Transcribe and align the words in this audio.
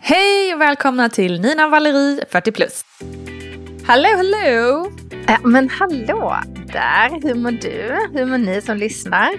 Hej 0.00 0.54
och 0.54 0.60
välkomna 0.60 1.08
till 1.08 1.40
Nina 1.40 1.68
Valerie 1.68 2.24
40 2.30 2.52
plus. 2.52 2.84
Hallå, 3.86 4.08
hallå! 4.16 4.92
Äh, 5.28 5.40
men 5.44 5.68
hallå 5.68 6.36
där, 6.72 7.28
hur 7.28 7.34
mår 7.34 7.50
du? 7.50 7.98
Hur 8.18 8.26
mår 8.26 8.38
ni 8.38 8.62
som 8.62 8.76
lyssnar? 8.76 9.30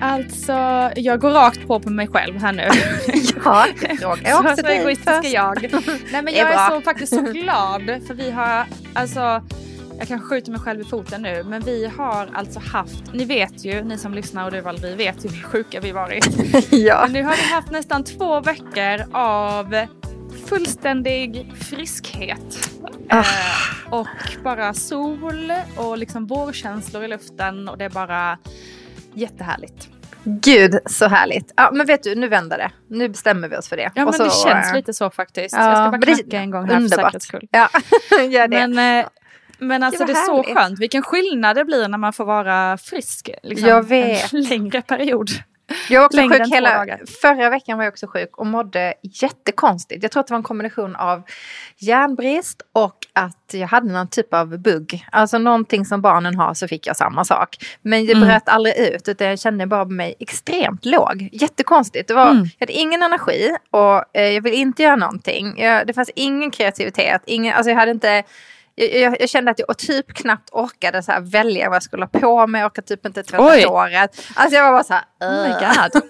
Alltså, 0.00 0.52
jag 0.96 1.20
går 1.20 1.30
rakt 1.30 1.66
på 1.66 1.80
på 1.80 1.90
mig 1.90 2.08
själv 2.08 2.40
här 2.40 2.52
nu. 2.52 2.62
ja, 3.44 3.66
det 3.80 3.96
frågar 3.96 4.30
jag 4.30 4.40
också 4.40 4.56
så, 4.56 4.62
så 4.62 4.68
egoistiska 4.68 5.28
jag. 5.28 5.62
Nej 6.12 6.22
men 6.22 6.34
jag 6.34 6.52
är, 6.52 6.54
är 6.54 6.70
så, 6.70 6.80
faktiskt 6.80 7.14
så 7.14 7.20
glad 7.20 7.82
för 8.06 8.14
vi 8.14 8.30
har, 8.30 8.66
alltså 8.94 9.42
jag 9.98 10.08
kan 10.08 10.20
skjuta 10.20 10.50
mig 10.50 10.60
själv 10.60 10.80
i 10.80 10.84
foten 10.84 11.22
nu, 11.22 11.42
men 11.42 11.62
vi 11.62 11.86
har 11.86 12.28
alltså 12.32 12.60
haft, 12.60 13.12
ni 13.12 13.24
vet 13.24 13.64
ju, 13.64 13.84
ni 13.84 13.98
som 13.98 14.14
lyssnar 14.14 14.44
och 14.44 14.52
du 14.52 14.60
Valerie 14.60 14.96
vet 14.96 15.24
ju 15.24 15.28
hur 15.28 15.42
sjuka 15.42 15.80
vi 15.80 15.92
varit. 15.92 16.28
ja. 16.70 17.00
Men 17.02 17.12
nu 17.12 17.22
har 17.22 17.36
vi 17.36 17.42
haft 17.42 17.70
nästan 17.70 18.04
två 18.04 18.40
veckor 18.40 19.16
av 19.16 19.76
fullständig 20.46 21.52
friskhet. 21.60 22.70
Ah. 23.08 23.18
Eh, 23.18 23.94
och 23.94 24.06
bara 24.44 24.74
sol 24.74 25.52
och 25.76 25.98
liksom 25.98 26.26
vårkänslor 26.26 27.04
i 27.04 27.08
luften 27.08 27.68
och 27.68 27.78
det 27.78 27.84
är 27.84 27.90
bara 27.90 28.38
jättehärligt. 29.14 29.88
Gud 30.24 30.78
så 30.86 31.08
härligt. 31.08 31.52
Ja 31.56 31.70
men 31.72 31.86
vet 31.86 32.02
du, 32.02 32.14
nu 32.14 32.28
vänder 32.28 32.58
det. 32.58 32.70
Nu 32.88 33.08
bestämmer 33.08 33.48
vi 33.48 33.56
oss 33.56 33.68
för 33.68 33.76
det. 33.76 33.92
Ja 33.94 34.04
men 34.04 34.12
så, 34.12 34.24
det 34.24 34.30
känns 34.30 34.68
äh, 34.68 34.76
lite 34.76 34.94
så 34.94 35.10
faktiskt. 35.10 35.54
Ja, 35.54 35.68
jag 35.68 35.76
ska 35.76 35.98
bara 35.98 36.14
knacka 36.14 36.38
en 36.38 36.50
gång 36.50 36.68
här 36.68 36.76
underbart. 36.76 36.90
för 36.90 37.02
säkerhets 37.02 37.26
skull. 37.26 37.48
Ja, 37.50 37.68
gör 38.30 38.48
det. 38.48 38.68
Men, 38.68 38.98
eh, 39.00 39.06
men 39.58 39.82
alltså 39.82 40.04
det, 40.04 40.12
det 40.12 40.18
är 40.18 40.26
så 40.26 40.42
skönt. 40.42 40.78
Vilken 40.78 41.02
skillnad 41.02 41.56
det 41.56 41.64
blir 41.64 41.88
när 41.88 41.98
man 41.98 42.12
får 42.12 42.24
vara 42.24 42.78
frisk. 42.78 43.30
Liksom, 43.42 43.68
jag 43.68 43.88
vet. 43.88 44.32
En 44.32 44.42
längre 44.42 44.82
period. 44.82 45.30
Jag 45.88 46.00
var 46.00 46.06
också 46.06 46.20
sjuk 46.20 46.54
hela, 46.54 46.86
förra 47.22 47.50
veckan 47.50 47.78
var 47.78 47.84
jag 47.84 47.92
också 47.92 48.06
sjuk 48.06 48.38
och 48.38 48.46
mådde 48.46 48.94
jättekonstigt. 49.02 50.02
Jag 50.02 50.12
tror 50.12 50.20
att 50.20 50.26
det 50.26 50.32
var 50.32 50.38
en 50.38 50.42
kombination 50.42 50.96
av 50.96 51.22
järnbrist 51.78 52.62
och 52.72 52.96
att 53.12 53.50
jag 53.52 53.68
hade 53.68 53.92
någon 53.92 54.08
typ 54.08 54.34
av 54.34 54.58
bugg. 54.58 55.06
Alltså 55.12 55.38
någonting 55.38 55.84
som 55.84 56.00
barnen 56.00 56.34
har 56.34 56.54
så 56.54 56.68
fick 56.68 56.86
jag 56.86 56.96
samma 56.96 57.24
sak. 57.24 57.56
Men 57.82 58.06
det 58.06 58.12
mm. 58.12 58.28
bröt 58.28 58.48
aldrig 58.48 58.76
ut 58.76 59.08
utan 59.08 59.26
jag 59.26 59.38
kände 59.38 59.66
bara 59.66 59.84
mig 59.84 60.14
extremt 60.20 60.84
låg. 60.84 61.28
Jättekonstigt. 61.32 62.08
Det 62.08 62.14
var, 62.14 62.30
mm. 62.30 62.44
Jag 62.58 62.66
hade 62.66 62.72
ingen 62.72 63.02
energi 63.02 63.56
och 63.70 64.16
eh, 64.16 64.28
jag 64.28 64.42
ville 64.42 64.56
inte 64.56 64.82
göra 64.82 64.96
någonting. 64.96 65.62
Jag, 65.62 65.86
det 65.86 65.92
fanns 65.92 66.10
ingen 66.14 66.50
kreativitet. 66.50 67.22
Ingen, 67.26 67.54
alltså 67.54 67.70
jag 67.70 67.76
hade 67.76 67.90
inte 67.90 68.24
jag, 68.74 68.94
jag, 68.94 69.16
jag, 69.20 69.28
kände 69.28 69.50
att 69.50 69.58
jag 69.58 69.78
typ 69.78 70.14
knappt 70.14 70.50
orkade 70.52 71.02
så 71.02 71.12
här 71.12 71.20
välja 71.20 71.68
vad 71.68 71.76
jag 71.76 71.82
skulle 71.82 72.02
ha 72.12 72.20
på 72.20 72.46
mig. 72.46 72.60
Jag 72.60 72.66
orkade 72.66 72.86
typ 72.86 73.06
inte 73.06 73.22
tvätta 73.22 73.42
håret. 73.42 74.26
Alltså 74.34 74.56
jag 74.56 74.64
var 74.64 74.72
bara 74.72 74.84
så 74.84 74.94
här. 74.94 75.04
Oh 75.20 75.48
my 75.48 75.66
god. 75.66 76.02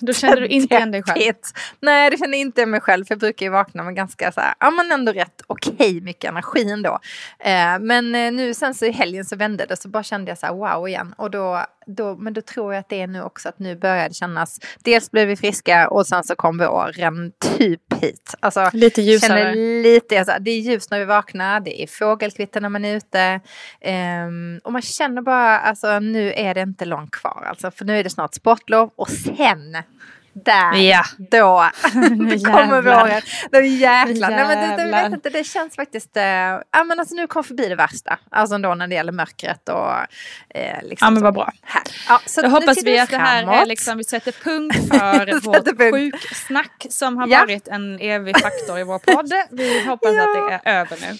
Då 0.00 0.12
kände 0.12 0.40
du 0.40 0.46
inte 0.46 0.74
igen 0.74 0.90
dig 0.90 1.02
själv? 1.02 1.34
Nej, 1.80 2.10
det 2.10 2.16
kände 2.16 2.36
inte 2.36 2.66
mig 2.66 2.80
själv. 2.80 3.04
För 3.04 3.14
jag 3.14 3.18
brukar 3.18 3.46
ju 3.46 3.52
vakna 3.52 3.82
med 3.82 3.96
ganska 3.96 4.32
så 4.32 4.40
här, 4.40 4.54
ja 4.60 4.70
men 4.70 4.92
ändå 4.92 5.12
rätt 5.12 5.42
okej 5.46 5.72
okay, 5.72 6.00
mycket 6.00 6.30
energi 6.30 6.70
ändå. 6.70 6.98
Eh, 7.38 7.78
men 7.80 8.14
eh, 8.14 8.32
nu 8.32 8.54
sen 8.54 8.74
så 8.74 8.84
i 8.84 8.90
helgen 8.90 9.24
så 9.24 9.36
vände 9.36 9.66
det 9.66 9.76
så 9.76 9.88
bara 9.88 10.02
kände 10.02 10.30
jag 10.30 10.38
så 10.38 10.46
här 10.46 10.54
wow 10.54 10.88
igen. 10.88 11.14
Och 11.18 11.30
då, 11.30 11.64
då, 11.86 12.16
men 12.16 12.32
då 12.32 12.40
tror 12.40 12.74
jag 12.74 12.80
att 12.80 12.88
det 12.88 13.00
är 13.00 13.06
nu 13.06 13.22
också 13.22 13.48
att 13.48 13.58
nu 13.58 13.76
börjar 13.76 14.08
det 14.08 14.14
kännas. 14.14 14.60
Dels 14.84 15.10
blev 15.10 15.28
vi 15.28 15.36
friska 15.36 15.88
och 15.88 16.06
sen 16.06 16.24
så 16.24 16.34
kom 16.34 16.58
våren 16.58 17.32
typ 17.58 18.02
hit. 18.02 18.34
Alltså, 18.40 18.70
lite 18.72 19.02
ljusare. 19.02 19.54
Lite, 19.82 20.18
alltså, 20.18 20.36
det 20.40 20.50
är 20.50 20.60
ljust 20.60 20.90
när 20.90 20.98
vi 20.98 21.04
vaknar, 21.04 21.60
det 21.60 21.82
är 21.82 21.86
fågelkvitter 21.86 22.60
när 22.60 22.68
man 22.68 22.84
är 22.84 22.96
ute. 22.96 23.40
Um, 24.26 24.60
och 24.64 24.72
man 24.72 24.82
känner 24.82 25.22
bara, 25.22 25.58
alltså 25.58 25.98
nu 25.98 26.32
är 26.32 26.54
det 26.54 26.60
inte 26.60 26.84
långt 26.84 27.10
kvar. 27.10 27.46
Alltså, 27.48 27.70
för 27.70 27.84
nu 27.84 27.98
är 27.98 28.04
det 28.04 28.10
snart 28.10 28.34
sportlov 28.34 28.90
och 28.96 29.10
sen 29.10 29.76
där, 30.44 30.74
ja. 30.74 31.04
då, 31.18 31.26
då 31.92 32.50
kommer 32.50 32.82
våren. 32.82 33.22
Då 33.52 33.60
jäklar. 33.60 34.30
Nej, 34.30 34.46
men 34.46 34.76
det, 34.76 34.84
det, 34.84 34.90
vet 34.90 35.12
inte, 35.12 35.30
det 35.30 35.44
känns 35.44 35.76
faktiskt, 35.76 36.16
äh, 36.16 36.24
ja 36.24 36.84
men 36.86 37.00
alltså 37.00 37.14
nu 37.14 37.26
kom 37.26 37.44
förbi 37.44 37.68
det 37.68 37.74
värsta. 37.74 38.18
Alltså 38.30 38.54
ändå 38.54 38.74
när 38.74 38.86
det 38.86 38.94
gäller 38.94 39.12
mörkret 39.12 39.68
och 39.68 39.92
äh, 40.48 40.82
liksom 40.82 41.06
Ja 41.06 41.10
men 41.10 41.22
vad 41.22 41.34
bra. 41.34 41.52
Här. 41.62 41.82
Ja, 42.08 42.20
så 42.26 42.42
då 42.42 42.48
hoppas 42.48 42.84
vi 42.84 42.98
att 42.98 43.10
det 43.10 43.18
här 43.18 43.62
är 43.62 43.66
liksom, 43.66 43.98
vi 43.98 44.04
sätter 44.04 44.32
punkt 44.32 44.88
för 44.88 45.40
vårt 45.44 45.94
sjuksnack 45.94 46.86
som 46.90 47.16
har 47.16 47.28
ja. 47.28 47.40
varit 47.40 47.68
en 47.68 48.00
evig 48.00 48.40
faktor 48.40 48.78
i 48.78 48.84
vår 48.84 48.98
podd. 48.98 49.32
Vi 49.50 49.86
hoppas 49.86 50.10
ja. 50.14 50.22
att 50.22 50.28
det 50.34 50.60
är 50.70 50.80
över 50.80 50.96
nu. 51.00 51.18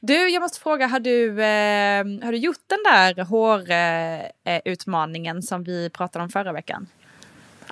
Du, 0.00 0.28
jag 0.28 0.40
måste 0.40 0.60
fråga, 0.60 0.86
har 0.86 1.00
du, 1.00 1.42
eh, 1.42 2.04
har 2.24 2.32
du 2.32 2.38
gjort 2.38 2.64
den 2.66 2.78
där 2.84 3.24
hårutmaningen 3.24 5.36
eh, 5.36 5.40
som 5.40 5.64
vi 5.64 5.90
pratade 5.90 6.22
om 6.22 6.28
förra 6.28 6.52
veckan? 6.52 6.88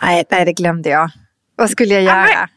Nej, 0.02 0.24
nej, 0.30 0.44
det 0.44 0.52
glömde 0.52 0.88
jag. 0.88 1.10
Vad 1.56 1.70
skulle 1.70 1.94
jag 1.94 2.02
göra? 2.02 2.48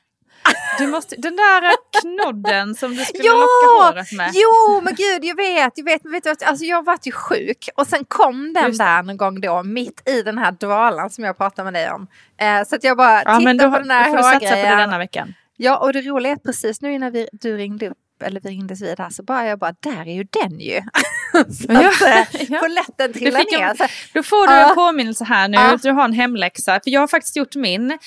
Du 0.78 0.88
måste, 0.88 1.16
den 1.16 1.36
där 1.36 1.64
knodden 2.02 2.76
som 2.76 2.96
du 2.96 3.06
skulle 3.06 3.24
ja, 3.24 3.34
locka 3.34 3.86
håret 3.86 4.12
med. 4.12 4.32
Jo, 4.34 4.82
men 4.84 4.96
gud, 4.96 5.26
jag 5.26 5.36
vet, 5.36 5.74
jag 5.76 5.86
vet, 5.86 6.04
men 6.04 6.14
vet 6.14 6.24
du, 6.24 6.46
alltså 6.46 6.66
jag 6.66 6.86
varit 6.86 7.08
ju 7.08 7.12
sjuk 7.12 7.70
och 7.76 7.88
sen 7.88 8.06
kom 8.08 8.54
den 8.54 8.78
där 8.78 9.04
någon 9.04 9.18
gång 9.18 9.42
då 9.42 9.64
mitt 9.64 10.10
i 10.10 10.22
den 10.22 10.38
här 10.38 10.52
dvalan 10.52 11.10
som 11.10 11.24
jag 11.24 11.38
pratade 11.38 11.72
med 11.72 11.74
dig 11.74 11.92
om. 11.92 12.08
Eh, 12.38 12.68
så 12.68 12.76
att 12.76 12.84
jag 12.84 12.98
bara 12.98 13.24
ja, 13.24 13.38
tittade 13.40 13.72
på 13.72 13.80
den 13.80 13.92
här 13.92 14.10
hårgrejen. 14.10 14.18
Då 14.18 14.24
får 14.24 14.40
du 14.40 14.46
satsa 14.46 14.56
på 14.56 14.70
det 14.70 14.76
denna 14.76 14.98
veckan. 14.98 15.34
Ja, 15.58 15.78
och 15.78 15.94
det 15.94 16.02
roliga 16.02 16.32
är 16.32 16.36
att 16.36 16.44
precis 16.44 16.82
nu 16.82 16.94
innan 16.94 17.12
vi, 17.12 17.30
du 17.32 17.58
ringde 17.58 17.90
upp 17.90 17.98
eller 18.22 18.42
vi 18.42 18.50
ringdes 18.50 18.82
vid 18.82 19.00
här 19.00 19.10
så 19.10 19.24
bara 19.24 19.48
jag 19.48 19.60
bara, 19.60 19.76
där 19.80 20.08
är 20.08 20.14
ju 20.14 20.24
den 20.24 20.60
ju. 20.60 20.82
så 21.32 21.66
ja, 21.70 21.88
att 21.88 22.02
eh, 22.02 22.42
ja. 22.50 22.60
polletten 22.60 23.14
trillar 23.14 23.60
ner. 23.60 23.82
En, 23.82 23.88
då 24.14 24.24
får 24.24 24.48
du 24.48 24.54
en 24.54 24.76
påminnelse 24.76 25.24
här 25.24 25.48
nu, 25.48 25.58
uh. 25.58 25.78
du 25.82 25.92
har 25.92 26.06
en 26.06 26.14
hemläxa. 26.14 26.80
För 26.84 26.92
jag 26.92 27.00
har 27.00 27.08
faktiskt 27.08 27.36
gjort 27.36 27.56
min. 27.56 27.98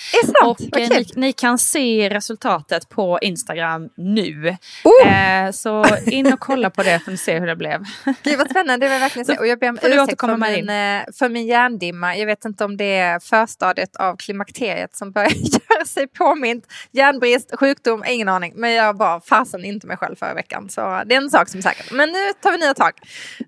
Och 0.45 0.61
okay. 0.61 0.83
Eh, 0.83 0.89
ni, 0.89 1.07
ni, 1.15 1.33
kan 1.33 1.59
se 1.59 2.11
resultatet 2.11 2.89
på 2.89 3.19
Instagram 3.23 3.89
nu. 3.97 4.57
Uh. 5.03 5.13
Eh, 5.13 5.51
så 5.51 5.87
in 6.07 6.33
och 6.33 6.41
kolla 6.41 6.71
på 6.71 6.83
det 6.83 6.99
för 6.99 7.13
att 7.13 7.21
se 7.21 7.39
hur 7.39 7.47
det 7.47 7.57
blev. 7.57 7.85
Gud 8.23 8.39
vad 8.39 8.51
spännande, 8.51 8.87
det 8.87 8.93
vill 8.93 9.01
verkligen 9.01 9.27
se. 9.27 9.39
Och 9.39 9.47
jag 9.47 9.59
ber 9.59 9.69
om 9.69 9.79
ursäkt 9.83 10.21
för 10.21 10.37
min, 10.37 10.69
eh, 10.69 11.03
för 11.19 11.29
min 11.29 11.47
hjärndimma. 11.47 12.17
Jag 12.17 12.27
vet 12.27 12.45
inte 12.45 12.65
om 12.65 12.77
det 12.77 12.97
är 12.97 13.19
förstadiet 13.19 13.97
av 13.97 14.17
klimakteriet 14.17 14.97
som 14.97 15.13
börjar 15.13 15.31
göra 15.31 15.85
sig 15.85 16.07
påmint. 16.07 16.67
Järnbrist, 16.93 17.55
sjukdom, 17.59 18.05
ingen 18.09 18.29
aning. 18.29 18.53
Men 18.57 18.73
jag 18.73 18.97
bara 18.97 19.21
fasen 19.21 19.65
inte 19.65 19.87
mig 19.87 19.97
själv 19.97 20.04
förra 20.17 20.35
veckan. 20.35 20.69
Så 20.69 21.03
det 21.07 21.15
är 21.15 21.21
en 21.21 21.31
sak 21.31 21.49
som 21.49 21.59
är 21.59 21.63
säker. 21.63 21.95
Men 21.95 22.09
nu 22.09 22.33
tar 22.41 22.53
vi 22.53 22.59
nya 22.59 22.75
tag. 22.75 22.93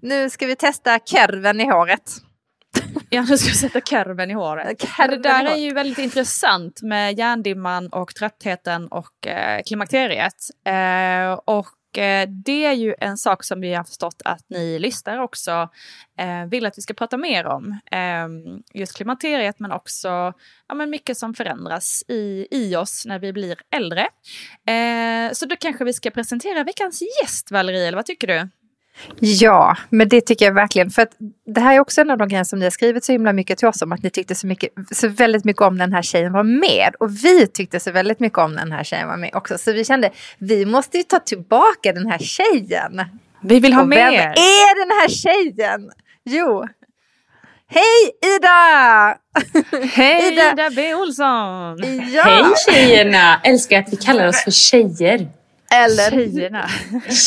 Nu 0.03 0.31
ska 0.31 0.47
vi 0.47 0.57
testa 0.57 0.99
kerven 0.99 1.61
i 1.61 1.65
håret. 1.65 2.13
Ja, 3.11 3.23
nu 3.29 3.39
ska 3.39 3.49
vi 3.49 3.55
sätta 3.55 3.81
kerven 3.81 4.31
i 4.31 4.35
håret. 4.35 4.81
Kerven 4.81 5.23
det 5.23 5.29
där 5.29 5.45
är 5.45 5.57
ju 5.57 5.75
väldigt 5.75 5.99
intressant 5.99 6.83
med 6.83 7.19
hjärndimman 7.19 7.89
och 7.89 8.15
tröttheten 8.15 8.89
och 8.89 9.27
eh, 9.27 9.63
klimakteriet. 9.67 10.35
Eh, 10.67 11.41
och 11.45 11.67
Eh, 11.99 12.29
det 12.29 12.65
är 12.65 12.73
ju 12.73 12.95
en 12.99 13.17
sak 13.17 13.45
som 13.45 13.61
vi 13.61 13.75
har 13.75 13.85
förstått 13.85 14.23
att 14.25 14.45
ni 14.49 14.79
lyssnare 14.79 15.23
också 15.23 15.69
eh, 16.19 16.45
vill 16.51 16.67
att 16.67 16.79
vi 16.79 16.83
ska 16.83 16.95
prata 16.95 17.17
mer 17.17 17.47
om. 17.47 17.81
Ehm, 17.91 18.63
just 18.75 18.97
klimakteriet 18.97 19.59
men 19.59 19.73
också 19.73 20.09
ja, 20.69 20.75
men 20.75 20.91
mycket 20.91 21.19
som 21.19 21.35
förändras 21.35 22.05
i, 22.09 22.47
i 22.51 22.77
oss 22.77 23.07
när 23.07 23.19
vi 23.19 23.33
blir 23.33 23.59
äldre. 23.71 24.09
Eh, 24.67 25.33
så 25.33 25.47
då 25.47 25.57
kanske 25.57 25.85
vi 25.85 25.93
ska 25.93 26.11
presentera 26.11 26.65
veckans 26.65 27.03
gäst 27.23 27.51
Valerie, 27.51 27.89
eller 27.89 27.97
vad 27.97 28.07
tycker 28.07 28.27
du? 28.27 28.49
Ja, 29.21 29.77
men 29.91 30.09
det 30.09 30.21
tycker 30.21 30.45
jag 30.45 30.53
verkligen. 30.53 30.91
För 30.91 31.03
att 31.03 31.11
det 31.47 31.61
här 31.61 31.75
är 31.75 31.81
också 31.81 32.01
en 32.01 32.11
av 32.11 32.19
de 32.19 32.29
grejer 32.29 32.45
som 32.45 32.59
ni 32.59 32.65
har 32.65 32.71
skrivit 32.71 33.05
så 33.05 33.13
himla 33.13 33.33
mycket 33.33 33.59
till 33.59 33.69
oss 33.69 33.83
om. 33.83 33.93
Att 33.93 34.03
ni 34.03 34.11
tyckte 34.11 34.35
så, 34.35 34.47
mycket, 34.47 34.71
så 34.91 35.09
väldigt 35.09 35.45
mycket 35.45 35.63
om 35.63 35.79
den 35.79 35.93
här 35.93 36.03
tjejen 36.03 36.33
var 36.33 36.43
med. 36.43 36.95
Och 37.01 37.25
vi 37.25 37.47
tyckte 37.47 37.81
så 37.81 37.91
väldigt 37.91 38.21
mycket 38.21 38.39
om 38.39 38.55
den 38.55 38.73
här 38.73 38.85
tjejen 38.85 39.09
var 39.09 39.17
med 39.17 39.31
också. 39.35 39.59
Så 39.59 39.73
vi 39.73 39.85
kände, 39.85 40.11
vi 40.39 40.67
måste 40.67 40.97
ju 40.97 41.03
ta 41.03 41.19
tillbaka 41.19 41.93
den 41.93 42.07
här 42.07 42.19
tjejen. 42.19 43.05
Vi 43.41 43.61
vill 43.61 43.73
ha 43.73 43.83
och 43.83 43.89
mer. 43.89 44.11
Vem 44.11 44.31
är 44.31 44.79
den 44.79 44.91
här 45.01 45.09
tjejen? 45.09 45.91
Jo, 46.25 46.67
Hej 47.69 48.35
Ida! 48.37 49.19
Hej 49.93 50.33
Ida. 50.33 50.53
Ida 50.53 50.71
B 50.77 50.95
Olsson! 50.95 51.79
Ja. 52.13 52.23
Hej 52.23 52.45
tjejerna! 52.69 53.41
Älskar 53.45 53.79
att 53.79 53.93
vi 53.93 53.97
kallar 53.97 54.29
oss 54.29 54.45
för 54.45 54.51
tjejer. 54.51 55.29
Eller 55.75 56.11
Tjejerna. 56.11 56.69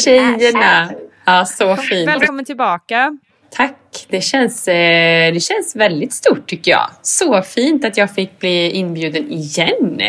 Tjejerna. 0.04 0.92
Ja, 1.30 1.46
så 1.46 1.76
fint. 1.76 2.08
Välkommen 2.10 2.46
tillbaka. 2.46 3.18
Tack, 3.52 4.06
Det 4.10 4.22
känns, 4.22 4.68
eh, 4.68 5.34
det 5.34 5.40
känns 5.40 5.76
väldigt 5.76 6.14
stort 6.14 6.48
tycker 6.48 6.72
jag. 6.72 6.90
Så 7.02 7.42
fint 7.42 7.86
att 7.86 7.98
jag 7.98 8.12
fick 8.12 8.40
bli 8.40 8.72
inbjuden 8.72 9.32
igen. 9.32 10.02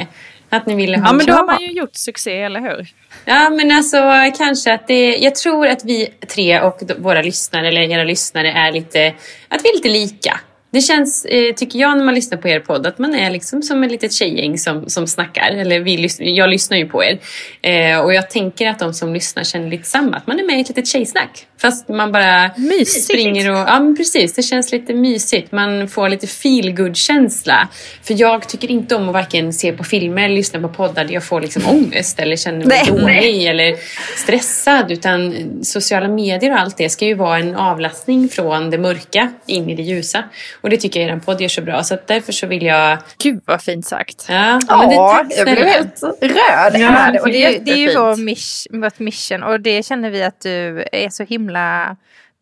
Att 0.49 0.67
ni 0.67 0.75
ville 0.75 0.99
ha 0.99 1.07
Ja, 1.07 1.13
men 1.13 1.27
då 1.27 1.33
har 1.33 1.45
man 1.45 1.61
ju 1.61 1.73
gjort 1.73 1.95
succé, 1.97 2.43
eller 2.43 2.61
hur? 2.61 2.89
Ja, 3.25 3.51
men 3.51 3.71
alltså 3.71 4.13
kanske 4.39 4.75
att 4.75 4.87
det... 4.87 5.17
Jag 5.17 5.35
tror 5.35 5.67
att 5.67 5.85
vi 5.85 6.09
tre 6.29 6.61
och 6.61 6.83
våra 6.99 7.23
lyssnare, 7.23 7.69
eller 7.69 7.81
era 7.81 8.05
lyssnare, 8.05 8.53
är 8.53 8.73
lite... 8.73 9.15
Att 9.49 9.65
vi 9.65 9.69
är 9.69 9.75
lite 9.75 9.89
lika. 9.89 10.41
Det 10.73 10.81
känns, 10.81 11.25
eh, 11.25 11.55
tycker 11.55 11.79
jag, 11.79 11.97
när 11.99 12.05
man 12.05 12.15
lyssnar 12.15 12.39
på 12.39 12.49
er 12.49 12.61
podd 12.61 12.87
att 12.87 12.99
man 12.99 13.15
är 13.15 13.31
liksom 13.31 13.63
som 13.63 13.85
ett 13.85 13.91
litet 13.91 14.13
tjejgäng 14.13 14.59
som, 14.59 14.89
som 14.89 15.07
snackar. 15.07 15.51
Eller 15.51 15.81
vi, 15.81 16.09
jag 16.19 16.51
lyssnar 16.51 16.77
ju 16.77 16.89
på 16.89 17.05
er. 17.05 17.19
Eh, 17.63 17.99
och 17.99 18.15
jag 18.15 18.31
tänker 18.31 18.69
att 18.69 18.79
de 18.79 18.95
som 18.95 19.15
lyssnar 19.15 19.45
känner 19.45 19.71
lite 19.71 19.89
samma. 19.89 20.17
Att 20.17 20.27
man 20.27 20.41
är 20.41 20.45
med 20.45 20.59
i 20.59 20.61
ett 20.61 20.69
litet 20.69 20.87
tjejsnack. 20.87 21.47
Fast 21.61 21.89
man 21.89 22.13
bara 22.13 22.51
mysigt. 22.57 23.05
springer 23.05 23.51
och... 23.51 23.57
Ja, 23.57 23.81
men 23.81 23.97
precis. 23.97 24.33
Det 24.33 24.43
känns 24.43 24.73
lite 24.73 24.95
mysigt. 24.95 25.53
Man 25.53 25.89
får 25.89 26.09
lite 26.09 26.27
feel 26.27 26.95
känsla 26.95 27.69
För 28.03 28.21
jag 28.21 28.49
tycker 28.49 28.71
inte 28.71 28.97
om 28.97 29.09
att 29.09 29.15
varken 29.15 29.53
se 29.53 29.73
på 29.73 29.85
filmer 29.85 30.25
eller 30.25 30.35
lyssna 30.35 30.61
på 30.61 30.69
poddar 30.69 31.05
där 31.05 31.15
jag 31.15 31.25
får 31.25 31.41
liksom 31.41 31.63
ångest 31.67 32.19
eller 32.19 32.37
känner 32.37 32.67
mig 32.67 32.83
Nej. 32.87 33.01
dålig 33.01 33.47
eller 33.47 33.77
stressad. 34.17 34.93
Utan 34.93 35.35
sociala 35.65 36.09
medier 36.09 36.53
och 36.53 36.61
allt 36.61 36.77
det 36.77 36.89
ska 36.89 37.05
ju 37.05 37.15
vara 37.15 37.39
en 37.39 37.55
avlastning 37.55 38.29
från 38.29 38.71
det 38.71 38.79
mörka 38.79 39.33
in 39.47 39.71
i 39.71 39.75
det 39.75 39.83
ljusa. 39.83 40.25
Och 40.61 40.71
det 40.71 40.77
tycker 40.77 41.01
jag 41.01 41.11
er 41.11 41.17
podd 41.17 41.41
gör 41.41 41.49
så 41.49 41.63
bra. 41.63 41.83
Så 41.83 41.99
därför 42.07 42.33
så 42.33 42.47
vill 42.47 42.63
jag... 42.63 42.99
Gud 43.23 43.43
vad 43.45 43.63
fint 43.63 43.87
sagt. 43.87 44.27
Ja, 44.29 44.61
ja 44.69 44.87
det, 44.87 44.97
tack 44.97 45.33
jag 45.37 45.57
blev 45.57 45.67
helt 45.67 46.03
röd. 46.21 46.81
Ja, 46.81 47.21
och 47.21 47.29
det, 47.29 47.59
det 47.59 47.71
är 47.71 47.77
ju 47.77 47.95
vår 47.95 49.03
mission. 49.03 49.43
Och 49.43 49.61
det 49.61 49.87
känner 49.87 50.11
vi 50.11 50.23
att 50.23 50.41
du 50.41 50.85
är 50.93 51.09
så 51.11 51.25
himla 51.25 51.50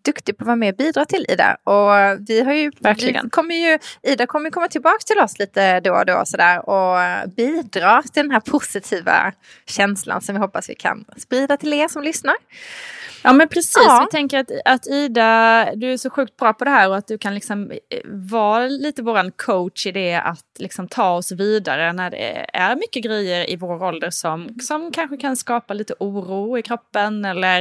duktig 0.04 0.36
på 0.36 0.42
att 0.42 0.46
vara 0.46 0.56
med 0.56 0.74
och 0.74 0.76
bidra 0.76 1.04
till 1.04 1.26
Ida. 1.28 1.56
Och 1.64 2.20
vi 2.28 2.40
har 2.40 2.52
ju, 2.52 2.70
Verkligen. 2.80 3.24
Vi 3.24 3.30
kommer 3.30 3.54
ju, 3.54 3.78
Ida 4.02 4.26
kommer 4.26 4.50
komma 4.50 4.68
tillbaka 4.68 4.98
till 5.06 5.18
oss 5.18 5.38
lite 5.38 5.80
då 5.80 5.94
och 5.94 6.06
då 6.06 6.22
sådär, 6.24 6.68
och 6.68 7.28
bidra 7.36 8.02
till 8.02 8.22
den 8.22 8.30
här 8.30 8.40
positiva 8.40 9.32
känslan 9.66 10.22
som 10.22 10.34
vi 10.34 10.40
hoppas 10.40 10.70
vi 10.70 10.74
kan 10.74 11.04
sprida 11.16 11.56
till 11.56 11.72
er 11.72 11.88
som 11.88 12.02
lyssnar. 12.02 12.36
Ja 13.22 13.32
men 13.32 13.48
precis, 13.48 13.76
ja. 13.76 14.06
vi 14.10 14.16
tänker 14.16 14.38
att, 14.38 14.50
att 14.64 14.86
Ida, 14.86 15.68
du 15.74 15.92
är 15.92 15.96
så 15.96 16.10
sjukt 16.10 16.36
bra 16.36 16.52
på 16.52 16.64
det 16.64 16.70
här 16.70 16.88
och 16.88 16.96
att 16.96 17.06
du 17.06 17.18
kan 17.18 17.34
liksom 17.34 17.70
eh, 17.70 18.00
vara 18.04 18.66
lite 18.66 19.02
våran 19.02 19.32
coach 19.32 19.86
i 19.86 19.92
det 19.92 20.14
att 20.14 20.44
liksom 20.58 20.88
ta 20.88 21.10
oss 21.10 21.32
vidare 21.32 21.92
när 21.92 22.10
det 22.10 22.46
är 22.52 22.76
mycket 22.76 23.04
grejer 23.04 23.50
i 23.50 23.56
vår 23.56 23.82
ålder 23.82 24.10
som, 24.10 24.48
som 24.60 24.92
kanske 24.92 25.16
kan 25.16 25.36
skapa 25.36 25.74
lite 25.74 25.94
oro 25.98 26.58
i 26.58 26.62
kroppen 26.62 27.24
eller 27.24 27.60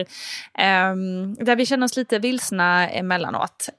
um, 0.89 1.35
där 1.35 1.55
vi 1.55 1.65
känner 1.65 1.85
oss 1.85 1.97
lite 1.97 2.19
vilsna 2.19 2.89
emellanåt. 2.89 3.69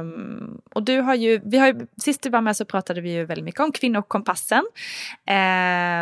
Um, 0.00 0.60
och 0.74 0.82
du 0.82 1.00
har 1.00 1.14
ju, 1.14 1.40
vi 1.44 1.58
har 1.58 1.66
ju, 1.66 1.86
sist 1.96 2.22
du 2.22 2.30
var 2.30 2.40
med 2.40 2.56
så 2.56 2.64
pratade 2.64 3.00
vi 3.00 3.12
ju 3.12 3.24
väldigt 3.24 3.44
mycket 3.44 3.60
om 3.60 3.72
kvinnokompassen. 3.72 4.64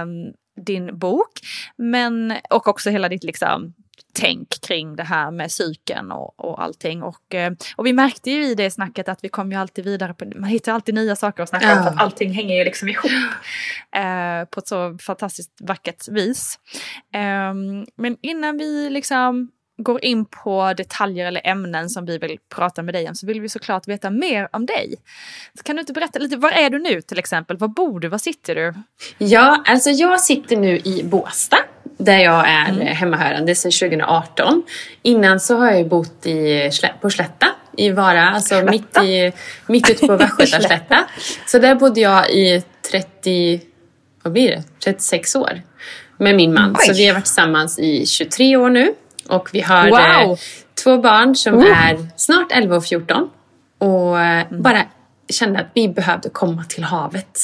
Um, 0.03 0.33
din 0.67 0.99
bok, 0.99 1.31
men, 1.77 2.35
och 2.51 2.69
också 2.69 2.91
hela 2.91 3.09
ditt 3.09 3.25
liksom 3.25 3.75
tänk 4.13 4.61
kring 4.61 4.97
det 4.97 5.03
här 5.03 5.31
med 5.31 5.49
psyken 5.49 6.13
och, 6.13 6.41
och 6.41 6.63
allting. 6.63 7.03
Och, 7.03 7.35
eh, 7.35 7.53
och 7.77 7.87
vi 7.87 7.93
märkte 7.93 8.31
ju 8.31 8.45
i 8.45 8.55
det 8.55 8.71
snacket 8.71 9.09
att 9.09 9.25
vi 9.25 9.29
kom 9.29 9.53
ju 9.53 9.59
alltid 9.59 9.85
vidare, 9.85 10.15
på, 10.15 10.25
man 10.37 10.51
hittar 10.51 10.73
alltid 10.73 10.95
nya 10.95 11.17
saker 11.17 11.43
att 11.43 11.49
snacka 11.49 11.77
om 11.77 11.83
för 11.83 11.91
att 11.91 12.01
allting 12.01 12.33
hänger 12.33 12.57
ju 12.57 12.65
liksom 12.65 12.89
ihop 12.89 13.11
eh, 13.97 14.45
på 14.51 14.61
ett 14.61 14.69
så 14.69 14.99
fantastiskt 14.99 15.53
vackert 15.61 16.09
vis. 16.09 16.59
Eh, 17.15 17.55
men 17.97 18.17
innan 18.23 18.59
vi 18.59 18.91
liksom 18.91 19.51
går 19.79 20.05
in 20.05 20.25
på 20.25 20.73
detaljer 20.77 21.27
eller 21.27 21.47
ämnen 21.47 21.91
som 21.91 22.07
vi 22.07 22.19
vill 22.19 22.39
prata 22.55 22.83
med 22.83 22.95
dig 22.95 23.09
om 23.09 23.15
så 23.15 23.27
vill 23.27 23.41
vi 23.41 23.49
såklart 23.49 23.89
veta 23.89 24.11
mer 24.11 24.49
om 24.53 24.67
dig. 24.67 24.95
Så 25.55 25.63
kan 25.63 25.77
du 25.77 25.81
inte 25.81 25.93
berätta 25.93 26.19
lite, 26.19 26.37
var 26.37 26.51
är 26.51 26.71
du 26.71 26.79
nu 26.79 27.03
till 27.03 27.19
exempel? 27.19 27.57
Var 27.57 27.69
bor 27.69 28.01
du? 28.01 28.09
Var 28.09 28.19
sitter 28.19 28.55
du? 28.55 28.75
Ja, 29.19 29.63
alltså 29.67 29.91
jag 29.91 30.21
sitter 30.21 30.57
nu 30.57 30.79
i 30.79 31.03
Båstad 31.05 31.59
där 31.99 32.19
jag 32.19 32.49
är 32.49 32.69
mm. 32.69 32.87
hemmahörande 32.87 33.55
sedan 33.55 33.73
2018. 33.73 34.63
Innan 35.03 35.41
så 35.41 35.57
har 35.57 35.71
jag 35.71 35.89
bott 35.89 36.27
i, 36.27 36.71
på 37.01 37.11
Slätta 37.11 37.47
i 37.77 37.91
Vara, 37.91 38.29
alltså 38.31 38.63
mitt, 38.63 38.97
i, 38.97 39.33
mitt 39.67 39.91
ute 39.91 40.07
på 40.07 40.17
Västgötaslätta. 40.17 41.05
så 41.47 41.59
där 41.59 41.75
bodde 41.75 42.01
jag 42.01 42.31
i 42.31 42.63
30, 42.91 43.61
vad 44.23 44.33
blir 44.33 44.49
det, 44.49 44.63
36 44.85 45.37
år 45.37 45.63
med 46.17 46.37
min 46.37 46.55
man. 46.55 46.77
Oj. 46.79 46.87
Så 46.87 46.93
vi 46.93 47.07
har 47.07 47.15
varit 47.15 47.25
tillsammans 47.25 47.79
i 47.79 48.07
23 48.07 48.57
år 48.57 48.71
nu. 48.71 48.95
Och 49.29 49.49
vi 49.53 49.61
har 49.61 49.91
wow. 49.91 50.33
eh, 50.33 50.39
två 50.85 50.99
barn 50.99 51.37
som 51.37 51.55
uh. 51.55 51.87
är 51.87 52.07
snart 52.17 52.53
11 52.53 52.77
och 52.77 52.85
14. 52.85 53.31
Och 53.79 54.21
eh, 54.21 54.47
mm. 54.47 54.63
bara 54.63 54.83
kände 55.29 55.59
att 55.59 55.67
vi 55.75 55.89
behövde 55.89 56.29
komma 56.29 56.65
till 56.65 56.85
havet. 56.85 57.41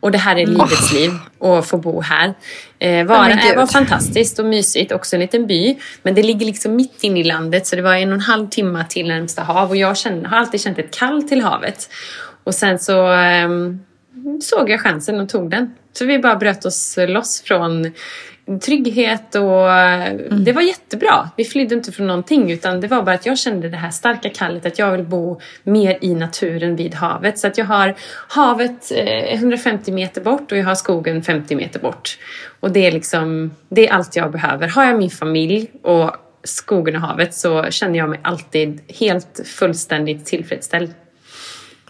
Och 0.00 0.10
det 0.10 0.18
här 0.18 0.36
är 0.36 0.46
livets 0.46 0.92
oh. 0.92 0.98
liv 0.98 1.10
att 1.40 1.66
få 1.66 1.78
bo 1.78 2.00
här. 2.00 2.34
Eh, 2.78 3.06
Vara 3.06 3.34
oh 3.34 3.56
var 3.56 3.66
fantastiskt 3.66 4.38
och 4.38 4.44
mysigt, 4.44 4.92
också 4.92 5.16
en 5.16 5.20
liten 5.20 5.46
by. 5.46 5.78
Men 6.02 6.14
det 6.14 6.22
ligger 6.22 6.46
liksom 6.46 6.76
mitt 6.76 7.04
inne 7.04 7.20
i 7.20 7.24
landet 7.24 7.66
så 7.66 7.76
det 7.76 7.82
var 7.82 7.94
en 7.94 8.08
och 8.08 8.14
en 8.14 8.20
halv 8.20 8.48
timme 8.48 8.84
till 8.88 9.08
närmsta 9.08 9.42
hav 9.42 9.70
och 9.70 9.76
jag 9.76 9.96
kände, 9.96 10.28
har 10.28 10.36
alltid 10.36 10.60
känt 10.60 10.78
ett 10.78 10.98
kall 10.98 11.22
till 11.22 11.40
havet. 11.40 11.88
Och 12.44 12.54
sen 12.54 12.78
så 12.78 13.12
eh, 13.12 13.48
såg 14.42 14.70
jag 14.70 14.80
chansen 14.80 15.20
och 15.20 15.28
tog 15.28 15.50
den. 15.50 15.74
Så 15.92 16.04
vi 16.04 16.18
bara 16.18 16.36
bröt 16.36 16.64
oss 16.64 16.98
loss 17.08 17.42
från 17.42 17.92
trygghet 18.60 19.34
och 19.34 19.70
mm. 19.70 20.44
det 20.44 20.52
var 20.52 20.62
jättebra. 20.62 21.30
Vi 21.36 21.44
flydde 21.44 21.74
inte 21.74 21.92
från 21.92 22.06
någonting 22.06 22.50
utan 22.52 22.80
det 22.80 22.88
var 22.88 23.02
bara 23.02 23.14
att 23.14 23.26
jag 23.26 23.38
kände 23.38 23.68
det 23.68 23.76
här 23.76 23.90
starka 23.90 24.28
kallet 24.28 24.66
att 24.66 24.78
jag 24.78 24.92
vill 24.92 25.04
bo 25.04 25.40
mer 25.62 25.98
i 26.00 26.14
naturen 26.14 26.76
vid 26.76 26.94
havet. 26.94 27.38
Så 27.38 27.46
att 27.46 27.58
jag 27.58 27.64
har 27.64 27.94
havet 28.28 28.92
150 28.94 29.90
eh, 29.90 29.94
meter 29.94 30.20
bort 30.20 30.52
och 30.52 30.58
jag 30.58 30.64
har 30.64 30.74
skogen 30.74 31.22
50 31.22 31.54
meter 31.54 31.80
bort. 31.80 32.18
Och 32.60 32.70
det 32.70 32.86
är 32.86 32.92
liksom, 32.92 33.50
det 33.68 33.88
är 33.88 33.92
allt 33.92 34.16
jag 34.16 34.32
behöver. 34.32 34.68
Har 34.68 34.84
jag 34.84 34.98
min 34.98 35.10
familj 35.10 35.70
och 35.82 36.16
skogen 36.44 36.96
och 36.96 37.02
havet 37.02 37.34
så 37.34 37.70
känner 37.70 37.98
jag 37.98 38.08
mig 38.08 38.20
alltid 38.22 38.80
helt 38.88 39.40
fullständigt 39.44 40.26
tillfredsställd. 40.26 40.94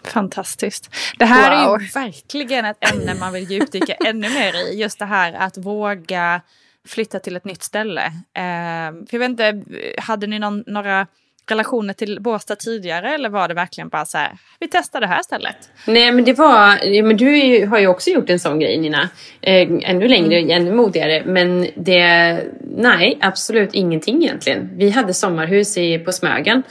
Fantastiskt. 0.04 0.90
Det 1.18 1.24
här 1.24 1.66
wow. 1.66 1.74
är 1.74 1.80
ju 1.80 1.86
verkligen 1.86 2.64
ett 2.64 2.92
ämne 2.92 3.14
man 3.14 3.32
vill 3.32 3.50
djupdyka 3.50 3.94
ännu 4.06 4.28
mer 4.28 4.56
i. 4.56 4.80
Just 4.80 4.98
det 4.98 5.04
här 5.04 5.32
att 5.32 5.56
våga 5.56 6.40
flytta 6.88 7.18
till 7.18 7.36
ett 7.36 7.44
nytt 7.44 7.62
ställe. 7.62 8.06
Eh, 8.34 8.92
för 9.08 9.08
jag 9.10 9.18
vet 9.18 9.28
inte, 9.28 9.62
hade 9.98 10.26
ni 10.26 10.38
någon, 10.38 10.64
några 10.66 11.06
relationer 11.46 11.92
till 11.92 12.20
Båstad 12.20 12.56
tidigare 12.56 13.14
eller 13.14 13.28
var 13.28 13.48
det 13.48 13.54
verkligen 13.54 13.88
bara 13.88 14.04
så 14.04 14.18
här, 14.18 14.32
vi 14.60 14.68
testar 14.68 15.00
det 15.00 15.06
här 15.06 15.22
stället? 15.22 15.56
Nej 15.86 16.12
men 16.12 16.24
det 16.24 16.32
var, 16.32 17.02
men 17.02 17.16
du 17.16 17.66
har 17.66 17.78
ju 17.78 17.86
också 17.86 18.10
gjort 18.10 18.30
en 18.30 18.38
sån 18.38 18.60
grej 18.60 18.78
Nina. 18.78 19.08
Eh, 19.40 19.68
ännu 19.82 20.08
längre, 20.08 20.38
mm. 20.38 20.50
ännu 20.50 20.72
modigare. 20.72 21.22
Men 21.26 21.66
det, 21.74 22.40
nej 22.76 23.18
absolut 23.20 23.74
ingenting 23.74 24.22
egentligen. 24.22 24.70
Vi 24.76 24.90
hade 24.90 25.14
sommarhus 25.14 25.78
i, 25.78 25.98
på 25.98 26.12
Smögen 26.12 26.62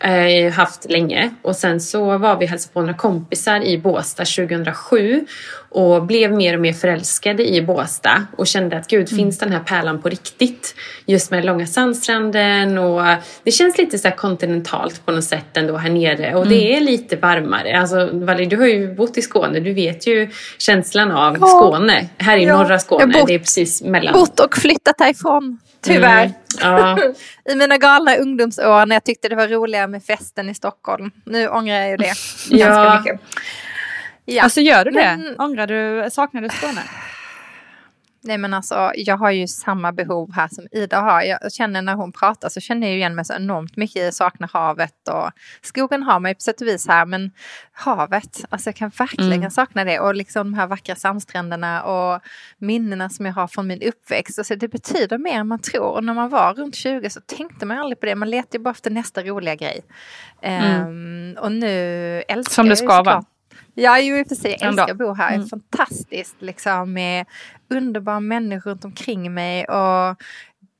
eh, 0.00 0.52
haft 0.52 0.90
länge. 0.90 1.30
Och 1.42 1.56
sen 1.56 1.80
så 1.80 2.18
var 2.18 2.38
vi 2.38 2.46
hälsade 2.46 2.72
på 2.72 2.80
några 2.80 2.94
kompisar 2.94 3.60
i 3.64 3.78
Båstad 3.78 4.24
2007 4.24 5.26
och 5.76 6.02
blev 6.02 6.32
mer 6.32 6.54
och 6.54 6.60
mer 6.60 6.72
förälskade 6.72 7.48
i 7.48 7.62
Båstad 7.62 8.26
och 8.36 8.46
kände 8.46 8.76
att 8.76 8.88
gud, 8.88 9.08
mm. 9.12 9.18
finns 9.18 9.38
den 9.38 9.52
här 9.52 9.60
pärlan 9.60 10.02
på 10.02 10.08
riktigt? 10.08 10.74
Just 11.06 11.30
med 11.30 11.44
långa 11.44 11.66
sandstranden 11.66 12.78
och 12.78 13.02
det 13.42 13.50
känns 13.50 13.78
lite 13.78 13.98
så 13.98 14.10
kontinentalt 14.10 15.06
på 15.06 15.12
något 15.12 15.24
sätt 15.24 15.56
ändå 15.56 15.76
här 15.76 15.90
nere 15.90 16.34
och 16.34 16.46
mm. 16.46 16.48
det 16.48 16.76
är 16.76 16.80
lite 16.80 17.16
varmare. 17.16 17.80
Alltså 17.80 18.10
Valerie, 18.12 18.48
du 18.48 18.56
har 18.56 18.66
ju 18.66 18.94
bott 18.94 19.18
i 19.18 19.22
Skåne, 19.22 19.60
du 19.60 19.72
vet 19.72 20.06
ju 20.06 20.30
känslan 20.58 21.12
av 21.12 21.36
ja. 21.40 21.46
Skåne. 21.46 22.08
Här 22.18 22.36
i 22.36 22.44
ja. 22.44 22.58
norra 22.58 22.78
Skåne, 22.78 23.06
bott, 23.06 23.26
det 23.26 23.34
är 23.34 23.38
precis 23.38 23.82
mellan. 23.82 24.12
Bott 24.12 24.40
och 24.40 24.56
flyttat 24.56 25.00
härifrån. 25.00 25.58
Tyvärr. 25.80 26.22
Mm. 26.22 26.34
Ja. 26.60 26.98
I 27.52 27.54
mina 27.54 27.78
galna 27.78 28.16
ungdomsår 28.16 28.86
när 28.86 28.96
jag 28.96 29.04
tyckte 29.04 29.28
det 29.28 29.36
var 29.36 29.48
roligare 29.48 29.86
med 29.86 30.04
festen 30.04 30.48
i 30.48 30.54
Stockholm. 30.54 31.10
Nu 31.24 31.48
ångrar 31.48 31.74
jag 31.74 31.90
ju 31.90 31.96
det 31.96 32.12
ganska 32.50 32.98
mycket. 32.98 33.20
Ja. 34.26 34.42
Alltså 34.42 34.60
gör 34.60 34.84
du 34.84 34.90
det? 34.90 35.16
Men... 35.16 35.40
Ångrar 35.40 35.66
du, 35.66 36.10
saknar 36.10 36.40
du 36.40 36.48
Skåne? 36.48 36.82
Nej 38.26 38.38
men 38.38 38.54
alltså 38.54 38.92
jag 38.94 39.16
har 39.16 39.30
ju 39.30 39.46
samma 39.46 39.92
behov 39.92 40.32
här 40.32 40.48
som 40.48 40.66
Ida 40.70 41.00
har. 41.00 41.22
Jag 41.22 41.52
känner 41.52 41.82
när 41.82 41.94
hon 41.94 42.12
pratar 42.12 42.48
så 42.48 42.60
känner 42.60 42.86
jag 42.86 42.96
igen 42.96 43.14
mig 43.14 43.24
så 43.24 43.34
enormt 43.34 43.76
mycket 43.76 44.02
i 44.02 44.12
saknar 44.12 44.48
havet 44.52 45.08
och 45.08 45.30
skogen 45.62 46.02
har 46.02 46.20
mig 46.20 46.34
på 46.34 46.40
sätt 46.40 46.60
och 46.60 46.66
vis 46.66 46.88
här 46.88 47.06
men 47.06 47.30
havet, 47.72 48.44
alltså 48.48 48.68
jag 48.68 48.76
kan 48.76 48.90
verkligen 48.98 49.32
mm. 49.32 49.50
sakna 49.50 49.84
det 49.84 50.00
och 50.00 50.14
liksom 50.14 50.52
de 50.52 50.58
här 50.58 50.66
vackra 50.66 50.94
sandstränderna 50.94 51.82
och 51.82 52.20
minnena 52.58 53.08
som 53.08 53.26
jag 53.26 53.32
har 53.32 53.46
från 53.46 53.66
min 53.66 53.82
uppväxt. 53.82 54.38
Alltså 54.38 54.56
det 54.56 54.68
betyder 54.68 55.18
mer 55.18 55.34
än 55.34 55.48
man 55.48 55.58
tror 55.58 55.90
och 55.90 56.04
när 56.04 56.14
man 56.14 56.28
var 56.28 56.54
runt 56.54 56.74
20 56.74 57.10
så 57.10 57.20
tänkte 57.20 57.66
man 57.66 57.78
aldrig 57.78 58.00
på 58.00 58.06
det, 58.06 58.14
man 58.14 58.30
letade 58.30 58.58
bara 58.58 58.70
efter 58.70 58.90
nästa 58.90 59.22
roliga 59.22 59.54
grej. 59.54 59.80
Mm. 60.42 60.86
Um, 60.86 61.36
och 61.38 61.52
nu 61.52 62.22
älskar 62.28 62.54
Som 62.54 62.68
det 62.68 62.76
ska 62.76 63.02
vara. 63.02 63.24
Ja, 63.78 63.98
ju 63.98 64.20
i 64.20 64.22
och 64.22 64.28
för 64.28 64.34
sig. 64.34 64.56
Jag 64.60 64.68
älskar 64.68 64.90
att 64.90 64.98
bo 64.98 65.12
här. 65.12 65.34
Mm. 65.34 65.46
Fantastiskt 65.46 66.36
liksom 66.38 66.92
med 66.92 67.26
underbara 67.70 68.20
människor 68.20 68.70
runt 68.70 68.84
omkring 68.84 69.34
mig 69.34 69.64
och 69.64 70.22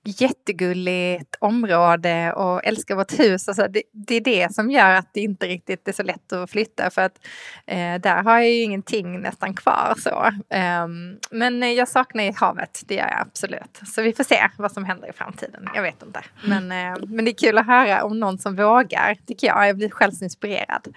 jättegulligt 0.06 1.36
område 1.38 2.32
och 2.32 2.64
älskar 2.64 2.94
vårt 2.94 3.18
hus. 3.18 3.48
Alltså 3.48 3.68
det, 3.68 3.82
det, 3.92 4.14
är 4.14 4.20
det 4.20 4.54
som 4.54 4.70
gör 4.70 4.94
att 4.94 5.14
det 5.14 5.20
inte 5.20 5.46
riktigt 5.46 5.88
är 5.88 5.92
så 5.92 6.02
lätt 6.02 6.32
att 6.32 6.50
flytta 6.50 6.90
för 6.90 7.02
att 7.02 7.26
eh, 7.66 7.94
där 8.00 8.22
har 8.22 8.38
jag 8.38 8.50
ju 8.50 8.62
ingenting 8.62 9.20
nästan 9.20 9.54
kvar 9.54 9.94
så. 9.98 10.30
Um, 10.84 11.18
men 11.30 11.74
jag 11.74 11.88
saknar 11.88 12.24
ju 12.24 12.32
havet, 12.32 12.82
det 12.86 12.94
gör 12.94 13.08
jag 13.08 13.20
absolut. 13.20 13.80
Så 13.86 14.02
vi 14.02 14.12
får 14.12 14.24
se 14.24 14.48
vad 14.58 14.72
som 14.72 14.84
händer 14.84 15.10
i 15.10 15.12
framtiden. 15.12 15.68
Jag 15.74 15.82
vet 15.82 16.02
inte. 16.02 16.20
Men, 16.44 16.72
eh, 16.72 16.98
men 17.06 17.24
det 17.24 17.30
är 17.30 17.38
kul 17.46 17.58
att 17.58 17.66
höra 17.66 18.04
om 18.04 18.20
någon 18.20 18.38
som 18.38 18.56
vågar, 18.56 19.16
tycker 19.26 19.46
jag. 19.46 19.68
Jag 19.68 19.76
blir 19.76 19.90
själv 19.90 20.12
så 20.12 20.24
inspirerad. 20.24 20.88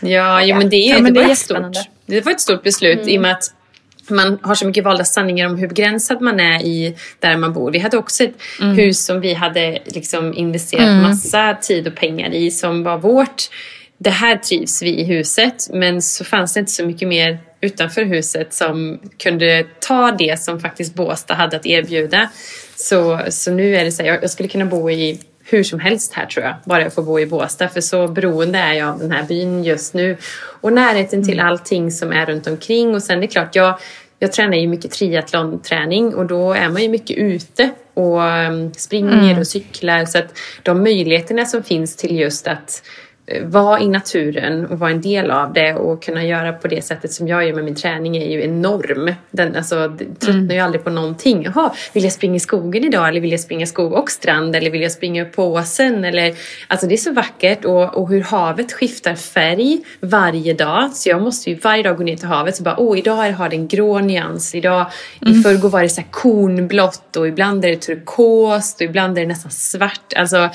Ja, 0.00 0.42
ja 0.42 0.58
men 0.58 0.70
det, 0.70 0.76
är, 0.76 0.94
ja, 0.94 1.00
men 1.00 1.14
det, 1.14 1.20
det 1.20 1.26
var 1.26 1.32
ett 1.32 1.38
stort, 1.38 1.76
det 2.06 2.20
var 2.20 2.32
ett 2.32 2.40
stort 2.40 2.62
beslut 2.62 2.98
mm. 2.98 3.08
i 3.08 3.18
och 3.18 3.22
med 3.22 3.32
att 3.32 3.52
man 4.10 4.38
har 4.42 4.54
så 4.54 4.66
mycket 4.66 4.84
valda 4.84 5.04
sanningar 5.04 5.46
om 5.46 5.56
hur 5.56 5.68
begränsad 5.68 6.20
man 6.20 6.40
är 6.40 6.62
i 6.62 6.96
där 7.20 7.36
man 7.36 7.52
bor. 7.52 7.70
Vi 7.70 7.78
hade 7.78 7.96
också 7.96 8.24
ett 8.24 8.34
mm. 8.60 8.76
hus 8.76 9.04
som 9.04 9.20
vi 9.20 9.34
hade 9.34 9.78
liksom 9.86 10.34
investerat 10.34 10.88
mm. 10.88 11.02
massa 11.02 11.54
tid 11.62 11.86
och 11.86 11.94
pengar 11.94 12.30
i 12.30 12.50
som 12.50 12.82
var 12.82 12.98
vårt. 12.98 13.42
Det 13.98 14.10
här 14.10 14.36
trivs 14.36 14.82
vi 14.82 15.00
i 15.00 15.04
huset 15.04 15.68
men 15.72 16.02
så 16.02 16.24
fanns 16.24 16.54
det 16.54 16.60
inte 16.60 16.72
så 16.72 16.86
mycket 16.86 17.08
mer 17.08 17.38
utanför 17.60 18.04
huset 18.04 18.54
som 18.54 18.98
kunde 19.18 19.66
ta 19.80 20.10
det 20.10 20.40
som 20.40 20.60
faktiskt 20.60 20.94
Båstad 20.94 21.34
hade 21.34 21.56
att 21.56 21.66
erbjuda. 21.66 22.30
Så, 22.76 23.20
så 23.28 23.50
nu 23.50 23.76
är 23.76 23.84
det 23.84 23.92
så 23.92 24.02
här, 24.02 24.18
jag 24.22 24.30
skulle 24.30 24.48
kunna 24.48 24.64
bo 24.64 24.90
i 24.90 25.20
hur 25.48 25.64
som 25.64 25.80
helst 25.80 26.12
här 26.12 26.26
tror 26.26 26.44
jag, 26.44 26.54
bara 26.64 26.82
jag 26.82 26.94
får 26.94 27.02
bo 27.02 27.20
i 27.20 27.26
Båstad. 27.26 27.68
För 27.68 27.80
så 27.80 28.08
beroende 28.08 28.58
är 28.58 28.72
jag 28.72 28.88
av 28.88 28.98
den 28.98 29.12
här 29.12 29.22
byn 29.22 29.64
just 29.64 29.94
nu. 29.94 30.16
Och 30.60 30.72
närheten 30.72 31.24
till 31.24 31.38
mm. 31.38 31.46
allting 31.46 31.90
som 31.90 32.12
är 32.12 32.26
runt 32.26 32.46
omkring. 32.46 32.94
Och 32.94 33.02
sen 33.02 33.20
det 33.20 33.26
är 33.26 33.28
klart, 33.28 33.54
jag, 33.54 33.78
jag 34.18 34.32
tränar 34.32 34.56
ju 34.56 34.68
mycket 34.68 34.90
triathlonträning 34.90 36.14
och 36.14 36.26
då 36.26 36.52
är 36.52 36.68
man 36.68 36.82
ju 36.82 36.88
mycket 36.88 37.16
ute 37.16 37.70
och 37.94 38.20
um, 38.20 38.74
springer 38.74 39.30
mm. 39.30 39.38
och 39.38 39.46
cyklar. 39.46 40.04
Så 40.04 40.18
att 40.18 40.38
de 40.62 40.82
möjligheterna 40.82 41.44
som 41.44 41.62
finns 41.62 41.96
till 41.96 42.18
just 42.18 42.46
att 42.46 42.82
vara 43.44 43.80
i 43.80 43.88
naturen 43.88 44.66
och 44.66 44.78
vara 44.78 44.90
en 44.90 45.00
del 45.00 45.30
av 45.30 45.52
det 45.52 45.74
och 45.74 46.02
kunna 46.02 46.24
göra 46.24 46.52
på 46.52 46.68
det 46.68 46.84
sättet 46.84 47.12
som 47.12 47.28
jag 47.28 47.46
gör 47.46 47.54
med 47.54 47.64
min 47.64 47.74
träning 47.74 48.16
är 48.16 48.30
ju 48.30 48.42
enorm. 48.42 49.14
Den, 49.30 49.56
alltså, 49.56 49.96
tröttnar 49.98 50.34
mm. 50.34 50.50
ju 50.50 50.58
aldrig 50.58 50.84
på 50.84 50.90
någonting. 50.90 51.42
Jaha, 51.44 51.72
vill 51.92 52.04
jag 52.04 52.12
springa 52.12 52.34
i 52.34 52.40
skogen 52.40 52.84
idag 52.84 53.08
eller 53.08 53.20
vill 53.20 53.30
jag 53.30 53.40
springa 53.40 53.66
skog 53.66 53.92
och 53.92 54.10
strand 54.10 54.56
eller 54.56 54.70
vill 54.70 54.82
jag 54.82 54.92
springa 54.92 55.22
upp 55.22 55.32
på 55.32 55.44
åsen? 55.44 56.04
Eller, 56.04 56.34
alltså 56.68 56.86
det 56.86 56.94
är 56.94 56.96
så 56.96 57.12
vackert 57.12 57.64
och, 57.64 57.94
och 57.94 58.08
hur 58.08 58.22
havet 58.22 58.72
skiftar 58.72 59.14
färg 59.14 59.80
varje 60.00 60.54
dag. 60.54 60.92
Så 60.92 61.08
jag 61.08 61.22
måste 61.22 61.50
ju 61.50 61.56
varje 61.56 61.82
dag 61.82 61.96
gå 61.96 62.02
ner 62.02 62.16
till 62.16 62.28
havet 62.28 62.58
och 62.58 62.64
bara, 62.64 62.76
åh 62.78 62.98
idag 62.98 63.32
har 63.32 63.48
det 63.48 63.56
en 63.56 63.68
grå 63.68 63.98
nyans. 64.00 64.54
Idag, 64.54 64.86
mm. 65.22 65.40
I 65.40 65.42
förrgår 65.42 65.68
var 65.68 65.82
det 65.82 65.88
så 65.88 66.00
här 66.00 66.08
kornblått 66.10 67.16
och 67.16 67.28
ibland 67.28 67.64
är 67.64 67.68
det 67.68 67.76
turkost 67.76 68.80
och 68.80 68.86
ibland 68.86 69.18
är 69.18 69.22
det 69.22 69.28
nästan 69.28 69.50
svart. 69.50 70.12
Alltså 70.16 70.50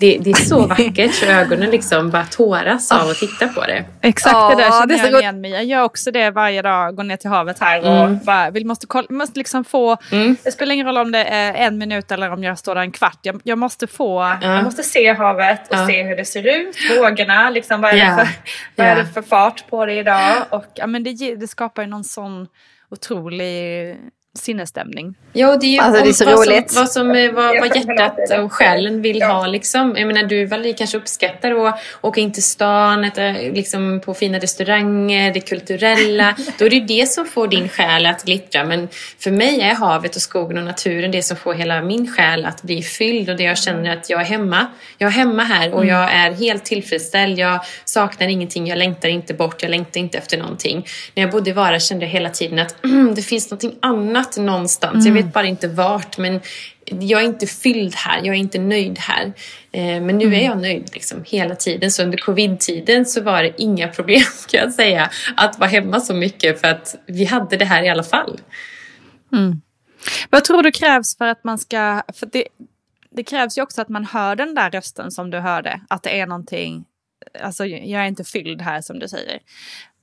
det, 0.00 0.18
det 0.18 0.30
är 0.30 0.34
så 0.34 0.66
vackert 0.66 1.14
så 1.14 1.26
ögonen 1.26 1.70
liksom 1.70 2.10
bara 2.10 2.24
tåras 2.24 2.92
av 2.92 3.08
att 3.10 3.16
titta 3.16 3.48
på 3.48 3.60
det. 3.60 3.84
Exakt 4.00 4.56
det 4.56 4.62
där 4.62 4.70
känner 4.80 5.10
jag 5.10 5.20
igen 5.20 5.40
mig 5.40 5.50
Jag 5.50 5.64
gör 5.64 5.82
också 5.82 6.10
det 6.10 6.30
varje 6.30 6.62
dag, 6.62 6.96
går 6.96 7.04
ner 7.04 7.16
till 7.16 7.30
havet 7.30 7.58
här 7.58 7.80
och 7.80 8.06
mm. 8.06 8.18
bara, 8.24 8.50
vill, 8.50 8.66
måste, 8.66 8.86
kolla, 8.86 9.06
måste 9.10 9.38
liksom 9.38 9.64
få, 9.64 9.96
mm. 10.12 10.36
det 10.44 10.52
spelar 10.52 10.74
ingen 10.74 10.86
roll 10.86 10.96
om 10.96 11.12
det 11.12 11.24
är 11.24 11.54
en 11.54 11.78
minut 11.78 12.12
eller 12.12 12.30
om 12.30 12.44
jag 12.44 12.58
står 12.58 12.74
där 12.74 12.82
en 12.82 12.92
kvart. 12.92 13.18
Jag, 13.22 13.40
jag 13.44 13.58
måste 13.58 13.86
få, 13.86 14.22
uh. 14.22 14.36
jag 14.42 14.64
måste 14.64 14.82
se 14.82 15.12
havet 15.12 15.60
och 15.70 15.86
se 15.86 16.02
hur 16.02 16.16
det 16.16 16.24
ser 16.24 16.60
ut, 16.60 16.76
vågorna, 16.98 17.50
liksom, 17.50 17.80
vad, 17.80 17.90
är, 17.90 17.96
yeah. 17.96 18.16
det 18.16 18.26
för, 18.26 18.34
vad 18.76 18.86
yeah. 18.86 18.98
är 18.98 19.02
det 19.02 19.08
för 19.08 19.22
fart 19.22 19.70
på 19.70 19.86
det 19.86 19.94
idag? 19.94 20.44
Och 20.50 20.66
ja, 20.74 20.86
men 20.86 21.02
det, 21.02 21.34
det 21.34 21.48
skapar 21.48 21.82
ju 21.82 21.88
någon 21.88 22.04
sån 22.04 22.46
otrolig 22.90 23.96
sinnesstämning. 24.38 25.14
Ja, 25.32 25.56
det 25.56 25.66
är 25.66 25.70
ju 25.70 25.78
alltså, 25.78 26.04
det 26.04 26.08
är 26.08 26.12
så 26.12 26.24
vad, 26.24 26.48
roligt. 26.48 26.70
Som, 26.70 26.82
vad, 26.82 26.90
som, 26.90 27.08
vad, 27.08 27.60
vad 27.60 27.76
hjärtat 27.76 28.38
och 28.38 28.52
själen 28.52 29.02
vill 29.02 29.22
ha. 29.22 29.46
Liksom. 29.46 29.94
Jag 29.96 30.06
menar, 30.06 30.22
du 30.22 30.46
Valerie 30.46 30.72
kanske 30.72 30.98
uppskattar 30.98 31.68
att 31.68 31.80
åka 32.00 32.20
in 32.20 32.32
till 32.32 32.42
stan, 32.42 33.04
äta 33.04 33.22
liksom, 33.30 34.00
på 34.04 34.14
fina 34.14 34.38
restauranger, 34.38 35.32
det 35.32 35.40
kulturella. 35.40 36.36
Då 36.58 36.64
är 36.64 36.70
det 36.70 36.76
ju 36.76 36.86
det 36.86 37.08
som 37.08 37.26
får 37.26 37.48
din 37.48 37.68
själ 37.68 38.06
att 38.06 38.24
glittra. 38.24 38.64
Men 38.64 38.88
för 39.18 39.30
mig 39.30 39.60
är 39.60 39.74
havet 39.74 40.16
och 40.16 40.22
skogen 40.22 40.58
och 40.58 40.64
naturen 40.64 41.10
det 41.10 41.22
som 41.22 41.36
får 41.36 41.54
hela 41.54 41.82
min 41.82 42.12
själ 42.12 42.44
att 42.44 42.62
bli 42.62 42.82
fylld 42.82 43.30
och 43.30 43.36
det 43.36 43.42
jag 43.42 43.58
känner 43.58 43.96
att 43.96 44.10
jag 44.10 44.20
är 44.20 44.24
hemma. 44.24 44.66
Jag 44.98 45.08
är 45.08 45.12
hemma 45.12 45.42
här 45.42 45.72
och 45.72 45.82
mm. 45.82 45.94
jag 45.94 46.12
är 46.12 46.32
helt 46.32 46.64
tillfredsställd. 46.64 47.38
Jag 47.38 47.60
saknar 47.84 48.28
ingenting, 48.28 48.66
jag 48.66 48.78
längtar 48.78 49.08
inte 49.08 49.34
bort, 49.34 49.62
jag 49.62 49.70
längtar 49.70 50.00
inte 50.00 50.18
efter 50.18 50.38
någonting. 50.38 50.86
När 51.14 51.22
jag 51.22 51.32
bodde 51.32 51.50
i 51.50 51.52
Vara 51.52 51.80
kände 51.80 52.04
jag 52.04 52.12
hela 52.12 52.30
tiden 52.30 52.58
att 52.58 52.84
mm, 52.84 53.14
det 53.14 53.22
finns 53.22 53.50
någonting 53.50 53.74
annat 53.82 54.19
annat 54.20 54.36
någonstans. 54.36 55.06
Mm. 55.06 55.16
Jag 55.16 55.24
vet 55.24 55.34
bara 55.34 55.46
inte 55.46 55.68
vart. 55.68 56.18
Men 56.18 56.40
jag 56.84 57.22
är 57.22 57.26
inte 57.26 57.46
fylld 57.46 57.94
här, 57.94 58.18
jag 58.18 58.34
är 58.34 58.38
inte 58.38 58.58
nöjd 58.58 58.98
här. 58.98 59.32
Eh, 59.72 60.02
men 60.02 60.18
nu 60.18 60.24
mm. 60.24 60.32
är 60.32 60.44
jag 60.44 60.58
nöjd 60.58 60.90
liksom, 60.92 61.24
hela 61.26 61.54
tiden. 61.54 61.90
Så 61.90 62.02
under 62.02 62.18
covid-tiden 62.18 63.06
så 63.06 63.20
var 63.20 63.42
det 63.42 63.62
inga 63.62 63.88
problem 63.96 64.22
kan 64.48 64.60
jag 64.60 64.72
säga 64.72 65.10
att 65.36 65.58
vara 65.58 65.70
hemma 65.70 66.00
så 66.00 66.14
mycket 66.14 66.60
för 66.60 66.68
att 66.68 66.96
vi 67.06 67.24
hade 67.24 67.56
det 67.56 67.64
här 67.64 67.82
i 67.82 67.88
alla 67.88 68.02
fall. 68.02 68.40
Mm. 69.32 69.60
Vad 70.30 70.44
tror 70.44 70.62
du 70.62 70.70
krävs 70.70 71.16
för 71.16 71.26
att 71.26 71.44
man 71.44 71.58
ska... 71.58 72.02
För 72.14 72.26
det, 72.32 72.44
det 73.10 73.24
krävs 73.24 73.58
ju 73.58 73.62
också 73.62 73.82
att 73.82 73.88
man 73.88 74.04
hör 74.04 74.36
den 74.36 74.54
där 74.54 74.70
rösten 74.70 75.10
som 75.10 75.30
du 75.30 75.38
hörde. 75.38 75.80
Att 75.88 76.02
det 76.02 76.20
är 76.20 76.26
någonting 76.26 76.84
alltså 77.42 77.66
jag 77.66 78.02
är 78.02 78.06
inte 78.06 78.24
fylld 78.24 78.62
här 78.62 78.80
som 78.80 78.98
du 78.98 79.08
säger. 79.08 79.38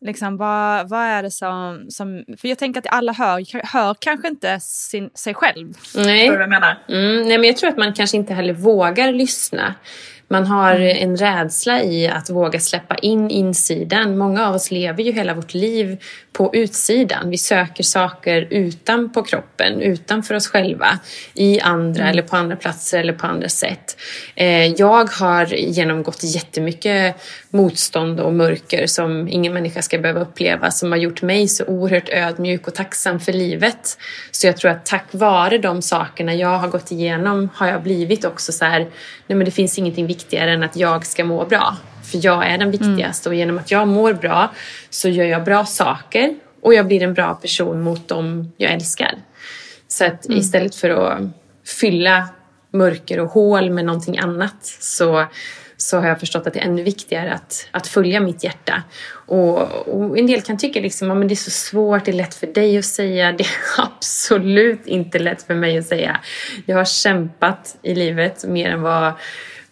Liksom, 0.01 0.37
vad, 0.37 0.89
vad 0.89 0.99
är 0.99 1.23
det 1.23 1.31
som, 1.31 1.85
som... 1.89 2.23
För 2.37 2.47
jag 2.47 2.57
tänker 2.57 2.79
att 2.79 2.87
alla 2.89 3.11
hör, 3.11 3.65
hör 3.73 3.95
kanske 3.99 4.27
inte 4.27 4.59
sin, 4.59 5.09
sig 5.15 5.33
själv. 5.33 5.73
Nej. 5.95 6.25
Jag 6.25 6.49
menar? 6.49 6.77
Mm, 6.89 7.27
nej, 7.27 7.37
men 7.37 7.43
jag 7.43 7.57
tror 7.57 7.69
att 7.69 7.77
man 7.77 7.93
kanske 7.93 8.17
inte 8.17 8.33
heller 8.33 8.53
vågar 8.53 9.11
lyssna. 9.11 9.75
Man 10.29 10.45
har 10.45 10.75
mm. 10.75 10.97
en 11.09 11.17
rädsla 11.17 11.83
i 11.83 12.07
att 12.07 12.29
våga 12.29 12.59
släppa 12.59 12.95
in 12.95 13.29
insidan. 13.29 14.17
Många 14.17 14.47
av 14.47 14.55
oss 14.55 14.71
lever 14.71 15.03
ju 15.03 15.11
hela 15.11 15.33
vårt 15.33 15.53
liv 15.53 15.97
på 16.33 16.55
utsidan. 16.55 17.29
Vi 17.29 17.37
söker 17.37 17.83
saker 17.83 18.47
utanpå 18.49 19.23
kroppen, 19.23 19.81
utanför 19.81 20.35
oss 20.35 20.47
själva, 20.47 20.99
i 21.33 21.59
andra 21.59 22.01
mm. 22.01 22.11
eller 22.11 22.21
på 22.21 22.35
andra 22.35 22.55
platser 22.55 22.99
eller 22.99 23.13
på 23.13 23.27
andra 23.27 23.49
sätt. 23.49 23.97
Eh, 24.35 24.65
jag 24.65 25.09
har 25.09 25.45
genomgått 25.53 26.23
jättemycket 26.23 27.15
motstånd 27.49 28.19
och 28.19 28.33
mörker 28.33 28.87
som 28.87 29.27
ingen 29.27 29.53
människa 29.53 29.81
ska 29.81 29.97
behöva 29.97 30.21
uppleva 30.21 30.71
som 30.71 30.91
har 30.91 30.99
gjort 30.99 31.21
mig 31.21 31.47
så 31.47 31.65
oerhört 31.65 32.09
ödmjuk 32.09 32.67
och 32.67 32.75
tacksam 32.75 33.19
för 33.19 33.33
livet. 33.33 33.97
Så 34.31 34.47
jag 34.47 34.57
tror 34.57 34.71
att 34.71 34.85
tack 34.85 35.05
vare 35.11 35.57
de 35.57 35.81
sakerna 35.81 36.35
jag 36.35 36.57
har 36.57 36.67
gått 36.67 36.91
igenom 36.91 37.49
har 37.53 37.67
jag 37.67 37.83
blivit 37.83 38.25
också 38.25 38.51
så 38.51 38.65
här, 38.65 38.79
nej 39.27 39.37
men 39.37 39.45
det 39.45 39.51
finns 39.51 39.77
ingenting 39.77 40.07
viktigare 40.07 40.51
än 40.51 40.63
att 40.63 40.75
jag 40.75 41.05
ska 41.05 41.23
må 41.23 41.45
bra. 41.45 41.77
För 42.11 42.25
jag 42.25 42.47
är 42.47 42.57
den 42.57 42.71
viktigaste 42.71 43.29
mm. 43.29 43.35
och 43.35 43.39
genom 43.39 43.57
att 43.57 43.71
jag 43.71 43.87
mår 43.87 44.13
bra 44.13 44.51
så 44.89 45.09
gör 45.09 45.25
jag 45.25 45.43
bra 45.43 45.65
saker 45.65 46.35
och 46.61 46.73
jag 46.73 46.87
blir 46.87 47.03
en 47.03 47.13
bra 47.13 47.33
person 47.33 47.81
mot 47.81 48.07
dem 48.07 48.51
jag 48.57 48.71
älskar. 48.71 49.15
Så 49.87 50.05
att 50.05 50.25
mm. 50.25 50.39
istället 50.39 50.75
för 50.75 50.89
att 50.89 51.21
fylla 51.79 52.27
mörker 52.71 53.19
och 53.19 53.29
hål 53.29 53.69
med 53.69 53.85
någonting 53.85 54.17
annat 54.17 54.65
så, 54.79 55.25
så 55.77 55.97
har 55.97 56.07
jag 56.07 56.19
förstått 56.19 56.47
att 56.47 56.53
det 56.53 56.59
är 56.59 56.65
ännu 56.65 56.83
viktigare 56.83 57.33
att, 57.33 57.67
att 57.71 57.87
följa 57.87 58.19
mitt 58.19 58.43
hjärta. 58.43 58.83
Och, 59.09 59.57
och 59.87 60.17
en 60.17 60.27
del 60.27 60.41
kan 60.41 60.57
tycka 60.57 60.79
liksom, 60.79 61.11
att 61.11 61.27
det 61.27 61.33
är 61.33 61.35
så 61.35 61.51
svårt, 61.51 62.05
det 62.05 62.11
är 62.11 62.15
lätt 62.15 62.35
för 62.35 62.47
dig 62.47 62.77
att 62.77 62.85
säga. 62.85 63.31
Det 63.31 63.43
är 63.43 63.49
absolut 63.77 64.87
inte 64.87 65.19
lätt 65.19 65.43
för 65.43 65.55
mig 65.55 65.77
att 65.77 65.87
säga. 65.87 66.19
Jag 66.65 66.77
har 66.77 66.85
kämpat 66.85 67.77
i 67.81 67.95
livet 67.95 68.45
mer 68.47 68.69
än 68.69 68.81
vad 68.81 69.13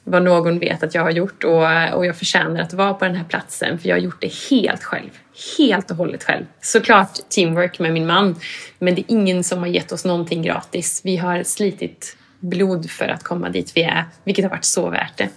vad 0.07 0.23
någon 0.23 0.59
vet 0.59 0.83
att 0.83 0.95
jag 0.95 1.01
har 1.01 1.11
gjort 1.11 1.43
och, 1.43 1.93
och 1.93 2.05
jag 2.05 2.17
förtjänar 2.17 2.61
att 2.61 2.73
vara 2.73 2.93
på 2.93 3.05
den 3.05 3.15
här 3.15 3.23
platsen 3.23 3.79
för 3.79 3.89
jag 3.89 3.95
har 3.95 4.01
gjort 4.01 4.21
det 4.21 4.33
helt 4.49 4.83
själv. 4.83 5.09
Helt 5.57 5.91
och 5.91 5.97
hållet 5.97 6.23
själv. 6.23 6.45
Såklart 6.61 7.29
teamwork 7.29 7.79
med 7.79 7.93
min 7.93 8.07
man 8.07 8.35
men 8.79 8.95
det 8.95 9.01
är 9.01 9.05
ingen 9.07 9.43
som 9.43 9.59
har 9.59 9.67
gett 9.67 9.91
oss 9.91 10.05
någonting 10.05 10.41
gratis. 10.41 11.01
Vi 11.03 11.17
har 11.17 11.43
slitit 11.43 12.17
blod 12.39 12.91
för 12.91 13.07
att 13.07 13.23
komma 13.23 13.49
dit 13.49 13.71
vi 13.75 13.83
är 13.83 14.05
vilket 14.23 14.45
har 14.45 14.49
varit 14.49 14.65
så 14.65 14.89
värt 14.89 15.17
det. 15.17 15.29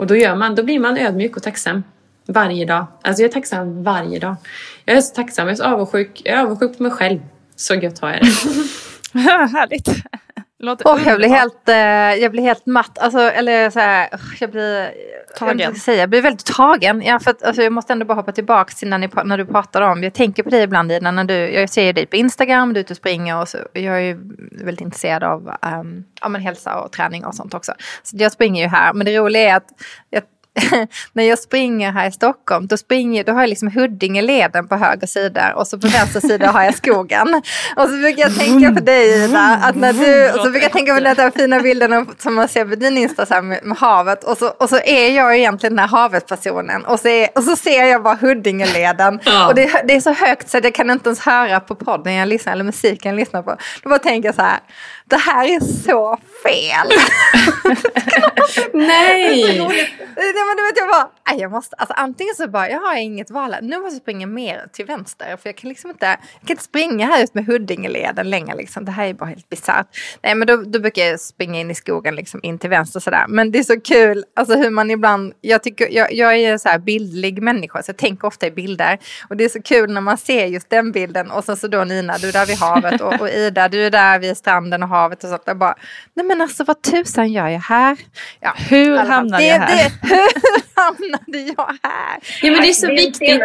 Och 0.00 0.06
då, 0.06 0.16
gör 0.16 0.36
man, 0.36 0.54
då 0.54 0.62
blir 0.62 0.78
man 0.78 0.96
ödmjuk 0.96 1.36
och 1.36 1.42
tacksam 1.42 1.82
varje 2.26 2.64
dag. 2.64 2.86
Alltså 3.02 3.22
jag 3.22 3.28
är 3.28 3.32
tacksam 3.32 3.82
varje 3.82 4.18
dag. 4.18 4.36
Jag 4.84 4.96
är 4.96 5.00
så 5.00 5.14
tacksam, 5.14 5.46
jag 5.46 5.52
är 5.52 5.56
så 5.56 5.64
avundsjuk. 5.64 6.22
Jag 6.24 6.38
är 6.38 6.42
avundsjuk 6.42 6.76
på 6.76 6.82
mig 6.82 6.92
själv. 6.92 7.20
Så 7.56 7.74
gött 7.74 7.98
har 7.98 8.10
jag 8.10 8.20
det. 8.20 9.18
Härligt. 9.18 9.88
Låter 10.62 10.84
oh, 10.84 11.02
jag, 11.06 11.16
blir 11.16 11.28
helt, 11.28 11.68
eh, 11.68 12.22
jag 12.22 12.32
blir 12.32 12.42
helt 12.42 12.66
matt. 12.66 12.98
Alltså, 12.98 13.18
eller 13.18 13.70
så 13.70 13.80
här, 13.80 14.08
jag 14.40 14.50
blir... 14.50 14.90
Tagen. 15.38 15.58
Jag, 15.58 15.76
säga, 15.76 16.00
jag 16.00 16.10
blir 16.10 16.22
väldigt 16.22 16.46
tagen. 16.46 17.02
Ja, 17.02 17.20
för 17.20 17.30
att, 17.30 17.42
alltså, 17.42 17.62
jag 17.62 17.72
måste 17.72 17.92
ändå 17.92 18.04
bara 18.04 18.14
hoppa 18.14 18.32
tillbaka 18.32 18.72
till 18.72 18.88
när, 18.88 18.98
ni, 18.98 19.08
när 19.24 19.38
du 19.38 19.46
pratar 19.46 19.82
om... 19.82 20.02
Jag 20.02 20.14
tänker 20.14 20.42
på 20.42 20.50
dig 20.50 20.62
ibland 20.62 20.92
Ina, 20.92 21.10
när 21.10 21.24
du... 21.24 21.34
Jag 21.34 21.70
ser 21.70 21.92
dig 21.92 22.06
på 22.06 22.16
Instagram, 22.16 22.72
du 22.72 22.80
är 22.80 22.84
ute 22.84 22.92
och 22.92 22.96
springer 22.96 23.40
och 23.40 23.48
så. 23.48 23.58
Jag 23.72 23.96
är 23.96 24.00
ju 24.00 24.18
väldigt 24.64 24.80
intresserad 24.80 25.22
av 25.22 25.54
um, 25.62 26.04
ja, 26.20 26.28
men 26.28 26.40
hälsa 26.40 26.80
och 26.80 26.92
träning 26.92 27.24
och 27.24 27.34
sånt 27.34 27.54
också. 27.54 27.72
Så 28.02 28.16
jag 28.18 28.32
springer 28.32 28.62
ju 28.62 28.68
här. 28.68 28.92
Men 28.92 29.04
det 29.04 29.18
roliga 29.18 29.50
är 29.50 29.56
att 29.56 29.68
jag, 30.10 30.22
när 31.12 31.24
jag 31.24 31.38
springer 31.38 31.92
här 31.92 32.08
i 32.08 32.12
Stockholm, 32.12 32.66
då, 32.66 32.76
springer, 32.76 33.24
då 33.24 33.32
har 33.32 33.40
jag 33.40 33.48
liksom 33.48 33.70
Huddingeleden 33.70 34.68
på 34.68 34.76
höger 34.76 35.06
sida 35.06 35.54
och 35.54 35.66
så 35.66 35.78
på 35.78 35.86
vänster 35.86 36.20
sida 36.20 36.50
har 36.50 36.62
jag 36.62 36.74
skogen. 36.74 37.42
Och 37.76 37.88
så 37.88 37.96
brukar 37.96 38.22
jag 38.22 38.38
tänka 38.38 38.74
på 38.74 38.80
dig 38.80 39.24
Ida, 39.24 39.60
att 39.62 39.76
när 39.76 39.92
du, 39.92 40.32
och 40.32 40.44
så 40.44 40.50
brukar 40.50 40.62
jag 40.62 40.72
tänka 40.72 40.94
på 40.94 41.00
den 41.00 41.16
där 41.16 41.30
fina 41.30 41.60
bilden 41.60 42.06
som 42.18 42.34
man 42.34 42.48
ser 42.48 42.64
på 42.64 42.74
din 42.74 42.98
Insta 42.98 43.26
så 43.26 43.42
med, 43.42 43.64
med, 43.64 43.78
havet 43.78 44.24
och 44.24 44.38
så, 44.38 44.48
och 44.48 44.68
så 44.68 44.76
är 44.76 45.16
jag 45.16 45.36
egentligen 45.36 45.76
den 45.76 45.88
här 45.88 45.96
havet-personen 45.96 46.84
och 46.84 47.00
så, 47.00 47.08
är, 47.08 47.28
och 47.34 47.44
så 47.44 47.56
ser 47.56 47.84
jag 47.84 48.02
bara 48.02 48.14
Huddingeleden 48.14 49.20
ja. 49.24 49.48
och 49.48 49.54
det, 49.54 49.82
det, 49.84 49.94
är 49.94 50.00
så 50.00 50.12
högt 50.12 50.50
så 50.50 50.58
att 50.58 50.64
jag 50.64 50.74
kan 50.74 50.90
inte 50.90 51.08
ens 51.08 51.20
höra 51.20 51.60
på 51.60 51.74
podden 51.74 52.14
jag 52.14 52.28
lyssnar 52.28 52.52
eller 52.52 52.64
musiken 52.64 53.10
jag 53.10 53.20
lyssnar 53.20 53.42
på. 53.42 53.56
Då 53.82 53.88
bara 53.88 53.98
tänker 53.98 54.28
jag 54.28 54.34
så 54.34 54.42
här, 54.42 54.60
det 55.10 55.16
här 55.16 55.56
är 55.56 55.60
så 55.60 56.18
fel. 56.42 56.88
Nej! 58.72 59.56
ja, 60.16 60.44
men 60.46 60.56
du 60.56 60.62
vet, 60.62 60.76
jag 60.76 60.88
bara, 60.88 61.10
jag 61.36 61.50
måste, 61.50 61.76
alltså 61.76 61.94
antingen 61.96 62.34
så 62.34 62.48
bara, 62.48 62.70
jag 62.70 62.80
har 62.80 62.96
inget 62.96 63.30
val 63.30 63.54
Nu 63.62 63.78
måste 63.78 63.94
jag 63.94 64.02
springa 64.02 64.26
mer 64.26 64.66
till 64.72 64.86
vänster. 64.86 65.36
För 65.36 65.48
jag 65.48 65.56
kan 65.56 65.68
liksom 65.68 65.90
inte, 65.90 66.06
jag 66.06 66.18
kan 66.40 66.50
inte 66.50 66.62
springa 66.62 67.06
här 67.06 67.24
ut 67.24 67.34
med 67.34 67.46
Huddingeleden 67.46 68.30
längre 68.30 68.56
liksom. 68.56 68.84
Det 68.84 68.92
här 68.92 69.06
är 69.06 69.14
bara 69.14 69.28
helt 69.28 69.48
bisarrt. 69.48 69.86
Nej 70.22 70.34
men 70.34 70.46
då, 70.46 70.56
då 70.56 70.78
brukar 70.78 71.02
jag 71.02 71.20
springa 71.20 71.60
in 71.60 71.70
i 71.70 71.74
skogen 71.74 72.14
liksom 72.14 72.40
in 72.42 72.58
till 72.58 72.70
vänster 72.70 73.00
sådär. 73.00 73.24
Men 73.28 73.52
det 73.52 73.58
är 73.58 73.62
så 73.62 73.80
kul, 73.80 74.24
alltså 74.36 74.56
hur 74.56 74.70
man 74.70 74.90
ibland, 74.90 75.32
jag 75.40 75.62
tycker, 75.62 75.88
jag, 75.90 76.12
jag 76.12 76.36
är 76.36 76.58
så 76.58 76.68
här 76.68 76.78
bildlig 76.78 77.42
människa 77.42 77.82
så 77.82 77.90
jag 77.90 77.96
tänker 77.96 78.28
ofta 78.28 78.46
i 78.46 78.50
bilder. 78.50 78.98
Och 79.28 79.36
det 79.36 79.44
är 79.44 79.48
så 79.48 79.62
kul 79.62 79.92
när 79.92 80.00
man 80.00 80.18
ser 80.18 80.46
just 80.46 80.70
den 80.70 80.92
bilden 80.92 81.30
och 81.30 81.44
sen 81.44 81.56
så 81.56 81.68
då 81.68 81.84
Nina, 81.84 82.18
du 82.18 82.28
är 82.28 82.32
där 82.32 82.46
vid 82.46 82.58
havet 82.58 83.00
och, 83.00 83.20
och 83.20 83.28
Ida, 83.28 83.68
du 83.68 83.86
är 83.86 83.90
där 83.90 84.18
vid 84.18 84.36
stranden 84.36 84.82
och 84.82 84.88
havet 85.00 85.24
och 85.24 85.30
sånt. 85.30 85.42
Jag 85.46 85.58
bara, 85.58 85.74
nej 86.14 86.26
men 86.26 86.40
alltså 86.40 86.64
vad 86.64 86.82
tusan 86.82 87.32
gör 87.32 87.48
jag 87.48 87.60
här? 87.60 87.98
Ja, 88.40 88.54
hur 88.70 88.96
hamnade 88.96 89.44
jag 89.44 89.58
här? 89.58 89.76
Det, 89.76 90.08
hur 90.08 90.82
hamnade 90.82 91.38
jag 91.38 91.66
här? 91.82 92.18
Ja, 92.42 92.50
men 92.50 92.60
det 92.60 92.68
är 92.68 92.72
så 92.72 92.88
viktigt. 92.88 93.40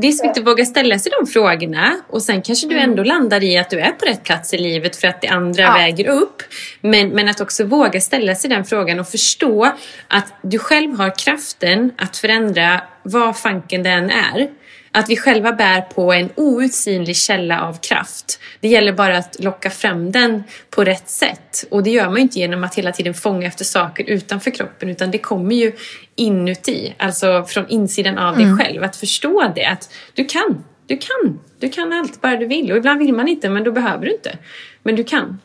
Det 0.00 0.08
är 0.08 0.12
så 0.12 0.22
viktigt 0.22 0.42
att 0.42 0.48
våga 0.48 0.64
ställa 0.64 0.98
sig 0.98 1.12
de 1.20 1.26
frågorna 1.26 1.96
och 2.08 2.22
sen 2.22 2.42
kanske 2.42 2.66
du 2.66 2.74
mm. 2.74 2.90
ändå 2.90 3.02
landar 3.02 3.44
i 3.44 3.58
att 3.58 3.70
du 3.70 3.80
är 3.80 3.90
på 3.90 4.06
rätt 4.06 4.24
plats 4.24 4.54
i 4.54 4.58
livet 4.58 4.96
för 4.96 5.08
att 5.08 5.20
det 5.20 5.28
andra 5.28 5.62
ja. 5.62 5.72
väger 5.72 6.08
upp. 6.08 6.42
Men, 6.80 7.08
men 7.08 7.28
att 7.28 7.40
också 7.40 7.64
våga 7.64 8.00
ställa 8.00 8.34
sig 8.34 8.50
den 8.50 8.64
frågan 8.64 9.00
och 9.00 9.08
förstå 9.08 9.72
att 10.08 10.34
du 10.42 10.58
själv 10.58 10.98
har 10.98 11.18
kraften 11.18 11.92
att 11.98 12.16
förändra 12.16 12.80
vad 13.02 13.38
fanken 13.38 13.82
den 13.82 14.10
är. 14.10 14.48
Att 14.92 15.10
vi 15.10 15.16
själva 15.16 15.52
bär 15.52 15.80
på 15.80 16.12
en 16.12 16.30
outsinlig 16.34 17.16
källa 17.16 17.60
av 17.60 17.80
kraft. 17.80 18.40
Det 18.60 18.68
gäller 18.68 18.92
bara 18.92 19.18
att 19.18 19.36
locka 19.40 19.70
fram 19.70 20.12
den 20.12 20.42
på 20.70 20.84
rätt 20.84 21.08
sätt. 21.08 21.64
Och 21.70 21.82
det 21.82 21.90
gör 21.90 22.06
man 22.06 22.16
ju 22.16 22.22
inte 22.22 22.38
genom 22.38 22.64
att 22.64 22.74
hela 22.74 22.92
tiden 22.92 23.14
fånga 23.14 23.46
efter 23.46 23.64
saker 23.64 24.04
utanför 24.04 24.50
kroppen 24.50 24.88
utan 24.88 25.10
det 25.10 25.18
kommer 25.18 25.54
ju 25.54 25.72
inuti, 26.16 26.94
alltså 26.98 27.44
från 27.44 27.68
insidan 27.68 28.18
av 28.18 28.34
mm. 28.34 28.56
dig 28.56 28.66
själv. 28.66 28.82
Att 28.82 28.96
förstå 28.96 29.52
det, 29.54 29.64
att 29.64 29.92
du 30.14 30.24
kan, 30.24 30.64
du 30.86 30.98
kan, 30.98 31.40
du 31.58 31.68
kan 31.68 31.92
allt 31.92 32.20
bara 32.20 32.36
du 32.36 32.46
vill. 32.46 32.72
Och 32.72 32.78
ibland 32.78 32.98
vill 32.98 33.14
man 33.14 33.28
inte, 33.28 33.48
men 33.48 33.64
då 33.64 33.72
behöver 33.72 34.06
du 34.06 34.12
inte. 34.12 34.38
Men 34.82 34.96
du 34.96 35.04
kan. 35.04 35.40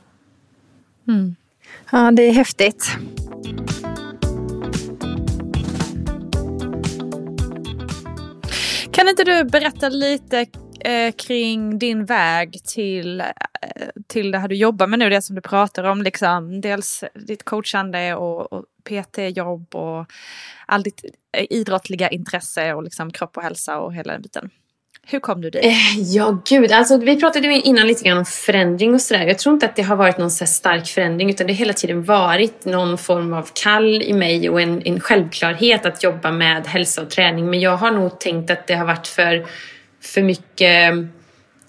Mm. 1.07 1.35
Ja, 1.91 2.11
det 2.11 2.23
är 2.23 2.33
häftigt. 2.33 2.97
Kan 8.93 9.09
inte 9.09 9.23
du 9.23 9.43
berätta 9.43 9.89
lite 9.89 10.45
eh, 10.79 11.11
kring 11.11 11.79
din 11.79 12.05
väg 12.05 12.63
till, 12.63 13.19
eh, 13.21 13.25
till 14.07 14.31
det 14.31 14.37
här 14.37 14.47
du 14.47 14.55
jobbar 14.55 14.87
med 14.87 14.99
nu, 14.99 15.09
det 15.09 15.21
som 15.21 15.35
du 15.35 15.41
pratar 15.41 15.83
om, 15.83 16.01
liksom, 16.01 16.61
dels 16.61 17.03
ditt 17.27 17.43
coachande 17.43 18.15
och, 18.15 18.53
och 18.53 18.65
PT-jobb 18.83 19.75
och 19.75 20.05
all 20.65 20.83
ditt 20.83 21.05
eh, 21.37 21.45
idrottliga 21.49 22.09
intresse 22.09 22.73
och 22.73 22.83
liksom 22.83 23.11
kropp 23.11 23.37
och 23.37 23.43
hälsa 23.43 23.79
och 23.79 23.93
hela 23.93 24.13
den 24.13 24.21
biten. 24.21 24.49
Hur 25.07 25.19
kom 25.19 25.41
du 25.41 25.49
dit? 25.49 25.65
Eh, 25.65 25.99
ja, 25.99 26.41
gud. 26.49 26.71
Alltså, 26.71 26.97
vi 26.97 27.19
pratade 27.19 27.47
innan 27.47 27.87
lite 27.87 28.03
grann 28.03 28.17
om 28.17 28.25
förändring 28.25 28.93
och 28.93 29.01
sådär. 29.01 29.27
Jag 29.27 29.39
tror 29.39 29.53
inte 29.53 29.65
att 29.65 29.75
det 29.75 29.81
har 29.81 29.95
varit 29.95 30.17
någon 30.17 30.31
så 30.31 30.45
stark 30.45 30.87
förändring 30.87 31.29
utan 31.29 31.47
det 31.47 31.53
har 31.53 31.57
hela 31.57 31.73
tiden 31.73 32.03
varit 32.03 32.65
någon 32.65 32.97
form 32.97 33.33
av 33.33 33.49
kall 33.63 34.01
i 34.01 34.13
mig 34.13 34.49
och 34.49 34.61
en, 34.61 34.81
en 34.85 34.99
självklarhet 34.99 35.85
att 35.85 36.03
jobba 36.03 36.31
med 36.31 36.67
hälsa 36.67 37.01
och 37.01 37.09
träning. 37.09 37.49
Men 37.49 37.59
jag 37.59 37.77
har 37.77 37.91
nog 37.91 38.19
tänkt 38.19 38.51
att 38.51 38.67
det 38.67 38.75
har 38.75 38.85
varit 38.85 39.07
för, 39.07 39.45
för 40.01 40.21
mycket 40.21 40.93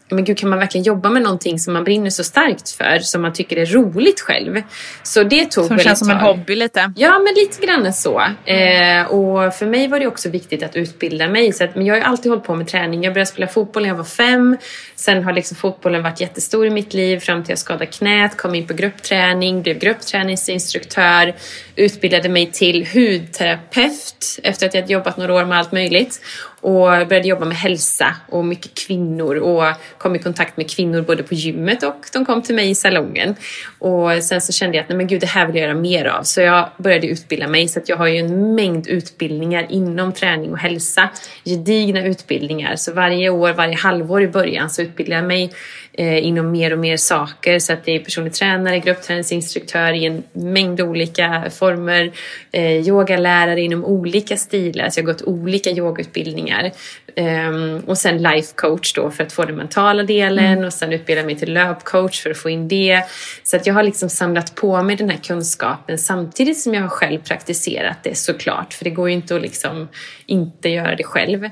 men 0.09 0.25
gud, 0.25 0.39
kan 0.39 0.49
man 0.49 0.59
verkligen 0.59 0.85
jobba 0.85 1.11
med 1.11 1.23
någonting 1.23 1.59
som 1.59 1.73
man 1.73 1.85
brinner 1.85 2.11
så 2.11 2.25
starkt 2.25 2.71
för, 2.71 2.99
som 2.99 3.23
man 3.23 3.33
tycker 3.33 3.57
är 3.57 3.67
roligt 3.67 4.21
själv? 4.21 4.63
Så 5.03 5.23
det 5.23 5.51
tog 5.51 5.67
Som 5.67 5.79
känns 5.79 5.99
som 5.99 6.11
en 6.11 6.17
hobby 6.17 6.57
lite? 6.57 6.93
Ja, 6.97 7.19
men 7.19 7.35
lite 7.35 7.67
grann 7.67 7.93
så. 7.93 8.21
Eh, 8.45 9.07
och 9.07 9.55
för 9.55 9.67
mig 9.67 9.89
var 9.89 10.01
det 10.01 10.07
också 10.07 10.29
viktigt 10.29 10.63
att 10.63 10.77
utbilda 10.77 11.29
mig. 11.29 11.53
Så 11.53 11.65
att, 11.65 11.75
men 11.75 11.87
jag 11.87 11.95
har 11.95 12.01
alltid 12.01 12.31
hållit 12.31 12.45
på 12.45 12.55
med 12.55 12.69
träning. 12.69 13.05
Jag 13.05 13.13
började 13.13 13.31
spela 13.31 13.47
fotboll 13.47 13.83
när 13.83 13.91
jag 13.91 13.97
var 13.97 14.05
fem. 14.05 14.57
Sen 14.97 15.25
har 15.25 15.33
liksom 15.33 15.57
fotbollen 15.57 16.03
varit 16.03 16.21
jättestor 16.21 16.67
i 16.67 16.71
mitt 16.71 16.95
liv 16.95 17.19
fram 17.19 17.45
till 17.45 17.51
jag 17.51 17.59
skadade 17.59 17.87
knät, 17.87 18.37
kom 18.37 18.55
in 18.55 18.67
på 18.67 18.75
gruppträning, 18.75 19.63
blev 19.63 19.79
gruppträningsinstruktör, 19.79 21.35
utbildade 21.77 22.29
mig 22.29 22.51
till 22.51 22.87
hudterapeut 22.95 24.41
efter 24.43 24.67
att 24.67 24.75
jag 24.75 24.91
jobbat 24.91 25.17
några 25.17 25.35
år 25.35 25.45
med 25.45 25.59
allt 25.59 25.73
möjligt 25.73 26.21
och 26.65 27.09
började 27.09 27.29
jobba 27.29 27.45
med 27.45 27.57
hälsa 27.57 28.15
och 28.29 28.45
mycket 28.45 28.75
kvinnor 28.87 29.37
och 29.37 29.65
kom 29.99 30.17
i 30.17 30.19
kontakt 30.19 30.57
med 30.57 30.71
kvinnor 30.71 31.03
både 31.03 31.23
på 31.23 31.35
gymmet 31.35 31.83
och 31.83 32.07
de 32.13 32.25
kom 32.25 32.43
till 32.43 32.55
mig 32.55 32.71
i 32.71 32.75
salongen. 32.75 33.35
Och 33.79 34.11
sen 34.23 34.41
så 34.41 34.53
kände 34.53 34.77
jag 34.77 34.83
att 34.83 34.89
nej 34.89 34.99
men 34.99 35.07
gud, 35.07 35.21
det 35.21 35.27
här 35.27 35.47
vill 35.47 35.57
jag 35.57 35.63
göra 35.63 35.79
mer 35.79 36.05
av. 36.05 36.23
Så 36.23 36.41
jag 36.41 36.69
började 36.77 37.07
utbilda 37.07 37.49
mig 37.49 37.69
så 37.69 37.79
att 37.79 37.89
jag 37.89 37.97
har 37.97 38.07
ju 38.07 38.19
en 38.19 38.55
mängd 38.55 38.87
utbildningar 38.87 39.67
inom 39.71 40.13
träning 40.13 40.53
och 40.53 40.59
hälsa. 40.59 41.09
Gedigna 41.45 42.05
utbildningar. 42.05 42.77
Så 42.77 42.93
varje 42.93 43.31
år, 43.31 43.53
varje 43.53 43.77
halvår 43.77 44.23
i 44.23 44.29
början 44.29 44.71
så 44.71 44.83
utbildar 44.83 45.17
jag 45.17 45.25
mig 45.25 45.53
inom 45.99 46.51
mer 46.51 46.73
och 46.73 46.79
mer 46.79 46.97
saker. 46.97 47.59
Så 47.59 47.73
att 47.73 47.85
det 47.85 47.93
är 47.93 47.99
personlig 47.99 48.33
tränare, 48.33 48.79
gruppträningsinstruktör 48.79 49.93
i 49.93 50.05
en 50.05 50.23
mängd 50.33 50.81
olika 50.81 51.51
former. 51.51 52.13
Eh, 52.53 52.89
yogalärare 52.89 53.61
inom 53.61 53.85
olika 53.85 54.37
stilar. 54.37 54.91
Så 54.91 55.01
jag 55.01 55.05
har 55.05 55.13
gått 55.13 55.23
olika 55.23 55.71
yogautbildningar. 55.71 56.73
Um, 57.17 57.79
och 57.87 57.99
sen 57.99 58.23
life 58.23 58.53
coach 58.55 58.93
då 58.93 59.11
för 59.11 59.25
att 59.25 59.33
få 59.33 59.45
den 59.45 59.57
mentala 59.57 60.03
delen 60.03 60.45
mm. 60.45 60.65
och 60.65 60.73
sen 60.73 60.93
utbilda 60.93 61.25
mig 61.25 61.37
till 61.37 61.53
löpcoach 61.53 62.23
för 62.23 62.31
att 62.31 62.39
få 62.39 62.51
in 62.51 62.69
det. 62.69 63.03
Så 63.43 63.57
att 63.57 63.67
jag 63.67 63.75
har 63.75 63.83
liksom 63.83 64.09
samlat 64.09 64.55
på 64.55 64.83
mig 64.83 64.97
den 64.97 65.11
här 65.11 65.19
kunskapen 65.19 65.99
samtidigt 65.99 66.61
som 66.61 66.75
jag 66.75 66.83
har 66.83 66.89
själv 66.89 67.19
praktiserat 67.19 67.97
det 68.03 68.19
såklart. 68.19 68.75
För 68.75 68.85
det 68.85 68.91
går 68.91 69.09
ju 69.09 69.15
inte 69.15 69.37
att 69.37 69.43
liksom 69.43 69.89
inte 70.27 70.69
göra 70.69 70.97
det 70.97 71.05
själv. 71.05 71.45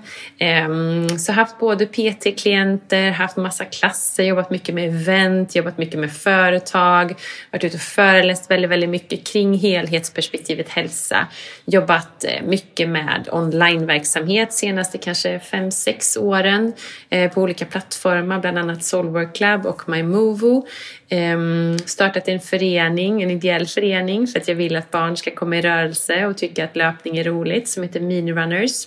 Um, 0.69 1.19
så 1.19 1.33
haft 1.33 1.59
både 1.59 1.87
PT-klienter, 1.87 3.11
haft 3.11 3.37
massa 3.37 3.65
klasser, 3.65 4.32
jobbat 4.33 4.51
mycket 4.51 4.75
med 4.75 4.88
event, 4.88 5.55
jobbat 5.55 5.79
mycket 5.79 6.01
med 6.01 6.12
företag, 6.12 7.14
varit 7.51 7.64
ute 7.64 7.77
och 7.77 7.83
föreläst 7.83 8.51
väldigt, 8.51 8.71
väldigt 8.71 8.90
mycket 8.90 9.27
kring 9.27 9.59
helhetsperspektivet 9.59 10.68
hälsa. 10.68 11.27
Jobbat 11.64 12.25
eh, 12.25 12.42
mycket 12.42 12.88
med 12.88 13.29
onlineverksamhet 13.33 14.53
senaste 14.53 14.99
kanske 14.99 15.40
fem, 15.40 15.71
sex 15.71 16.16
åren 16.16 16.73
eh, 17.11 17.33
på 17.33 17.42
olika 17.42 17.64
plattformar, 17.64 18.38
bland 18.38 18.59
annat 18.59 18.85
Soulwork 18.85 19.37
Club 19.37 19.66
och 19.66 19.88
MyMovo. 19.88 20.66
Ehm, 21.09 21.79
startat 21.79 22.29
en 22.29 22.40
förening, 22.40 23.23
en 23.23 23.31
ideell 23.31 23.66
förening 23.66 24.27
för 24.27 24.40
att 24.40 24.49
jag 24.49 24.55
vill 24.55 24.77
att 24.77 24.90
barn 24.90 25.16
ska 25.16 25.31
komma 25.31 25.57
i 25.57 25.62
rörelse 25.62 26.27
och 26.27 26.37
tycka 26.37 26.64
att 26.64 26.77
löpning 26.77 27.18
är 27.18 27.25
roligt 27.25 27.68
som 27.68 27.83
heter 27.83 28.01
Mini 28.01 28.33
Runners. 28.33 28.87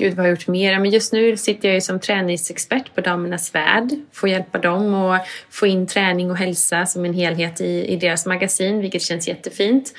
Gud, 0.00 0.14
vad 0.14 0.18
har 0.18 0.24
jag 0.24 0.38
gjort 0.38 0.46
mer? 0.46 0.78
Men 0.78 0.90
just 0.90 1.12
nu 1.12 1.36
sitter 1.36 1.68
jag 1.68 1.74
ju 1.74 1.80
som 1.80 2.00
träningsexpert 2.00 2.94
på 2.94 3.00
Damernas 3.00 3.54
Värld. 3.54 3.90
Får 4.12 4.28
hjälpa 4.28 4.58
dem 4.58 4.94
att 4.94 5.26
få 5.50 5.66
in 5.66 5.86
träning 5.86 6.30
och 6.30 6.36
hälsa 6.36 6.86
som 6.86 7.04
en 7.04 7.14
helhet 7.14 7.60
i, 7.60 7.86
i 7.86 7.96
deras 7.96 8.26
magasin, 8.26 8.80
vilket 8.80 9.02
känns 9.02 9.28
jättefint. 9.28 9.92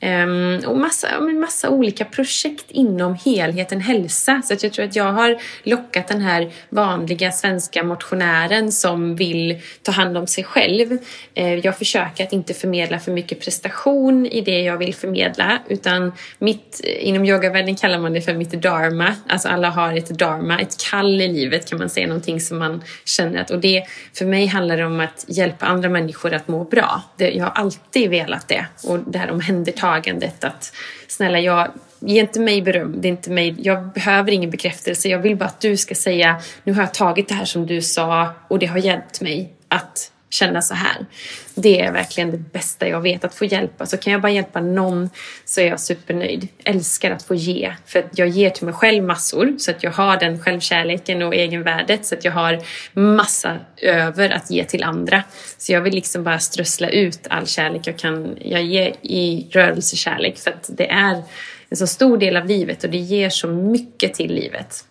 Um, 0.00 0.60
och 0.66 0.78
massa, 0.78 1.20
massa 1.20 1.70
olika 1.70 2.04
projekt 2.04 2.64
inom 2.68 3.14
helheten 3.24 3.80
hälsa. 3.80 4.42
Så 4.44 4.54
att 4.54 4.62
jag 4.62 4.72
tror 4.72 4.84
att 4.84 4.96
jag 4.96 5.12
har 5.12 5.36
lockat 5.62 6.08
den 6.08 6.20
här 6.20 6.50
vanliga 6.68 7.32
svenska 7.32 7.84
motionären 7.84 8.72
som 8.72 9.16
vill 9.16 9.60
ta 9.82 9.92
hand 9.92 10.18
om 10.18 10.26
sig 10.26 10.44
själv. 10.44 10.92
Uh, 11.38 11.54
jag 11.54 11.78
försöker 11.78 12.24
att 12.24 12.32
inte 12.32 12.54
förmedla 12.54 12.98
för 12.98 13.12
mycket 13.12 13.40
prestation 13.40 14.26
i 14.26 14.40
det 14.40 14.60
jag 14.60 14.78
vill 14.78 14.94
förmedla 14.94 15.58
utan 15.68 16.12
mitt, 16.38 16.80
inom 16.84 17.24
yogavärlden 17.24 17.76
kallar 17.76 17.98
man 17.98 18.12
det 18.12 18.20
för 18.20 18.34
mitt 18.34 18.52
dharma. 18.52 19.14
Alltså 19.28 19.48
alla 19.48 19.70
har 19.70 19.96
ett 19.96 20.08
dharma, 20.08 20.60
ett 20.60 20.76
kall 20.90 21.20
i 21.20 21.28
livet 21.28 21.68
kan 21.68 21.78
man 21.78 21.88
säga, 21.88 22.06
någonting 22.06 22.40
som 22.40 22.58
man 22.58 22.82
känner 23.04 23.40
att, 23.40 23.50
och 23.50 23.60
det 23.60 23.84
för 24.14 24.26
mig 24.26 24.46
handlar 24.46 24.76
det 24.76 24.84
om 24.84 25.00
att 25.00 25.24
hjälpa 25.28 25.66
andra 25.66 25.88
människor 25.88 26.34
att 26.34 26.48
må 26.48 26.64
bra. 26.64 27.02
Det, 27.16 27.30
jag 27.30 27.44
har 27.44 27.52
alltid 27.52 28.10
velat 28.10 28.48
det 28.48 28.66
och 28.84 28.98
det 28.98 29.18
här 29.18 29.30
omhändertagandet 29.30 29.86
mottagandet 29.96 30.44
att 30.44 30.72
snälla 31.08 31.38
jag 31.40 31.68
Ge 32.00 32.20
inte 32.20 32.40
mig 32.40 32.62
beröm, 32.62 33.00
det 33.00 33.08
är 33.08 33.10
inte 33.10 33.30
mig. 33.30 33.54
jag 33.58 33.92
behöver 33.92 34.32
ingen 34.32 34.50
bekräftelse. 34.50 35.08
Jag 35.08 35.18
vill 35.18 35.36
bara 35.36 35.44
att 35.44 35.60
du 35.60 35.76
ska 35.76 35.94
säga 35.94 36.40
nu 36.64 36.72
har 36.72 36.82
jag 36.82 36.94
tagit 36.94 37.28
det 37.28 37.34
här 37.34 37.44
som 37.44 37.66
du 37.66 37.82
sa 37.82 38.34
och 38.48 38.58
det 38.58 38.66
har 38.66 38.78
hjälpt 38.78 39.20
mig 39.20 39.52
att 39.68 40.12
känna 40.30 40.62
så 40.62 40.74
här. 40.74 41.06
Det 41.54 41.80
är 41.80 41.92
verkligen 41.92 42.30
det 42.30 42.38
bästa 42.38 42.88
jag 42.88 43.00
vet, 43.00 43.24
att 43.24 43.34
få 43.34 43.44
hjälpa. 43.44 43.86
Så 43.86 43.96
kan 43.96 44.12
jag 44.12 44.22
bara 44.22 44.32
hjälpa 44.32 44.60
någon 44.60 45.10
så 45.44 45.60
är 45.60 45.66
jag 45.66 45.80
supernöjd. 45.80 46.48
Älskar 46.64 47.10
att 47.10 47.22
få 47.22 47.34
ge, 47.34 47.74
för 47.86 47.98
att 47.98 48.18
jag 48.18 48.28
ger 48.28 48.50
till 48.50 48.64
mig 48.64 48.74
själv 48.74 49.04
massor 49.04 49.54
så 49.58 49.70
att 49.70 49.82
jag 49.82 49.90
har 49.90 50.16
den 50.16 50.42
självkärleken 50.42 51.22
och 51.22 51.34
egenvärdet 51.34 52.06
så 52.06 52.14
att 52.14 52.24
jag 52.24 52.32
har 52.32 52.62
massa 52.92 53.58
över 53.76 54.30
att 54.30 54.50
ge 54.50 54.64
till 54.64 54.84
andra. 54.84 55.22
Så 55.58 55.72
jag 55.72 55.80
vill 55.80 55.94
liksom 55.94 56.24
bara 56.24 56.38
strössla 56.38 56.88
ut 56.88 57.26
all 57.30 57.46
kärlek 57.46 57.86
jag 57.86 57.98
kan 57.98 58.36
jag 58.40 58.62
ger 58.62 58.94
i 59.02 59.46
rörelsekärlek 59.50 60.38
för 60.38 60.50
att 60.50 60.70
det 60.76 60.90
är 60.90 61.22
en 61.70 61.76
så 61.76 61.86
stor 61.86 62.18
del 62.18 62.36
av 62.36 62.46
livet 62.46 62.84
och 62.84 62.90
det 62.90 62.98
ger 62.98 63.30
så 63.30 63.48
mycket 63.48 64.14
till 64.14 64.34
livet. 64.34 64.84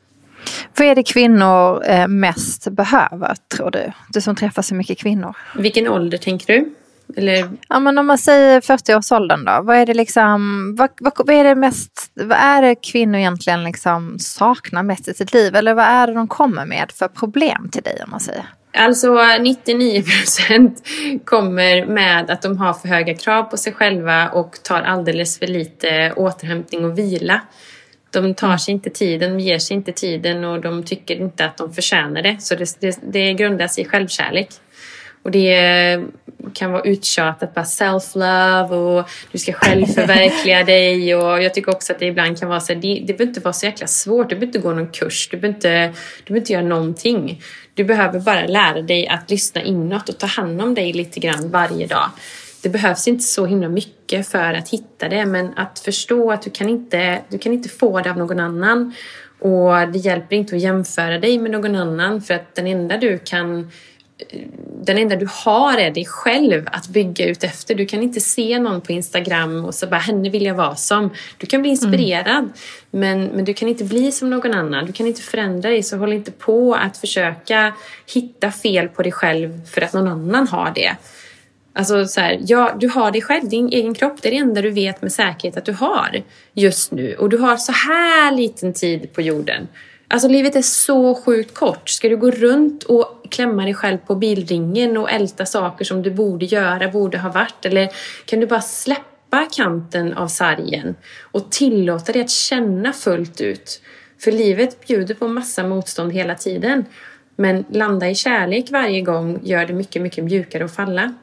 Vad 0.77 0.87
är 0.87 0.95
det 0.95 1.03
kvinnor 1.03 1.83
eh, 1.85 2.07
mest 2.07 2.67
behöver, 2.71 3.35
tror 3.55 3.71
du? 3.71 3.91
Du 4.09 4.21
som 4.21 4.35
träffar 4.35 4.61
så 4.61 4.75
mycket 4.75 4.97
kvinnor. 4.97 5.35
Vilken 5.57 5.87
ålder 5.87 6.17
tänker 6.17 6.53
du? 6.53 6.73
Eller? 7.17 7.49
Ja, 7.69 7.79
men 7.79 7.97
om 7.97 8.07
man 8.07 8.17
säger 8.17 8.61
40-årsåldern 8.61 9.45
då, 9.45 9.61
vad 9.61 9.77
är 9.77 9.85
det 9.85 9.93
liksom, 9.93 10.75
vad, 10.75 10.89
vad, 10.99 11.13
vad, 11.17 11.35
är 11.35 11.43
det 11.43 11.55
mest, 11.55 12.11
vad 12.13 12.37
är 12.37 12.61
det 12.61 12.75
kvinnor 12.75 13.19
egentligen 13.19 13.63
liksom 13.63 14.19
saknar 14.19 14.83
mest 14.83 15.07
i 15.07 15.13
sitt 15.13 15.33
liv? 15.33 15.55
Eller 15.55 15.73
vad 15.73 15.85
är 15.85 16.07
det 16.07 16.13
de 16.13 16.27
kommer 16.27 16.65
med 16.65 16.91
för 16.91 17.07
problem 17.07 17.69
till 17.71 17.83
dig 17.83 18.01
om 18.03 18.11
man 18.11 18.19
säger? 18.19 18.45
Alltså 18.77 19.15
99 19.39 20.03
procent 20.03 20.87
kommer 21.25 21.85
med 21.85 22.29
att 22.29 22.41
de 22.41 22.57
har 22.57 22.73
för 22.73 22.87
höga 22.87 23.13
krav 23.13 23.43
på 23.43 23.57
sig 23.57 23.73
själva 23.73 24.29
och 24.29 24.63
tar 24.63 24.81
alldeles 24.81 25.39
för 25.39 25.47
lite 25.47 26.13
återhämtning 26.15 26.85
och 26.85 26.97
vila. 26.97 27.41
De 28.21 28.33
tar 28.33 28.57
sig 28.57 28.73
inte 28.73 28.89
tiden, 28.89 29.37
de 29.37 29.39
ger 29.39 29.59
sig 29.59 29.77
inte 29.77 29.91
tiden 29.91 30.43
och 30.43 30.61
de 30.61 30.83
tycker 30.83 31.15
inte 31.15 31.45
att 31.45 31.57
de 31.57 31.73
förtjänar 31.73 32.21
det. 32.21 32.37
Så 32.39 32.55
det, 32.55 32.77
det, 32.79 32.99
det 33.11 33.33
grundas 33.33 33.79
i 33.79 33.85
självkärlek. 33.85 34.49
Och 35.23 35.31
det 35.31 35.99
kan 36.53 36.71
vara 36.71 36.81
uttjatat, 36.83 37.53
bara 37.53 37.65
self-love 37.65 38.71
och 38.71 39.09
du 39.31 39.37
ska 39.37 39.53
själv 39.53 39.85
förverkliga 39.85 40.63
dig. 40.73 41.15
Och 41.15 41.43
jag 41.43 41.53
tycker 41.53 41.71
också 41.71 41.93
att 41.93 41.99
det 41.99 42.05
ibland 42.05 42.39
kan 42.39 42.49
vara 42.49 42.59
så 42.59 42.73
här, 42.73 42.81
det, 42.81 42.93
det 42.93 43.13
behöver 43.13 43.25
inte 43.25 43.39
vara 43.39 43.53
så 43.53 43.65
jäkla 43.65 43.87
svårt. 43.87 44.29
Du 44.29 44.35
behöver 44.35 44.45
inte 44.45 44.59
gå 44.59 44.73
någon 44.73 44.91
kurs, 44.91 45.29
du 45.31 45.37
behöver 45.37 45.55
inte, 45.55 45.87
du 45.87 45.93
behöver 46.25 46.39
inte 46.39 46.53
göra 46.53 46.63
någonting. 46.63 47.41
Du 47.73 47.83
behöver 47.83 48.19
bara 48.19 48.45
lära 48.45 48.81
dig 48.81 49.07
att 49.07 49.31
lyssna 49.31 49.61
inåt 49.61 50.09
och 50.09 50.17
ta 50.17 50.25
hand 50.27 50.61
om 50.61 50.73
dig 50.73 50.93
lite 50.93 51.19
grann 51.19 51.49
varje 51.51 51.87
dag 51.87 52.09
det 52.65 52.69
behövs 52.69 53.07
inte 53.07 53.23
så 53.23 53.45
himla 53.45 53.69
mycket 53.69 54.27
för 54.27 54.53
att 54.53 54.69
hitta 54.69 55.09
det 55.09 55.25
men 55.25 55.53
att 55.55 55.79
förstå 55.79 56.31
att 56.31 56.41
du 56.41 56.49
kan 56.49 56.69
inte, 56.69 57.21
du 57.29 57.37
kan 57.37 57.53
inte 57.53 57.69
få 57.69 58.01
det 58.01 58.09
av 58.09 58.17
någon 58.17 58.39
annan. 58.39 58.93
Och 59.39 59.91
det 59.93 59.99
hjälper 59.99 60.35
inte 60.35 60.55
att 60.55 60.61
jämföra 60.61 61.19
dig 61.19 61.39
med 61.39 61.51
någon 61.51 61.75
annan 61.75 62.21
för 62.21 62.33
att 62.33 62.55
den 62.55 62.67
enda 62.67 62.97
du 62.97 63.17
kan 63.17 63.71
den 64.81 64.97
enda 64.97 65.15
du 65.15 65.27
har 65.29 65.77
är 65.77 65.91
dig 65.91 66.05
själv 66.05 66.67
att 66.71 66.87
bygga 66.87 67.25
ut 67.25 67.43
efter. 67.43 67.75
Du 67.75 67.85
kan 67.85 68.03
inte 68.03 68.21
se 68.21 68.59
någon 68.59 68.81
på 68.81 68.91
Instagram 68.91 69.65
och 69.65 69.75
så 69.75 69.87
bara 69.87 69.99
henne 69.99 70.29
vill 70.29 70.45
jag 70.45 70.55
vara 70.55 70.75
som. 70.75 71.09
Du 71.37 71.47
kan 71.47 71.61
bli 71.61 71.69
inspirerad 71.69 72.37
mm. 72.37 72.51
men, 72.91 73.25
men 73.25 73.45
du 73.45 73.53
kan 73.53 73.69
inte 73.69 73.83
bli 73.83 74.11
som 74.11 74.29
någon 74.29 74.53
annan. 74.53 74.85
Du 74.85 74.93
kan 74.93 75.07
inte 75.07 75.21
förändra 75.21 75.69
dig 75.69 75.83
så 75.83 75.97
håll 75.97 76.13
inte 76.13 76.31
på 76.31 76.75
att 76.75 76.97
försöka 76.97 77.73
hitta 78.13 78.51
fel 78.51 78.87
på 78.87 79.03
dig 79.03 79.11
själv 79.11 79.65
för 79.65 79.81
att 79.81 79.93
någon 79.93 80.07
annan 80.07 80.47
har 80.47 80.71
det. 80.75 80.95
Alltså 81.77 82.05
så 82.05 82.21
här, 82.21 82.39
ja, 82.47 82.75
du 82.79 82.87
har 82.87 83.11
dig 83.11 83.21
själv, 83.21 83.49
din 83.49 83.69
egen 83.69 83.93
kropp, 83.93 84.21
det 84.21 84.29
är 84.29 84.31
det 84.31 84.37
enda 84.37 84.61
du 84.61 84.71
vet 84.71 85.01
med 85.01 85.11
säkerhet 85.11 85.57
att 85.57 85.65
du 85.65 85.73
har 85.73 86.23
just 86.53 86.91
nu. 86.91 87.15
Och 87.15 87.29
du 87.29 87.37
har 87.37 87.57
så 87.57 87.71
här 87.71 88.31
liten 88.31 88.73
tid 88.73 89.13
på 89.13 89.21
jorden. 89.21 89.67
Alltså 90.07 90.27
livet 90.27 90.55
är 90.55 90.61
så 90.61 91.15
sjukt 91.15 91.53
kort. 91.53 91.89
Ska 91.89 92.09
du 92.09 92.17
gå 92.17 92.31
runt 92.31 92.83
och 92.83 93.25
klämma 93.29 93.63
dig 93.63 93.73
själv 93.73 93.97
på 93.97 94.15
bilringen 94.15 94.97
och 94.97 95.11
älta 95.11 95.45
saker 95.45 95.85
som 95.85 96.01
du 96.01 96.11
borde 96.11 96.45
göra, 96.45 96.87
borde 96.87 97.17
ha 97.17 97.31
varit? 97.31 97.65
Eller 97.65 97.89
kan 98.25 98.39
du 98.39 98.47
bara 98.47 98.61
släppa 98.61 99.47
kanten 99.51 100.13
av 100.13 100.27
sargen 100.27 100.95
och 101.21 101.51
tillåta 101.51 102.11
dig 102.11 102.21
att 102.21 102.29
känna 102.29 102.93
fullt 102.93 103.41
ut? 103.41 103.81
För 104.19 104.31
livet 104.31 104.87
bjuder 104.87 105.15
på 105.15 105.27
massa 105.27 105.63
motstånd 105.67 106.13
hela 106.13 106.35
tiden. 106.35 106.85
Men 107.35 107.65
landa 107.69 108.09
i 108.09 108.15
kärlek 108.15 108.71
varje 108.71 109.01
gång 109.01 109.39
gör 109.43 109.65
det 109.65 109.73
mycket, 109.73 110.01
mycket 110.01 110.23
mjukare 110.23 110.65
att 110.65 110.75
falla. 110.75 111.13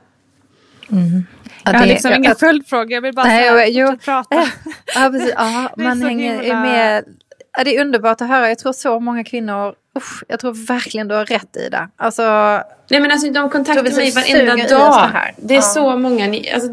Mm. 0.90 1.27
Ja, 1.64 1.73
jag 1.73 1.79
har 1.79 1.87
liksom 1.87 2.11
jag, 2.11 2.18
inga 2.18 2.35
följdfrågor, 2.35 2.92
jag 2.92 3.01
vill 3.01 3.14
bara 3.14 3.27
nej, 3.27 3.49
säga, 3.49 3.68
jo, 3.68 3.97
prata. 4.05 4.37
Ja, 4.95 5.11
precis. 5.12 5.35
Ja, 5.37 5.71
man 5.77 6.03
hänger 6.03 6.42
himla... 6.42 6.61
med. 6.61 7.05
Ja, 7.57 7.64
det 7.64 7.77
är 7.77 7.81
underbart 7.81 8.21
att 8.21 8.29
höra. 8.29 8.49
Jag 8.49 8.59
tror 8.59 8.73
så 8.73 9.01
många 9.01 9.25
kvinnor 9.25 9.75
Usch, 9.97 10.25
jag 10.29 10.40
tror 10.40 10.66
verkligen 10.66 11.09
du 11.09 11.14
har 11.14 11.27
rätt 11.27 11.57
i 11.57 11.68
det. 11.68 11.88
Alltså, 11.97 12.23
Nej 12.88 13.01
men 13.01 13.11
alltså 13.11 13.31
de 13.31 13.51
kontaktar 13.51 13.83
mig 13.83 14.11
varenda 14.11 14.68
dag. 14.68 15.11
Det 15.37 15.55
är 15.55 15.59
ja. 15.59 15.62
så 15.62 15.97
många, 15.97 16.25
alltså, 16.55 16.68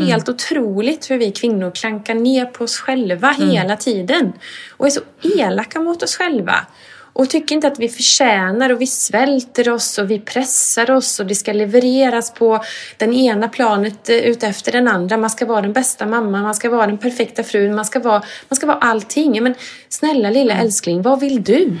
helt 0.00 0.28
mm. 0.28 0.34
otroligt 0.34 1.10
hur 1.10 1.18
vi 1.18 1.32
kvinnor 1.32 1.70
klankar 1.70 2.14
ner 2.14 2.44
på 2.44 2.64
oss 2.64 2.78
själva 2.78 3.34
mm. 3.34 3.48
hela 3.50 3.76
tiden. 3.76 4.32
Och 4.76 4.86
är 4.86 4.90
så 4.90 5.00
elaka 5.22 5.80
mot 5.80 6.02
oss 6.02 6.16
själva 6.16 6.66
och 7.12 7.30
tycker 7.30 7.54
inte 7.54 7.66
att 7.66 7.78
vi 7.78 7.88
förtjänar 7.88 8.70
och 8.70 8.80
vi 8.80 8.86
svälter 8.86 9.70
oss 9.70 9.98
och 9.98 10.10
vi 10.10 10.18
pressar 10.18 10.90
oss 10.90 11.20
och 11.20 11.26
det 11.26 11.34
ska 11.34 11.52
levereras 11.52 12.34
på 12.34 12.64
den 12.96 13.14
ena 13.14 13.48
planet 13.48 14.08
eh, 14.08 14.16
utefter 14.16 14.72
den 14.72 14.88
andra. 14.88 15.16
Man 15.16 15.30
ska 15.30 15.46
vara 15.46 15.62
den 15.62 15.72
bästa 15.72 16.06
mamman, 16.06 16.42
man 16.42 16.54
ska 16.54 16.70
vara 16.70 16.86
den 16.86 16.98
perfekta 16.98 17.44
frun, 17.44 17.74
man 17.74 17.84
ska 17.84 17.98
vara, 17.98 18.22
man 18.48 18.56
ska 18.56 18.66
vara 18.66 18.78
allting. 18.78 19.42
Men 19.42 19.54
snälla 19.88 20.30
lilla 20.30 20.52
mm. 20.54 20.66
älskling, 20.66 21.02
vad 21.02 21.20
vill 21.20 21.42
du? 21.42 21.78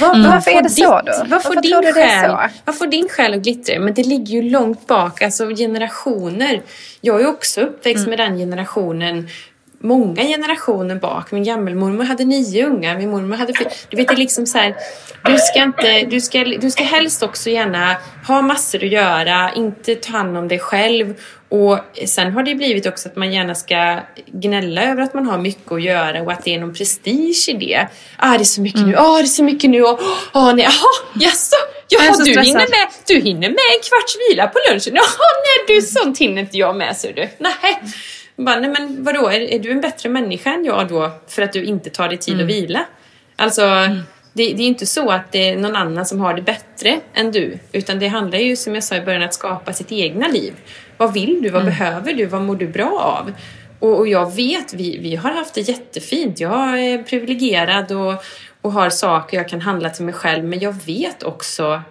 Var, 0.00 0.14
mm. 0.14 0.30
Varför 0.30 0.50
är 0.50 0.62
det 0.62 0.70
så 0.70 0.82
då? 0.82 1.12
Varför, 1.26 1.28
varför 1.28 1.60
din 1.62 1.92
själ, 1.94 2.50
Vad 2.64 2.78
får 2.78 2.86
din 2.86 3.08
själ 3.08 3.34
att 3.34 3.40
glittra? 3.40 3.78
Men 3.78 3.94
det 3.94 4.02
ligger 4.02 4.32
ju 4.32 4.50
långt 4.50 4.86
bak, 4.86 5.22
alltså 5.22 5.48
generationer. 5.48 6.62
Jag 7.00 7.20
är 7.20 7.26
också 7.26 7.60
uppväxt 7.60 8.06
mm. 8.06 8.10
med 8.10 8.18
den 8.18 8.38
generationen 8.38 9.28
många 9.80 10.22
generationer 10.22 10.94
bak. 10.94 11.30
Min 11.30 11.44
gammelmormor 11.44 12.04
hade 12.04 12.24
nio 12.24 12.66
ungar, 12.66 12.98
min 12.98 13.10
mormor 13.10 13.36
hade. 13.36 13.52
Du 13.88 13.96
vet, 13.96 14.08
det 14.08 14.14
är 14.14 14.16
liksom 14.16 14.46
så 14.46 14.58
här, 14.58 14.76
du 15.24 15.38
ska, 15.38 15.62
inte, 15.62 16.02
du, 16.02 16.20
ska, 16.20 16.44
du 16.44 16.70
ska 16.70 16.84
helst 16.84 17.22
också 17.22 17.50
gärna 17.50 17.96
ha 18.26 18.42
massor 18.42 18.84
att 18.84 18.90
göra, 18.90 19.52
inte 19.56 19.94
ta 19.94 20.12
hand 20.12 20.36
om 20.36 20.48
dig 20.48 20.58
själv. 20.58 21.14
Och 21.48 21.78
sen 22.06 22.32
har 22.32 22.42
det 22.42 22.54
blivit 22.54 22.86
också 22.86 23.08
att 23.08 23.16
man 23.16 23.32
gärna 23.32 23.54
ska 23.54 24.00
gnälla 24.26 24.82
över 24.82 25.02
att 25.02 25.14
man 25.14 25.26
har 25.26 25.38
mycket 25.38 25.72
att 25.72 25.82
göra 25.82 26.22
och 26.22 26.32
att 26.32 26.44
det 26.44 26.54
är 26.54 26.60
någon 26.60 26.74
prestige 26.74 27.48
i 27.48 27.52
det. 27.52 27.88
Ah, 28.16 28.32
det 28.32 28.42
är 28.42 28.44
så 28.44 28.60
mycket 28.60 28.80
mm. 28.80 28.90
nu, 28.90 28.96
ah, 28.98 29.16
det 29.16 29.22
är 29.22 29.24
så 29.24 29.44
mycket 29.44 29.70
nu 29.70 29.82
och 29.82 30.00
ah, 30.32 30.52
nej, 30.52 30.64
aha, 30.66 30.88
jaså, 31.14 31.56
Jaha, 31.90 32.24
du 32.24 32.30
hinner, 32.30 32.60
med, 32.60 32.88
du 33.06 33.20
hinner 33.20 33.48
med 33.48 33.68
en 33.74 33.80
kvarts 33.82 34.16
vila 34.30 34.46
på 34.46 34.58
lunchen? 34.68 34.94
Jaha, 34.94 35.28
nej 35.44 35.76
du, 35.76 35.82
sånt 35.82 36.18
hinner 36.18 36.42
inte 36.42 36.56
jag 36.56 36.76
med, 36.76 36.96
ser 36.96 37.12
du. 37.12 37.28
Nej. 37.38 37.82
Bara, 38.38 38.60
nej 38.60 38.70
men 38.70 39.04
vadå, 39.04 39.28
är, 39.28 39.40
är 39.40 39.58
du 39.58 39.70
en 39.70 39.80
bättre 39.80 40.08
människa 40.08 40.54
än 40.54 40.64
jag 40.64 40.88
då 40.88 41.10
för 41.26 41.42
att 41.42 41.52
du 41.52 41.64
inte 41.64 41.90
tar 41.90 42.08
dig 42.08 42.18
tid 42.18 42.34
mm. 42.34 42.46
att 42.46 42.52
vila? 42.52 42.84
Alltså, 43.36 43.62
mm. 43.62 43.98
det, 44.32 44.52
det 44.52 44.62
är 44.62 44.66
inte 44.66 44.86
så 44.86 45.10
att 45.10 45.32
det 45.32 45.48
är 45.48 45.56
någon 45.56 45.76
annan 45.76 46.06
som 46.06 46.20
har 46.20 46.34
det 46.34 46.42
bättre 46.42 47.00
än 47.14 47.32
du. 47.32 47.58
Utan 47.72 47.98
det 47.98 48.08
handlar 48.08 48.38
ju 48.38 48.56
som 48.56 48.74
jag 48.74 48.84
sa 48.84 48.96
i 48.96 49.00
början 49.00 49.22
att 49.22 49.34
skapa 49.34 49.72
sitt 49.72 49.92
egna 49.92 50.28
liv. 50.28 50.52
Vad 50.96 51.14
vill 51.14 51.42
du? 51.42 51.50
Vad 51.50 51.62
mm. 51.62 51.74
behöver 51.74 52.12
du? 52.12 52.26
Vad 52.26 52.42
mår 52.42 52.56
du 52.56 52.68
bra 52.68 53.00
av? 53.20 53.32
Och, 53.78 53.98
och, 53.98 54.08
jag 54.08 54.36
vet, 54.36 54.74
vi, 54.74 54.98
vi 54.98 55.16
har 55.16 55.30
haft 55.30 55.54
det 55.54 55.60
jättefint. 55.60 56.40
Jag 56.40 56.80
är 56.80 57.02
privilegierad 57.02 57.92
och, 57.92 58.14
och 58.60 58.72
har 58.72 58.90
saker 58.90 59.36
jag 59.36 59.48
kan 59.48 59.60
handla 59.60 59.90
till 59.90 60.04
mig 60.04 60.14
själv. 60.14 60.44
Men 60.44 60.60
jag 60.60 60.74
vet 60.86 61.22
också 61.22 61.82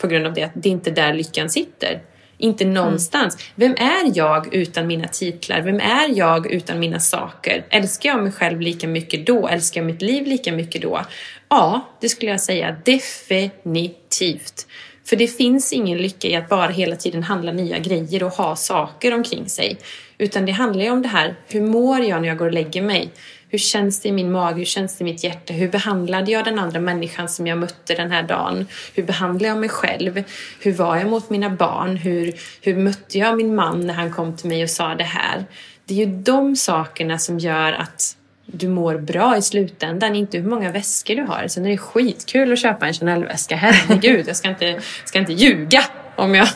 på 0.00 0.06
grund 0.06 0.26
av 0.26 0.34
det 0.34 0.42
att 0.42 0.52
det 0.54 0.68
är 0.68 0.72
inte 0.72 0.90
där 0.90 1.14
lyckan 1.14 1.50
sitter. 1.50 2.00
Inte 2.38 2.64
mm. 2.64 2.74
någonstans. 2.74 3.34
Mm. 3.34 3.46
Vem 3.54 3.86
är 3.86 4.18
jag 4.18 4.54
utan 4.54 4.86
mina 4.86 5.08
titlar? 5.08 5.62
Vem 5.62 5.80
är 5.80 6.18
jag 6.18 6.52
utan 6.52 6.78
mina 6.78 7.00
saker? 7.00 7.64
Älskar 7.70 8.08
jag 8.08 8.22
mig 8.22 8.32
själv 8.32 8.60
lika 8.60 8.88
mycket 8.88 9.26
då? 9.26 9.48
Älskar 9.48 9.80
jag 9.80 9.86
mitt 9.86 10.02
liv 10.02 10.26
lika 10.26 10.52
mycket 10.52 10.82
då? 10.82 11.00
Ja, 11.48 11.88
det 12.00 12.08
skulle 12.08 12.30
jag 12.30 12.40
säga 12.40 12.76
definitivt. 12.84 14.66
För 15.04 15.16
det 15.16 15.26
finns 15.26 15.72
ingen 15.72 15.98
lycka 15.98 16.28
i 16.28 16.34
att 16.34 16.48
bara 16.48 16.70
hela 16.70 16.96
tiden 16.96 17.22
handla 17.22 17.52
nya 17.52 17.78
grejer 17.78 18.22
och 18.22 18.32
ha 18.32 18.56
saker 18.56 19.14
omkring 19.14 19.48
sig. 19.48 19.78
Utan 20.18 20.46
det 20.46 20.52
handlar 20.52 20.84
ju 20.84 20.90
om 20.90 21.02
det 21.02 21.08
här, 21.08 21.34
hur 21.48 21.60
mår 21.60 22.00
jag 22.00 22.20
när 22.20 22.28
jag 22.28 22.38
går 22.38 22.46
och 22.46 22.52
lägger 22.52 22.82
mig? 22.82 23.10
Hur 23.56 23.60
känns 23.60 24.00
det 24.00 24.08
i 24.08 24.12
min 24.12 24.32
mage? 24.32 24.58
Hur 24.58 24.64
känns 24.64 24.96
det 24.96 25.02
i 25.02 25.04
mitt 25.04 25.24
hjärta? 25.24 25.52
Hur 25.52 25.68
behandlade 25.68 26.30
jag 26.30 26.44
den 26.44 26.58
andra 26.58 26.80
människan 26.80 27.28
som 27.28 27.46
jag 27.46 27.58
mötte 27.58 27.94
den 27.94 28.10
här 28.10 28.22
dagen? 28.22 28.66
Hur 28.94 29.02
behandlade 29.02 29.48
jag 29.48 29.58
mig 29.58 29.68
själv? 29.68 30.24
Hur 30.60 30.72
var 30.72 30.96
jag 30.96 31.06
mot 31.06 31.30
mina 31.30 31.50
barn? 31.50 31.96
Hur, 31.96 32.32
hur 32.60 32.76
mötte 32.76 33.18
jag 33.18 33.36
min 33.36 33.54
man 33.54 33.86
när 33.86 33.94
han 33.94 34.12
kom 34.12 34.36
till 34.36 34.48
mig 34.48 34.62
och 34.62 34.70
sa 34.70 34.94
det 34.94 35.04
här? 35.04 35.44
Det 35.84 35.94
är 35.94 36.06
ju 36.06 36.12
de 36.16 36.56
sakerna 36.56 37.18
som 37.18 37.38
gör 37.38 37.72
att 37.72 38.16
du 38.46 38.68
mår 38.68 38.98
bra 38.98 39.36
i 39.36 39.42
slutändan, 39.42 40.14
inte 40.14 40.38
hur 40.38 40.48
många 40.48 40.72
väskor 40.72 41.14
du 41.14 41.22
har. 41.22 41.48
Sen 41.48 41.66
är 41.66 41.70
det 41.70 41.78
skitkul 41.78 42.52
att 42.52 42.58
köpa 42.58 42.86
en 42.86 42.94
Chanel-väska, 42.94 43.56
herregud, 43.56 44.28
jag 44.28 44.36
ska 44.36 44.48
inte, 44.48 44.80
ska 45.04 45.18
inte 45.18 45.32
ljuga 45.32 45.84
om 46.16 46.34
jag, 46.34 46.48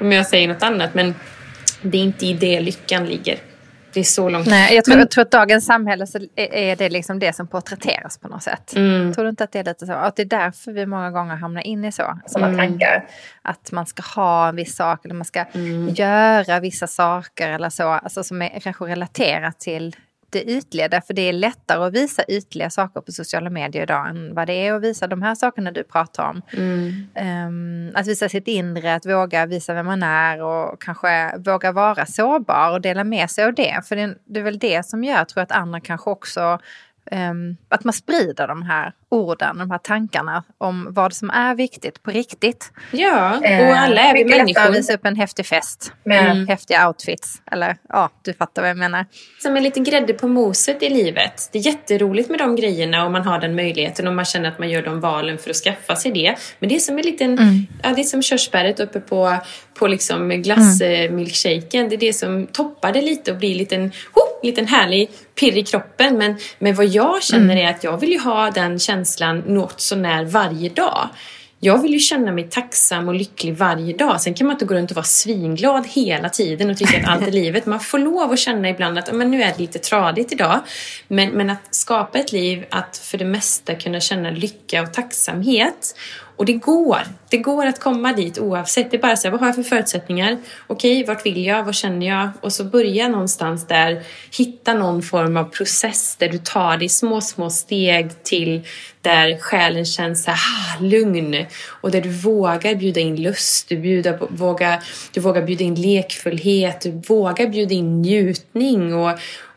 om 0.00 0.12
jag 0.12 0.26
säger 0.26 0.48
något 0.48 0.62
annat. 0.62 0.94
Men 0.94 1.14
det 1.82 1.98
är 1.98 2.02
inte 2.02 2.26
i 2.26 2.32
det 2.32 2.60
lyckan 2.60 3.06
ligger. 3.06 3.53
Det 3.94 4.00
är 4.00 4.04
så 4.04 4.28
långt. 4.28 4.46
Nej, 4.46 4.74
jag 4.74 4.84
tror, 4.84 4.94
Men, 4.94 5.00
jag 5.00 5.10
tror 5.10 5.22
att 5.22 5.30
dagens 5.30 5.66
samhälle 5.66 6.06
så 6.06 6.18
är 6.36 6.76
det 6.76 6.88
liksom 6.88 7.18
det 7.18 7.32
som 7.32 7.46
porträtteras 7.46 8.18
på 8.18 8.28
något 8.28 8.42
sätt. 8.42 8.76
Mm. 8.76 9.14
Tror 9.14 9.24
du 9.24 9.30
inte 9.30 9.44
att 9.44 9.52
det 9.52 9.58
är 9.58 9.64
lite 9.64 9.86
så? 9.86 9.92
Att 9.92 10.16
det 10.16 10.22
är 10.22 10.26
därför 10.26 10.72
vi 10.72 10.86
många 10.86 11.10
gånger 11.10 11.36
hamnar 11.36 11.66
in 11.66 11.84
i 11.84 11.92
så, 11.92 12.18
sådana 12.26 12.52
mm. 12.52 12.58
tankar. 12.58 13.08
Att 13.42 13.72
man 13.72 13.86
ska 13.86 14.02
ha 14.02 14.48
en 14.48 14.56
viss 14.56 14.76
sak 14.76 15.04
eller 15.04 15.14
man 15.14 15.24
ska 15.24 15.44
mm. 15.52 15.88
göra 15.88 16.60
vissa 16.60 16.86
saker 16.86 17.48
eller 17.48 17.70
så. 17.70 17.88
Alltså 17.88 18.24
som 18.24 18.42
är 18.42 18.60
kanske 18.60 18.84
relaterat 18.84 19.60
till 19.60 19.96
det 20.34 20.50
ytliga. 20.50 20.88
Därför 20.88 21.14
det 21.14 21.22
är 21.22 21.32
lättare 21.32 21.84
att 21.84 21.92
visa 21.92 22.22
ytliga 22.28 22.70
saker 22.70 23.00
på 23.00 23.12
sociala 23.12 23.50
medier 23.50 23.82
idag 23.82 24.08
än 24.08 24.34
vad 24.34 24.46
det 24.46 24.52
är 24.52 24.72
att 24.72 24.82
visa 24.82 25.06
de 25.06 25.22
här 25.22 25.34
sakerna 25.34 25.70
du 25.72 25.84
pratar 25.84 26.30
om. 26.30 26.42
Mm. 26.52 27.08
Um, 27.46 27.96
att 27.96 28.06
visa 28.06 28.28
sitt 28.28 28.48
inre, 28.48 28.94
att 28.94 29.06
våga 29.06 29.46
visa 29.46 29.74
vem 29.74 29.86
man 29.86 30.02
är 30.02 30.42
och 30.42 30.82
kanske 30.82 31.38
våga 31.38 31.72
vara 31.72 32.06
sårbar 32.06 32.70
och 32.70 32.80
dela 32.80 33.04
med 33.04 33.30
sig 33.30 33.44
av 33.44 33.54
det. 33.54 33.80
För 33.88 33.96
det, 33.96 34.14
det 34.24 34.40
är 34.40 34.44
väl 34.44 34.58
det 34.58 34.86
som 34.86 35.04
gör, 35.04 35.24
tror 35.24 35.40
jag, 35.40 35.42
att 35.42 35.52
andra 35.52 35.80
kanske 35.80 36.10
också 36.10 36.58
um, 37.10 37.56
att 37.68 37.84
man 37.84 37.92
sprider 37.92 38.48
de 38.48 38.62
här 38.62 38.92
orden, 39.08 39.58
de 39.58 39.70
här 39.70 39.78
tankarna 39.78 40.44
om 40.58 40.86
vad 40.90 41.12
som 41.12 41.30
är 41.30 41.54
viktigt 41.54 42.02
på 42.02 42.10
riktigt. 42.10 42.72
Ja, 42.90 43.38
och 43.38 43.44
eh, 43.44 43.82
alla 43.82 44.00
är 44.00 44.14
vi 44.14 44.24
människor. 44.24 44.44
Mycket 44.44 44.68
att 44.68 44.74
visa 44.74 44.94
upp 44.94 45.06
en 45.06 45.16
häftig 45.16 45.46
fest 45.46 45.92
med 46.04 46.30
mm. 46.30 46.48
häftiga 46.48 46.88
outfits. 46.88 47.42
Eller 47.52 47.76
ja, 47.88 48.10
du 48.22 48.32
fattar 48.32 48.62
vad 48.62 48.70
jag 48.70 48.76
menar. 48.76 49.06
Som 49.42 49.56
en 49.56 49.62
liten 49.62 49.84
grädde 49.84 50.14
på 50.14 50.28
moset 50.28 50.82
i 50.82 50.90
livet. 50.90 51.48
Det 51.52 51.58
är 51.58 51.62
jätteroligt 51.62 52.30
med 52.30 52.38
de 52.38 52.56
grejerna 52.56 53.04
och 53.04 53.12
man 53.12 53.22
har 53.22 53.38
den 53.38 53.54
möjligheten 53.54 54.08
och 54.08 54.14
man 54.14 54.24
känner 54.24 54.48
att 54.48 54.58
man 54.58 54.70
gör 54.70 54.82
de 54.82 55.00
valen 55.00 55.38
för 55.38 55.50
att 55.50 55.56
skaffa 55.56 55.96
sig 55.96 56.12
det. 56.12 56.36
Men 56.58 56.68
det 56.68 56.76
är 56.76 56.80
som 56.80 56.98
en 56.98 57.04
liten, 57.04 57.38
mm. 57.38 57.66
ja 57.82 57.92
det 57.94 58.00
är 58.00 58.04
som 58.04 58.22
körsbäret 58.22 58.80
uppe 58.80 59.00
på, 59.00 59.36
på 59.74 59.86
liksom 59.86 60.28
glassmilkshaken. 60.28 61.80
Mm. 61.80 61.88
Det 61.88 61.96
är 61.96 62.00
det 62.00 62.12
som 62.12 62.46
toppar 62.46 62.92
det 62.92 63.02
lite 63.02 63.32
och 63.32 63.38
blir 63.38 63.50
en 63.50 63.58
liten, 63.58 63.92
oh, 64.14 64.46
liten 64.46 64.66
härlig 64.66 65.10
pirr 65.40 65.56
i 65.56 65.62
kroppen. 65.62 66.18
Men, 66.18 66.36
men 66.58 66.74
vad 66.74 66.86
jag 66.86 67.22
känner 67.22 67.54
mm. 67.54 67.66
är 67.66 67.70
att 67.70 67.84
jag 67.84 68.00
vill 68.00 68.12
ju 68.12 68.18
ha 68.18 68.50
den 68.50 68.78
känslan 68.78 69.04
känslan 69.04 69.38
något 69.38 69.80
sånär 69.80 70.24
varje 70.24 70.68
dag. 70.68 71.08
Jag 71.60 71.82
vill 71.82 71.92
ju 71.92 71.98
känna 71.98 72.32
mig 72.32 72.44
tacksam 72.50 73.08
och 73.08 73.14
lycklig 73.14 73.56
varje 73.56 73.96
dag. 73.96 74.20
Sen 74.20 74.34
kan 74.34 74.46
man 74.46 74.54
inte 74.54 74.64
gå 74.64 74.74
runt 74.74 74.90
och 74.90 74.96
vara 74.96 75.04
svinglad 75.04 75.86
hela 75.86 76.28
tiden 76.28 76.70
och 76.70 76.76
tycka 76.76 76.98
att 76.98 77.08
allt 77.08 77.28
är 77.28 77.32
livet. 77.42 77.66
Man 77.66 77.80
får 77.80 77.98
lov 77.98 78.32
att 78.32 78.38
känna 78.38 78.68
ibland 78.68 78.98
att 78.98 79.14
men 79.14 79.30
nu 79.30 79.42
är 79.42 79.52
det 79.52 79.58
lite 79.58 79.78
tradigt 79.78 80.32
idag. 80.32 80.60
Men, 81.08 81.30
men 81.30 81.50
att 81.50 81.74
skapa 81.74 82.18
ett 82.18 82.32
liv 82.32 82.64
att 82.70 82.96
för 82.96 83.18
det 83.18 83.24
mesta 83.24 83.74
kunna 83.74 84.00
känna 84.00 84.30
lycka 84.30 84.82
och 84.82 84.92
tacksamhet 84.92 85.96
och 86.36 86.44
det 86.44 86.52
går. 86.52 87.00
Det 87.28 87.38
går 87.38 87.66
att 87.66 87.80
komma 87.80 88.12
dit 88.12 88.38
oavsett. 88.38 88.90
Det 88.90 88.96
är 88.96 89.00
bara 89.00 89.16
så 89.16 89.26
här, 89.26 89.32
vad 89.32 89.40
har 89.40 89.48
jag 89.48 89.54
för 89.54 89.62
förutsättningar? 89.62 90.38
Okej, 90.66 91.04
vart 91.04 91.26
vill 91.26 91.44
jag? 91.44 91.64
Vad 91.64 91.74
känner 91.74 92.06
jag? 92.06 92.28
Och 92.40 92.52
så 92.52 92.64
börja 92.64 93.08
någonstans 93.08 93.66
där. 93.66 94.02
Hitta 94.38 94.74
någon 94.74 95.02
form 95.02 95.36
av 95.36 95.44
process 95.44 96.16
där 96.16 96.28
du 96.28 96.38
tar 96.38 96.76
dig 96.76 96.88
små, 96.88 97.20
små 97.20 97.50
steg 97.50 98.22
till 98.22 98.62
där 99.00 99.38
själen 99.38 99.84
känns 99.84 100.24
så 100.24 100.30
här, 100.30 100.38
ah, 100.38 100.82
lugn 100.82 101.46
och 101.66 101.90
där 101.90 102.00
du 102.00 102.08
vågar 102.08 102.74
bjuda 102.74 103.00
in 103.00 103.22
lust, 103.22 103.68
du, 103.68 103.76
bjuda, 103.76 104.18
vågar, 104.28 104.84
du 105.12 105.20
vågar 105.20 105.42
bjuda 105.42 105.64
in 105.64 105.74
lekfullhet, 105.74 106.80
du 106.80 107.02
vågar 107.08 107.46
bjuda 107.46 107.74
in 107.74 108.02
njutning 108.02 108.94
och, 108.94 109.10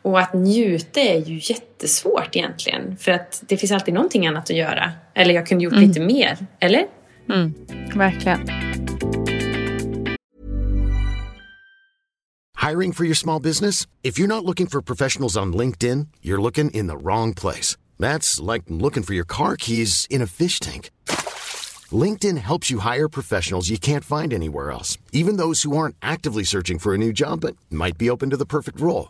och 0.07 0.19
att 0.19 0.33
njuta 0.33 0.99
är 0.99 1.25
ju 1.25 1.39
jättesvårt 1.53 2.35
egentligen. 2.35 2.97
För 2.97 3.11
att 3.11 3.43
det 3.47 3.57
finns 3.57 3.71
alltid 3.71 3.93
någonting 3.93 4.27
annat 4.27 4.43
att 4.43 4.55
göra. 4.55 4.91
Eller 5.13 5.33
jag 5.33 5.47
kunde 5.47 5.63
gjort 5.63 5.73
mm. 5.73 5.87
lite 5.87 5.99
mer. 5.99 6.37
Eller? 6.59 6.85
Mm, 7.29 7.53
verkligen. 7.95 8.49
Hiring 12.69 12.93
for 12.93 13.05
your 13.05 13.15
small 13.15 13.41
business? 13.41 13.87
If 14.03 14.19
you're 14.19 14.27
not 14.27 14.43
looking 14.43 14.67
for 14.67 14.81
professionals 14.81 15.37
on 15.37 15.53
LinkedIn, 15.53 16.07
you're 16.21 16.41
looking 16.41 16.71
in 16.71 16.87
the 16.87 16.97
wrong 16.97 17.33
place. 17.33 17.77
That's 17.99 18.53
like 18.53 18.63
looking 18.67 19.03
for 19.03 19.15
your 19.15 19.27
car 19.27 19.55
keys 19.57 20.07
in 20.09 20.21
a 20.21 20.27
fish 20.27 20.59
tank. 20.59 20.89
LinkedIn 21.91 22.37
helps 22.37 22.71
you 22.71 22.79
hire 22.79 23.09
professionals 23.09 23.69
you 23.69 23.77
can't 23.77 24.05
find 24.05 24.33
anywhere 24.33 24.71
else. 24.71 24.97
Even 25.11 25.37
those 25.37 25.63
who 25.63 25.77
aren't 25.77 25.95
actively 26.01 26.45
searching 26.45 26.79
for 26.79 26.93
a 26.93 26.97
new 26.97 27.13
job 27.13 27.41
but 27.41 27.55
might 27.69 27.97
be 27.97 28.09
open 28.09 28.29
to 28.29 28.37
the 28.37 28.45
perfect 28.45 28.79
role. 28.79 29.09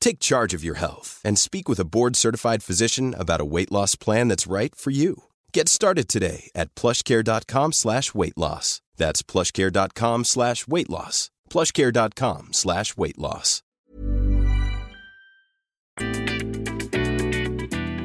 Take 0.00 0.20
charge 0.20 0.54
of 0.54 0.64
your 0.64 0.76
health 0.76 1.20
and 1.24 1.38
speak 1.38 1.68
with 1.68 1.80
a 1.80 1.84
board 1.84 2.16
certified 2.16 2.62
physician 2.62 3.14
about 3.18 3.40
a 3.40 3.44
weight 3.44 3.72
loss 3.72 3.96
plan 3.96 4.28
that's 4.28 4.46
right 4.46 4.74
for 4.74 4.90
you. 4.90 5.24
Get 5.52 5.68
started 5.68 6.08
today 6.08 6.50
at 6.54 6.74
plushcare.com 6.74 7.72
slash 7.72 8.14
weight 8.14 8.36
loss. 8.36 8.80
That's 8.96 9.22
plushcare.com 9.22 10.24
slash 10.24 10.66
weight 10.66 10.90
loss. 10.90 11.30
Plushcare.com 11.50 12.48
slash 12.52 12.96
weight 12.96 13.18
loss. 13.18 13.62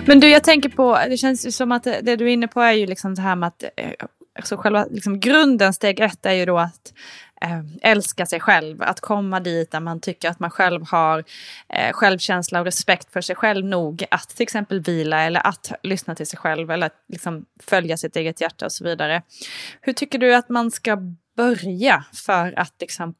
Men 0.07 0.19
du, 0.19 0.29
jag 0.29 0.43
tänker 0.43 0.69
på, 0.69 0.99
det 1.09 1.17
känns 1.17 1.45
ju 1.45 1.51
som 1.51 1.71
att 1.71 1.83
det, 1.83 2.01
det 2.01 2.15
du 2.15 2.25
är 2.25 2.33
inne 2.33 2.47
på 2.47 2.61
är 2.61 2.71
ju 2.71 2.85
liksom 2.85 3.15
det 3.15 3.21
här 3.21 3.35
med 3.35 3.47
att 3.47 3.63
eh, 3.63 3.91
alltså 4.39 4.57
själva 4.57 4.85
liksom 4.89 5.19
grunden, 5.19 5.73
steg 5.73 5.99
ett, 5.99 6.25
är 6.25 6.33
ju 6.33 6.45
då 6.45 6.57
att 6.57 6.93
Eh, 7.43 7.61
älska 7.81 8.25
sig 8.25 8.39
själv. 8.39 8.81
Att 8.81 8.99
komma 8.99 9.39
dit 9.39 9.71
där 9.71 9.79
man 9.79 9.99
tycker 9.99 10.29
att 10.29 10.39
man 10.39 10.49
själv 10.49 10.87
har 10.87 11.23
eh, 11.69 11.93
självkänsla 11.93 12.59
och 12.59 12.65
respekt 12.65 13.13
för 13.13 13.21
sig 13.21 13.35
själv 13.35 13.65
nog 13.65 14.05
att 14.11 14.29
till 14.29 14.43
exempel 14.43 14.79
vila 14.79 15.21
eller 15.23 15.47
att 15.47 15.71
lyssna 15.83 16.15
till 16.15 16.27
sig 16.27 16.39
själv 16.39 16.71
eller 16.71 16.87
att 16.87 17.05
liksom, 17.07 17.45
följa 17.59 17.97
sitt 17.97 18.15
eget 18.15 18.41
hjärta 18.41 18.65
och 18.65 18.71
så 18.71 18.83
vidare. 18.83 19.21
Hur 19.81 19.93
tycker 19.93 20.19
du 20.19 20.35
att 20.35 20.49
man 20.49 20.71
ska 20.71 20.97
börja 21.37 22.03
för 22.13 22.59
att 22.59 22.73
liksom, 22.79 23.13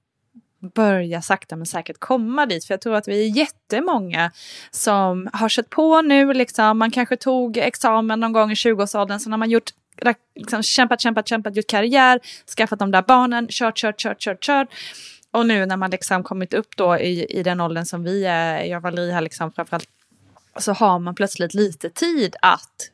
börja 0.75 1.21
sakta 1.21 1.55
men 1.55 1.65
säkert 1.65 1.99
komma 1.99 2.45
dit. 2.45 2.65
För 2.65 2.73
jag 2.73 2.81
tror 2.81 2.95
att 2.95 3.07
vi 3.07 3.25
är 3.25 3.37
jättemånga 3.37 4.31
som 4.71 5.29
har 5.33 5.49
kört 5.49 5.69
på 5.69 6.01
nu. 6.01 6.33
Liksom. 6.33 6.77
Man 6.77 6.91
kanske 6.91 7.17
tog 7.17 7.57
examen 7.57 8.19
någon 8.19 8.33
gång 8.33 8.51
i 8.51 8.53
20-årsåldern, 8.53 9.19
sen 9.19 9.31
har 9.31 9.37
man 9.39 9.49
gjort 9.49 9.71
liksom 10.35 10.63
kämpat, 10.63 11.01
kämpat, 11.01 11.27
kämpat, 11.27 11.55
gjort 11.55 11.67
karriär, 11.67 12.19
skaffat 12.57 12.79
de 12.79 12.91
där 12.91 13.01
barnen, 13.01 13.47
kört, 13.49 13.77
kört, 13.77 13.99
kört, 13.99 14.19
kört, 14.19 14.43
kört. 14.43 14.67
Och 15.31 15.45
nu 15.45 15.65
när 15.65 15.77
man 15.77 15.91
liksom 15.91 16.23
kommit 16.23 16.53
upp 16.53 16.77
då 16.77 16.97
i, 16.97 17.25
i 17.39 17.43
den 17.43 17.61
åldern 17.61 17.85
som 17.85 18.03
vi 18.03 18.25
är, 18.25 18.63
jag 18.63 18.77
och 18.77 18.83
Valerie 18.83 19.13
här 19.13 19.21
liksom 19.21 19.51
framförallt, 19.51 19.89
så 20.57 20.73
har 20.73 20.99
man 20.99 21.15
plötsligt 21.15 21.53
lite 21.53 21.89
tid 21.89 22.35
att 22.41 22.89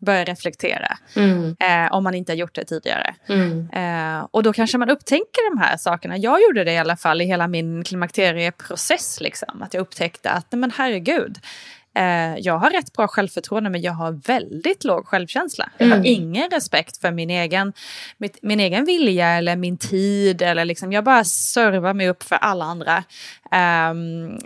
börja 0.00 0.24
reflektera. 0.24 0.98
Mm. 1.16 1.56
Eh, 1.60 1.92
om 1.92 2.04
man 2.04 2.14
inte 2.14 2.32
har 2.32 2.36
gjort 2.36 2.54
det 2.54 2.64
tidigare. 2.64 3.14
Mm. 3.26 3.70
Eh, 3.70 4.26
och 4.30 4.42
då 4.42 4.52
kanske 4.52 4.78
man 4.78 4.90
upptäcker 4.90 5.50
de 5.50 5.58
här 5.58 5.76
sakerna. 5.76 6.16
Jag 6.16 6.42
gjorde 6.42 6.64
det 6.64 6.72
i 6.72 6.78
alla 6.78 6.96
fall 6.96 7.20
i 7.20 7.24
hela 7.24 7.48
min 7.48 7.84
klimakterieprocess. 7.84 9.20
Liksom, 9.20 9.62
att 9.62 9.74
jag 9.74 9.80
upptäckte 9.80 10.30
att, 10.30 10.52
men 10.52 10.70
herregud, 10.70 11.38
Eh, 11.94 12.38
jag 12.38 12.58
har 12.58 12.70
rätt 12.70 12.92
bra 12.92 13.08
självförtroende 13.08 13.70
men 13.70 13.82
jag 13.82 13.92
har 13.92 14.12
väldigt 14.12 14.84
låg 14.84 15.06
självkänsla. 15.06 15.70
Jag 15.78 15.86
har 15.86 15.94
mm. 15.94 16.06
ingen 16.06 16.50
respekt 16.50 16.96
för 16.96 17.10
min 17.10 17.30
egen, 17.30 17.72
mitt, 18.18 18.38
min 18.42 18.60
egen 18.60 18.84
vilja 18.84 19.28
eller 19.28 19.56
min 19.56 19.78
tid. 19.78 20.42
Eller 20.42 20.64
liksom, 20.64 20.92
jag 20.92 21.04
bara 21.04 21.24
servar 21.24 21.94
mig 21.94 22.08
upp 22.08 22.22
för 22.22 22.36
alla 22.36 22.64
andra. 22.64 23.04
Um, 23.90 24.38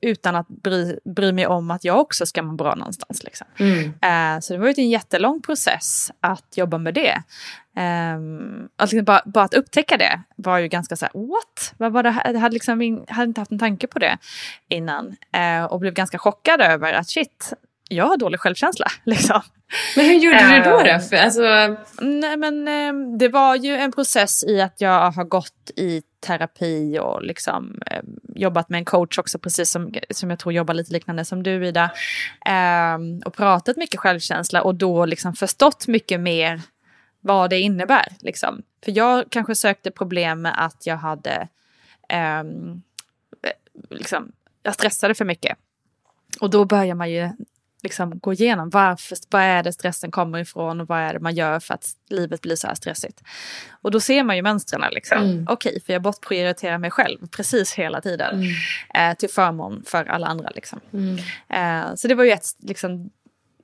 utan 0.00 0.36
att 0.36 0.48
bry, 0.48 0.98
bry 1.04 1.32
mig 1.32 1.46
om 1.46 1.70
att 1.70 1.84
jag 1.84 2.00
också 2.00 2.26
ska 2.26 2.42
må 2.42 2.52
bra 2.52 2.74
någonstans. 2.74 3.24
Liksom. 3.24 3.46
Mm. 3.58 3.84
Uh, 3.84 4.40
så 4.40 4.52
det 4.52 4.58
var 4.58 4.66
ju 4.66 4.74
en 4.76 4.90
jättelång 4.90 5.42
process 5.42 6.10
att 6.20 6.56
jobba 6.56 6.78
med 6.78 6.94
det. 6.94 7.22
Um, 7.76 8.68
alltså 8.76 9.02
bara, 9.02 9.22
bara, 9.24 9.44
att 9.44 9.54
upptäcka 9.54 9.96
det 9.96 10.20
var 10.36 10.58
ju 10.58 10.68
ganska 10.68 10.96
så 10.96 11.04
här, 11.04 11.12
what? 11.14 11.74
Vad 11.76 11.92
var 11.92 12.02
det 12.02 12.10
här? 12.10 12.32
Jag 12.32 12.40
hade, 12.40 12.54
liksom, 12.54 13.04
hade 13.08 13.28
inte 13.28 13.40
haft 13.40 13.52
en 13.52 13.58
tanke 13.58 13.86
på 13.86 13.98
det 13.98 14.18
innan. 14.68 15.16
Uh, 15.36 15.64
och 15.64 15.80
blev 15.80 15.94
ganska 15.94 16.18
chockad 16.18 16.60
över 16.60 16.92
att 16.92 17.08
shit, 17.08 17.52
jag 17.88 18.06
har 18.06 18.16
dålig 18.16 18.40
självkänsla. 18.40 18.86
Liksom. 19.04 19.40
Men 19.96 20.04
hur 20.04 20.14
gjorde 20.14 20.44
uh, 20.44 20.50
du 20.50 20.70
då? 20.70 20.78
då? 20.78 20.98
För, 20.98 21.16
alltså... 21.16 21.42
Nej, 22.00 22.36
men, 22.36 22.68
uh, 22.68 23.18
det 23.18 23.28
var 23.28 23.56
ju 23.56 23.76
en 23.76 23.92
process 23.92 24.44
i 24.44 24.60
att 24.60 24.80
jag 24.80 25.10
har 25.10 25.24
gått 25.24 25.70
i 25.76 26.02
terapi 26.20 26.98
och 26.98 27.22
liksom, 27.22 27.82
eh, 27.86 28.02
jobbat 28.34 28.68
med 28.68 28.78
en 28.78 28.84
coach 28.84 29.18
också, 29.18 29.38
precis 29.38 29.70
som, 29.70 29.94
som 30.10 30.30
jag 30.30 30.38
tror 30.38 30.52
jobbar 30.52 30.74
lite 30.74 30.92
liknande 30.92 31.24
som 31.24 31.42
du 31.42 31.66
Ida. 31.66 31.90
Eh, 32.46 32.98
och 33.26 33.34
pratat 33.34 33.76
mycket 33.76 34.00
självkänsla 34.00 34.62
och 34.62 34.74
då 34.74 35.06
liksom 35.06 35.34
förstått 35.34 35.86
mycket 35.86 36.20
mer 36.20 36.60
vad 37.20 37.50
det 37.50 37.60
innebär. 37.60 38.12
Liksom. 38.20 38.62
För 38.84 38.92
jag 38.96 39.30
kanske 39.30 39.54
sökte 39.54 39.90
problem 39.90 40.42
med 40.42 40.54
att 40.56 40.86
jag 40.86 40.96
hade 40.96 41.48
ehm, 42.08 42.82
eh, 43.42 43.52
liksom, 43.90 44.32
jag 44.62 44.74
stressade 44.74 45.14
för 45.14 45.24
mycket. 45.24 45.58
Och 46.40 46.50
då 46.50 46.64
börjar 46.64 46.94
man 46.94 47.10
ju 47.10 47.30
liksom 47.82 48.18
gå 48.18 48.32
igenom 48.32 48.70
varför, 48.70 49.18
vad 49.30 49.42
är 49.42 49.62
det 49.62 49.72
stressen 49.72 50.10
kommer 50.10 50.38
ifrån 50.38 50.80
och 50.80 50.88
vad 50.88 50.98
är 50.98 51.12
det 51.12 51.20
man 51.20 51.34
gör 51.34 51.60
för 51.60 51.74
att 51.74 51.88
livet 52.08 52.40
blir 52.40 52.56
så 52.56 52.66
här 52.66 52.74
stressigt. 52.74 53.22
Och 53.82 53.90
då 53.90 54.00
ser 54.00 54.24
man 54.24 54.36
ju 54.36 54.42
mönstren. 54.42 54.82
Liksom. 54.92 55.18
Mm. 55.18 55.46
Okej, 55.48 55.70
okay, 55.70 55.80
för 55.80 55.92
jag 55.92 56.02
bortprioriterar 56.02 56.78
mig 56.78 56.90
själv 56.90 57.26
precis 57.26 57.74
hela 57.74 58.00
tiden 58.00 58.34
mm. 58.34 59.10
eh, 59.10 59.16
till 59.16 59.30
förmån 59.30 59.82
för 59.86 60.04
alla 60.04 60.26
andra. 60.26 60.50
Liksom. 60.50 60.80
Mm. 60.92 61.16
Eh, 61.48 61.94
så 61.94 62.08
det 62.08 62.14
var 62.14 62.24
ju 62.24 62.30
ett 62.30 62.46
liksom, 62.58 63.10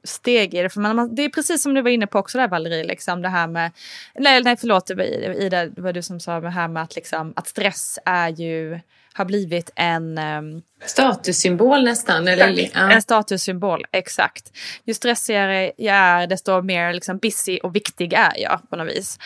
steg 0.05 0.55
i 0.55 0.63
det. 0.63 0.69
För 0.69 0.81
man, 0.81 1.15
det 1.15 1.23
är 1.23 1.29
precis 1.29 1.63
som 1.63 1.75
du 1.75 1.83
var 1.83 1.91
inne 1.91 2.07
på 2.07 2.19
också 2.19 2.39
där 2.39 2.49
Valerie, 2.49 2.85
liksom 2.85 3.23
det 3.23 3.29
här 3.29 3.47
med, 3.47 3.73
nej, 4.15 4.43
nej 4.43 4.57
förlåt 4.57 4.91
Ida, 4.91 5.67
det 5.67 5.81
var 5.81 5.93
du 5.93 6.03
som 6.03 6.21
sa 6.21 6.41
det 6.41 6.51
här 6.51 6.69
med 6.69 6.83
att, 6.83 6.97
liksom, 6.97 7.33
att 7.37 7.49
stress 7.49 7.99
är 8.05 8.29
ju 8.29 8.81
har 9.17 9.25
blivit 9.25 9.71
en... 9.75 10.19
Um, 10.19 10.63
Statussymbol 10.85 11.85
nästan? 11.85 12.29
Eller? 12.29 12.71
Ja. 12.75 12.93
En 12.93 13.03
statussymbol, 13.03 13.85
exakt. 13.93 14.53
Ju 14.85 14.95
stressigare 14.95 15.73
jag 15.77 15.97
är, 15.97 16.27
desto 16.27 16.63
mer 16.63 16.93
liksom, 16.93 17.19
busy 17.19 17.59
och 17.59 17.77
viktig 17.77 18.13
är 18.13 18.33
jag 18.37 18.61
på 18.71 18.77
något 18.77 18.89
vis. 18.89 19.19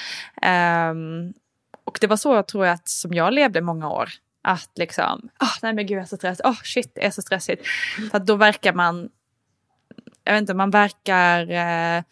Um, 0.42 1.32
och 1.84 1.98
det 2.00 2.06
var 2.06 2.16
så 2.16 2.42
tror 2.42 2.66
jag 2.66 2.74
att 2.74 2.88
som 2.88 3.14
jag 3.14 3.32
levde 3.32 3.60
många 3.60 3.90
år. 3.90 4.08
Att 4.42 4.70
liksom, 4.74 5.28
oh, 5.40 5.54
nej 5.62 5.74
men 5.74 5.86
gud 5.86 5.96
jag 5.96 6.02
är 6.02 6.06
så 6.06 6.16
stressig, 6.16 6.46
oh 6.46 6.58
shit 6.62 6.92
det 6.94 7.06
är 7.06 7.10
så 7.10 7.22
stressigt. 7.22 7.66
Att 8.12 8.26
då 8.26 8.36
verkar 8.36 8.72
man 8.72 9.08
jag 10.30 10.34
vet 10.34 10.40
inte, 10.40 10.54
man 10.54 10.70
verkar 10.70 11.50
eh, 11.50 12.02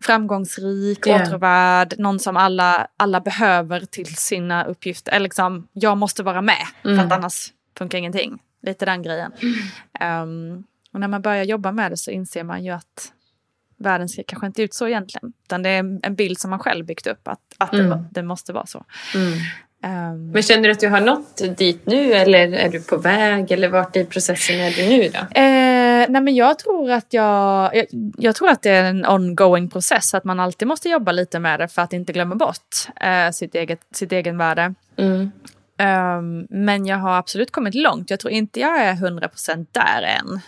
framgångsrik, 0.00 1.06
yeah. 1.06 1.22
åtråvärd, 1.22 1.94
någon 1.98 2.18
som 2.18 2.36
alla, 2.36 2.86
alla 2.96 3.20
behöver 3.20 3.80
till 3.80 4.16
sina 4.16 4.64
uppgifter. 4.64 5.12
Eller 5.12 5.24
liksom, 5.24 5.68
jag 5.72 5.98
måste 5.98 6.22
vara 6.22 6.42
med 6.42 6.66
mm. 6.84 6.96
för 6.96 7.04
att 7.04 7.12
mm. 7.12 7.18
annars 7.18 7.52
funkar 7.78 7.98
ingenting. 7.98 8.38
Lite 8.62 8.84
den 8.84 9.02
grejen. 9.02 9.32
Mm. 9.42 10.22
Um, 10.22 10.64
och 10.92 11.00
när 11.00 11.08
man 11.08 11.22
börjar 11.22 11.44
jobba 11.44 11.72
med 11.72 11.92
det 11.92 11.96
så 11.96 12.10
inser 12.10 12.44
man 12.44 12.64
ju 12.64 12.70
att 12.70 13.12
världen 13.78 14.08
ser 14.08 14.22
kanske 14.22 14.46
inte 14.46 14.62
ut 14.62 14.74
så 14.74 14.88
egentligen. 14.88 15.32
Utan 15.44 15.62
det 15.62 15.70
är 15.70 15.98
en 16.02 16.14
bild 16.14 16.38
som 16.38 16.50
man 16.50 16.58
själv 16.58 16.86
byggt 16.86 17.06
upp 17.06 17.28
att, 17.28 17.40
att 17.58 17.72
mm. 17.72 17.90
det, 17.90 18.04
det, 18.10 18.22
måste 18.22 18.52
vara 18.52 18.66
så. 18.66 18.84
Um, 19.84 20.30
Men 20.30 20.42
känner 20.42 20.62
du 20.62 20.70
att 20.70 20.80
du 20.80 20.88
har 20.88 21.00
nått 21.00 21.56
dit 21.58 21.86
nu 21.86 22.12
eller 22.12 22.52
är 22.52 22.68
du 22.68 22.80
på 22.82 22.96
väg 22.96 23.50
eller 23.50 23.68
vart 23.68 23.96
i 23.96 24.04
processen 24.04 24.60
är 24.60 24.70
du 24.70 24.88
nu 24.88 25.08
då? 25.08 25.40
Eh, 25.40 25.69
nej 26.08 26.22
men 26.22 26.34
jag 26.34 26.58
tror 26.58 26.90
att 26.90 27.12
jag, 27.12 27.76
jag, 27.76 27.86
jag, 28.18 28.36
tror 28.36 28.48
att 28.48 28.62
det 28.62 28.70
är 28.70 28.84
en 28.84 29.06
ongoing 29.06 29.70
process, 29.70 30.14
att 30.14 30.24
man 30.24 30.40
alltid 30.40 30.68
måste 30.68 30.88
jobba 30.88 31.12
lite 31.12 31.38
med 31.38 31.60
det 31.60 31.68
för 31.68 31.82
att 31.82 31.92
inte 31.92 32.12
glömma 32.12 32.34
bort 32.34 32.76
eh, 33.00 33.30
sitt, 33.30 33.54
eget, 33.54 33.80
sitt 33.92 34.12
egen 34.12 34.38
värde. 34.38 34.74
Mm. 34.96 35.30
Um, 35.80 36.46
men 36.50 36.86
jag 36.86 36.96
har 36.96 37.18
absolut 37.18 37.50
kommit 37.50 37.74
långt. 37.74 38.10
Jag 38.10 38.20
tror 38.20 38.32
inte 38.32 38.60
jag 38.60 38.80
är 38.80 38.94
100% 38.94 39.66
där 39.70 40.02
än. 40.02 40.40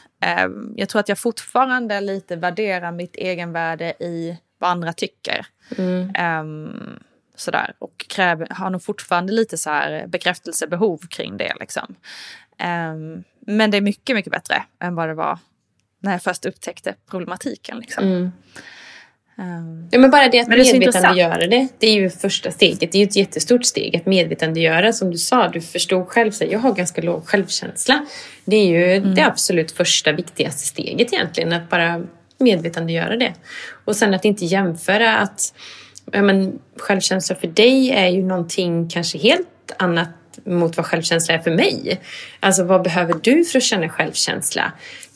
Um, 0.46 0.74
jag 0.76 0.88
tror 0.88 1.00
att 1.00 1.08
jag 1.08 1.18
fortfarande 1.18 2.00
lite 2.00 2.36
värderar 2.36 2.92
mitt 2.92 3.16
egenvärde 3.16 3.90
i 4.00 4.38
vad 4.58 4.70
andra 4.70 4.92
tycker. 4.92 5.46
Mm. 5.78 6.40
Um, 6.40 6.98
sådär, 7.42 7.74
och 7.78 8.06
kräver, 8.08 8.46
har 8.50 8.70
nog 8.70 8.82
fortfarande 8.82 9.32
lite 9.32 9.58
så 9.58 9.70
här 9.70 10.06
bekräftelsebehov 10.06 10.98
kring 10.98 11.36
det. 11.36 11.52
Liksom. 11.60 11.94
Um, 12.62 13.24
men 13.40 13.70
det 13.70 13.76
är 13.76 13.80
mycket, 13.80 14.16
mycket 14.16 14.32
bättre 14.32 14.62
än 14.80 14.94
vad 14.94 15.08
det 15.08 15.14
var 15.14 15.38
när 16.00 16.12
jag 16.12 16.22
först 16.22 16.46
upptäckte 16.46 16.94
problematiken. 17.10 17.78
Liksom. 17.78 18.04
Mm. 18.04 18.32
Um, 19.36 19.88
ja, 19.90 19.98
men 19.98 20.10
bara 20.10 20.28
det 20.28 20.40
att 20.40 20.48
men 20.48 20.58
det 20.58 20.72
medvetandegöra 20.72 21.46
det, 21.46 21.68
det 21.78 21.86
är 21.86 21.94
ju 21.94 22.10
första 22.10 22.50
steget. 22.50 22.92
Det 22.92 22.98
är 22.98 23.00
ju 23.00 23.06
ett 23.06 23.16
jättestort 23.16 23.64
steg 23.64 23.96
att 23.96 24.06
medvetandegöra. 24.06 24.92
Som 24.92 25.10
du 25.10 25.18
sa, 25.18 25.48
du 25.48 25.60
förstod 25.60 26.08
själv, 26.08 26.30
så 26.30 26.44
jag 26.50 26.58
har 26.58 26.72
ganska 26.72 27.02
låg 27.02 27.26
självkänsla. 27.26 28.06
Det 28.44 28.56
är 28.56 28.66
ju 28.66 28.96
mm. 28.96 29.14
det 29.14 29.26
absolut 29.26 29.72
första 29.72 30.12
viktigaste 30.12 30.66
steget 30.66 31.12
egentligen, 31.12 31.52
att 31.52 31.70
bara 31.70 32.02
medvetandegöra 32.38 33.16
det. 33.16 33.34
Och 33.84 33.96
sen 33.96 34.14
att 34.14 34.24
inte 34.24 34.44
jämföra 34.44 35.18
att 35.18 35.54
ja, 36.12 36.22
men, 36.22 36.58
självkänsla 36.76 37.36
för 37.36 37.46
dig 37.46 37.90
är 37.90 38.08
ju 38.08 38.22
någonting 38.22 38.88
kanske 38.88 39.18
helt 39.18 39.48
annat 39.78 40.08
mot 40.44 40.76
vad 40.76 40.86
självkänsla 40.86 41.34
är 41.34 41.38
för 41.38 41.50
mig. 41.50 42.00
Alltså 42.40 42.64
vad 42.64 42.82
behöver 42.82 43.14
du 43.22 43.44
för 43.44 43.58
att 43.58 43.64
känna 43.64 43.88
självkänsla? 43.88 44.72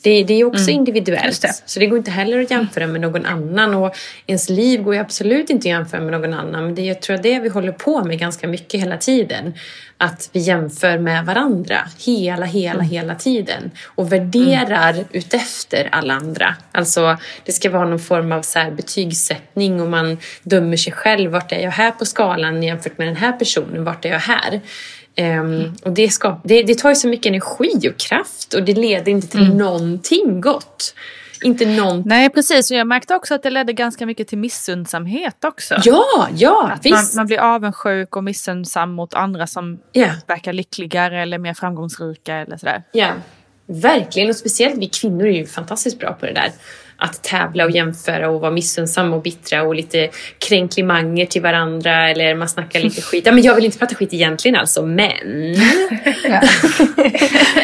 Det, 0.07 0.23
det 0.23 0.33
är 0.33 0.43
också 0.43 0.63
mm. 0.63 0.75
individuellt. 0.75 1.41
Det. 1.41 1.53
Så 1.65 1.79
det 1.79 1.87
går 1.87 1.97
inte 1.97 2.11
heller 2.11 2.41
att 2.41 2.51
jämföra 2.51 2.87
med 2.87 3.01
någon 3.01 3.25
annan. 3.25 3.75
Och 3.75 3.95
ens 4.27 4.49
liv 4.49 4.83
går 4.83 4.93
ju 4.93 4.99
absolut 4.99 5.49
inte 5.49 5.67
att 5.69 5.71
jämföra 5.71 6.01
med 6.01 6.11
någon 6.11 6.33
annan. 6.33 6.65
Men 6.65 6.75
det 6.75 6.81
är, 6.81 6.85
jag 6.85 7.01
tror 7.01 7.17
det 7.17 7.39
vi 7.39 7.49
håller 7.49 7.71
på 7.71 8.03
med 8.03 8.19
ganska 8.19 8.47
mycket 8.47 8.81
hela 8.81 8.97
tiden. 8.97 9.53
Att 9.97 10.29
vi 10.33 10.39
jämför 10.39 10.97
med 10.97 11.25
varandra 11.25 11.77
hela, 12.05 12.45
hela, 12.45 12.73
mm. 12.73 12.85
hela 12.85 13.15
tiden. 13.15 13.71
Och 13.85 14.11
värderar 14.13 14.93
mm. 14.93 15.05
utefter 15.11 15.89
alla 15.91 16.13
andra. 16.13 16.55
Alltså 16.71 17.17
det 17.45 17.51
ska 17.51 17.69
vara 17.69 17.85
någon 17.85 17.99
form 17.99 18.31
av 18.31 18.41
så 18.41 18.59
här 18.59 18.71
betygssättning 18.71 19.81
och 19.81 19.87
man 19.87 20.17
dömer 20.43 20.77
sig 20.77 20.93
själv. 20.93 21.31
Vart 21.31 21.51
är 21.51 21.59
jag 21.59 21.71
här 21.71 21.91
på 21.91 22.05
skalan 22.05 22.63
jämfört 22.63 22.97
med 22.97 23.07
den 23.07 23.15
här 23.15 23.31
personen? 23.31 23.83
Vart 23.83 24.05
är 24.05 24.09
jag 24.09 24.19
här? 24.19 24.61
Um, 25.21 25.75
och 25.83 25.91
det, 25.91 26.09
ska, 26.09 26.41
det, 26.43 26.63
det, 26.63 26.75
tar 26.75 26.89
ju 26.89 26.95
så 26.95 27.07
mycket 27.07 27.25
energi 27.25 27.89
och 27.89 27.97
kraft 27.97 28.53
och 28.53 28.63
det 28.63 28.73
leder 28.73 29.11
inte 29.11 29.27
till 29.27 29.45
mm. 29.45 29.57
någonting 29.57 30.41
gott. 30.41 30.93
Inte 31.43 31.65
någon... 31.65 32.03
Nej 32.05 32.29
precis, 32.29 32.71
och 32.71 32.77
jag 32.77 32.87
märkte 32.87 33.15
också 33.15 33.33
att 33.33 33.43
det 33.43 33.49
ledde 33.49 33.73
ganska 33.73 34.05
mycket 34.05 34.27
till 34.27 34.37
missundsamhet 34.37 35.45
också. 35.45 35.75
Ja, 35.83 36.27
ja 36.35 36.71
att 36.71 36.85
visst. 36.85 37.15
Man, 37.15 37.21
man, 37.21 37.27
blir 37.27 37.39
avundsjuk 37.39 38.15
och 38.15 38.23
missundsam 38.23 38.91
mot 38.91 39.13
andra 39.13 39.47
som 39.47 39.79
yeah. 39.93 40.15
verkar 40.27 40.53
lyckligare 40.53 41.21
eller 41.21 41.37
mer 41.37 41.53
framgångsrika 41.53 42.35
eller 42.35 42.57
sådär. 42.57 42.83
Ja, 42.91 43.11
verkligen. 43.65 44.29
Och 44.29 44.35
speciellt 44.35 44.77
vi 44.77 44.87
kvinnor 44.87 45.25
är 45.25 45.37
ju 45.37 45.45
fantastiskt 45.45 45.99
bra 45.99 46.13
på 46.13 46.25
det 46.25 46.33
där 46.33 46.51
att 46.97 47.23
tävla 47.23 47.65
och 47.65 47.71
jämföra 47.71 48.29
och 48.29 48.41
vara 48.41 48.51
missunnsam 48.51 49.13
och 49.13 49.21
bittra 49.21 49.63
och 49.63 49.75
lite 49.75 50.09
kränklimanger 50.39 51.25
till 51.25 51.41
varandra 51.41 52.09
eller 52.09 52.35
man 52.35 52.49
snackar 52.49 52.79
lite 52.79 53.01
skit. 53.01 53.25
Ja, 53.25 53.31
men 53.31 53.43
jag 53.43 53.55
vill 53.55 53.65
inte 53.65 53.77
prata 53.77 53.95
skit 53.95 54.13
egentligen 54.13 54.55
alltså, 54.55 54.85
men... 54.85 55.55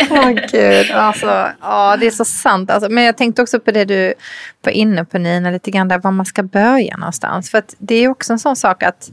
Åh 0.10 0.20
oh, 0.20 0.32
gud, 0.52 0.92
alltså, 0.92 1.50
ja, 1.62 1.98
det 2.00 2.08
är 2.08 2.12
så 2.12 2.26
sant. 2.26 2.72
Alltså, 2.72 2.90
men 2.90 3.04
jag 3.04 3.18
tänkte 3.18 3.42
också 3.42 3.60
på 3.60 3.72
det 3.72 3.86
du 3.86 4.14
var 4.62 4.72
inne 4.72 5.06
på 5.06 5.18
Nina, 5.18 5.52
lite 5.52 5.72
grann 5.72 5.88
där 5.88 6.00
var 6.00 6.12
man 6.12 6.26
ska 6.26 6.44
börja 6.44 6.98
någonstans. 6.98 7.52
För 7.52 7.58
att 7.58 7.76
det 7.78 7.96
är 7.96 8.08
också 8.08 8.34
en 8.34 8.40
sån 8.40 8.56
sak 8.56 8.84
att 8.84 9.12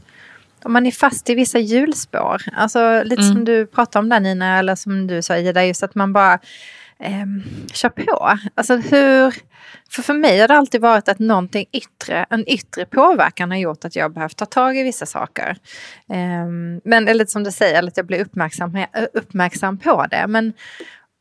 om 0.63 0.73
man 0.73 0.85
är 0.85 0.91
fast 0.91 1.29
i 1.29 1.35
vissa 1.35 1.59
hjulspår, 1.59 2.41
alltså 2.55 3.03
lite 3.03 3.21
mm. 3.21 3.33
som 3.33 3.45
du 3.45 3.65
pratade 3.65 4.03
om 4.03 4.09
där 4.09 4.19
Nina, 4.19 4.59
eller 4.59 4.75
som 4.75 5.07
du 5.07 5.21
sa 5.21 5.37
Ida, 5.37 5.65
just 5.65 5.83
att 5.83 5.95
man 5.95 6.13
bara 6.13 6.39
eh, 7.01 7.25
kör 7.73 7.89
på. 7.89 8.37
Alltså 8.55 8.75
hur 8.75 9.35
för 9.89 10.01
för 10.01 10.13
mig 10.13 10.39
har 10.39 10.47
det 10.47 10.53
alltid 10.53 10.81
varit 10.81 11.09
att 11.09 11.19
någonting 11.19 11.65
yttre, 11.71 12.25
en 12.29 12.49
yttre 12.49 12.85
påverkan 12.85 13.51
har 13.51 13.57
gjort 13.57 13.85
att 13.85 13.95
jag 13.95 14.13
behövt 14.13 14.37
ta 14.37 14.45
tag 14.45 14.77
i 14.77 14.83
vissa 14.83 15.05
saker. 15.05 15.57
Eh, 16.09 16.47
men 16.83 17.07
eller 17.07 17.25
som 17.25 17.43
du 17.43 17.51
säger, 17.51 17.87
att 17.87 17.97
jag 17.97 18.05
blir 18.05 18.21
uppmärksam, 18.21 18.75
eh, 18.75 18.85
uppmärksam 19.13 19.77
på 19.77 20.05
det. 20.11 20.27
Men 20.27 20.53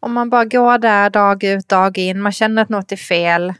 om 0.01 0.13
man 0.13 0.31
bara 0.31 0.45
går 0.45 0.79
där 0.79 1.11
dag 1.11 1.45
ut, 1.45 1.69
dag 1.69 1.99
in, 1.99 2.23
man 2.23 2.33
känner 2.33 2.63
att 2.63 2.69
något 2.69 2.93
är 2.93 2.97
fel. 2.97 3.55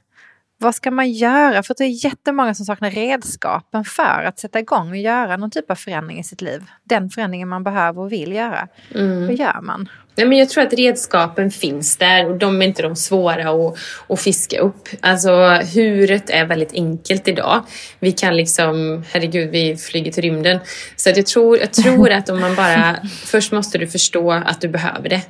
Vad 0.63 0.75
ska 0.75 0.91
man 0.91 1.11
göra? 1.11 1.63
För 1.63 1.75
det 1.79 1.85
är 1.85 2.05
jättemånga 2.05 2.55
som 2.55 2.67
saknar 2.67 2.91
redskapen 2.91 3.85
för 3.85 4.25
att 4.25 4.39
sätta 4.39 4.59
igång 4.59 4.91
och 4.91 4.97
göra 4.97 5.37
någon 5.37 5.51
typ 5.51 5.71
av 5.71 5.75
förändring 5.75 6.19
i 6.19 6.25
sitt 6.25 6.41
liv. 6.41 6.63
Den 6.85 7.11
förändringen 7.11 7.49
man 7.49 7.65
behöver 7.65 8.01
och 8.01 8.13
vill 8.13 8.33
göra. 8.33 8.69
Mm. 8.95 9.29
Hur 9.29 9.37
gör 9.37 9.61
man? 9.63 9.89
Nej, 10.15 10.27
men 10.27 10.39
jag 10.39 10.49
tror 10.49 10.65
att 10.65 10.73
redskapen 10.73 11.51
finns 11.51 11.97
där 11.97 12.27
och 12.27 12.39
de 12.39 12.63
är 12.63 12.67
inte 12.67 12.83
de 12.83 12.97
svåra 12.97 13.51
att, 13.51 13.79
att 14.09 14.21
fiska 14.21 14.61
upp. 14.61 14.89
Alltså 15.01 15.31
huret 15.75 16.31
är 16.31 16.47
väldigt 16.47 16.73
enkelt 16.73 17.29
idag. 17.29 17.63
Vi 18.01 18.13
kan 18.13 18.37
liksom, 18.37 19.05
herregud, 19.11 19.51
vi 19.51 19.77
flyger 19.77 20.13
till 20.13 20.23
rymden. 20.23 20.59
Så 20.97 21.11
att 21.11 21.17
jag, 21.17 21.27
tror, 21.27 21.59
jag 21.59 21.73
tror 21.73 22.11
att 22.11 22.29
om 22.29 22.41
man 22.41 22.55
bara, 22.55 22.97
först 23.25 23.53
måste 23.53 23.79
du 23.79 23.87
förstå 23.87 24.31
att 24.31 24.61
du 24.61 24.69
behöver 24.69 25.09
det. 25.09 25.23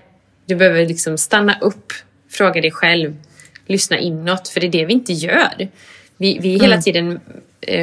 Du 0.46 0.56
behöver 0.56 0.86
liksom 0.86 1.18
stanna 1.18 1.58
upp, 1.60 1.92
fråga 2.30 2.60
dig 2.60 2.70
själv, 2.70 3.16
lyssna 3.70 3.98
inåt, 3.98 4.48
för 4.48 4.60
det 4.60 4.66
är 4.66 4.70
det 4.70 4.84
vi 4.84 4.92
inte 4.92 5.12
gör. 5.12 5.68
Vi, 6.16 6.38
vi 6.38 6.48
hela 6.48 6.74
mm. 6.74 6.82
tiden, 6.82 7.20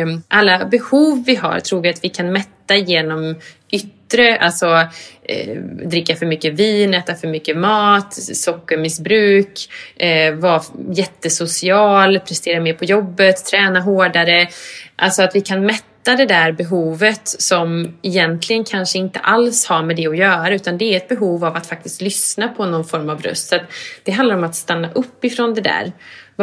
um, 0.04 0.24
alla 0.28 0.66
behov 0.66 1.24
vi 1.26 1.36
har 1.36 1.60
tror 1.60 1.82
vi 1.82 1.90
att 1.90 2.04
vi 2.04 2.10
kan 2.10 2.32
mätta 2.32 2.76
genom 2.76 3.36
yttre, 3.72 4.38
alltså 4.38 4.88
eh, 5.24 5.58
dricka 5.86 6.16
för 6.16 6.26
mycket 6.26 6.54
vin, 6.54 6.94
äta 6.94 7.16
för 7.16 7.28
mycket 7.28 7.58
mat, 7.58 8.14
sockermissbruk, 8.14 9.70
eh, 9.96 10.34
vara 10.34 10.62
jättesocial, 10.92 12.20
prestera 12.20 12.62
mer 12.62 12.74
på 12.74 12.86
jobbet, 12.86 13.46
träna 13.46 13.80
hårdare. 13.80 14.48
Alltså 14.96 15.24
att 15.24 15.36
vi 15.36 15.42
kan 15.42 15.66
mätta 15.66 15.97
det 16.16 16.26
där 16.26 16.52
behovet 16.52 17.28
som 17.28 17.98
egentligen 18.02 18.64
kanske 18.64 18.98
inte 18.98 19.20
alls 19.20 19.66
har 19.66 19.84
med 19.84 19.96
det 19.96 20.08
att 20.08 20.18
göra 20.18 20.56
utan 20.56 20.78
det 20.78 20.94
är 20.94 20.98
ett 20.98 21.08
behov 21.08 21.46
av 21.46 21.56
att 21.56 21.68
faktiskt 21.68 22.02
lyssna 22.02 22.48
på 22.48 22.66
någon 22.66 22.86
form 22.86 23.10
av 23.10 23.22
röst. 23.22 23.50
Så 23.50 23.60
det 24.04 24.12
handlar 24.12 24.36
om 24.36 24.44
att 24.44 24.56
stanna 24.56 24.92
upp 24.92 25.26
ifrån 25.26 25.54
det 25.54 25.62
där 25.62 25.92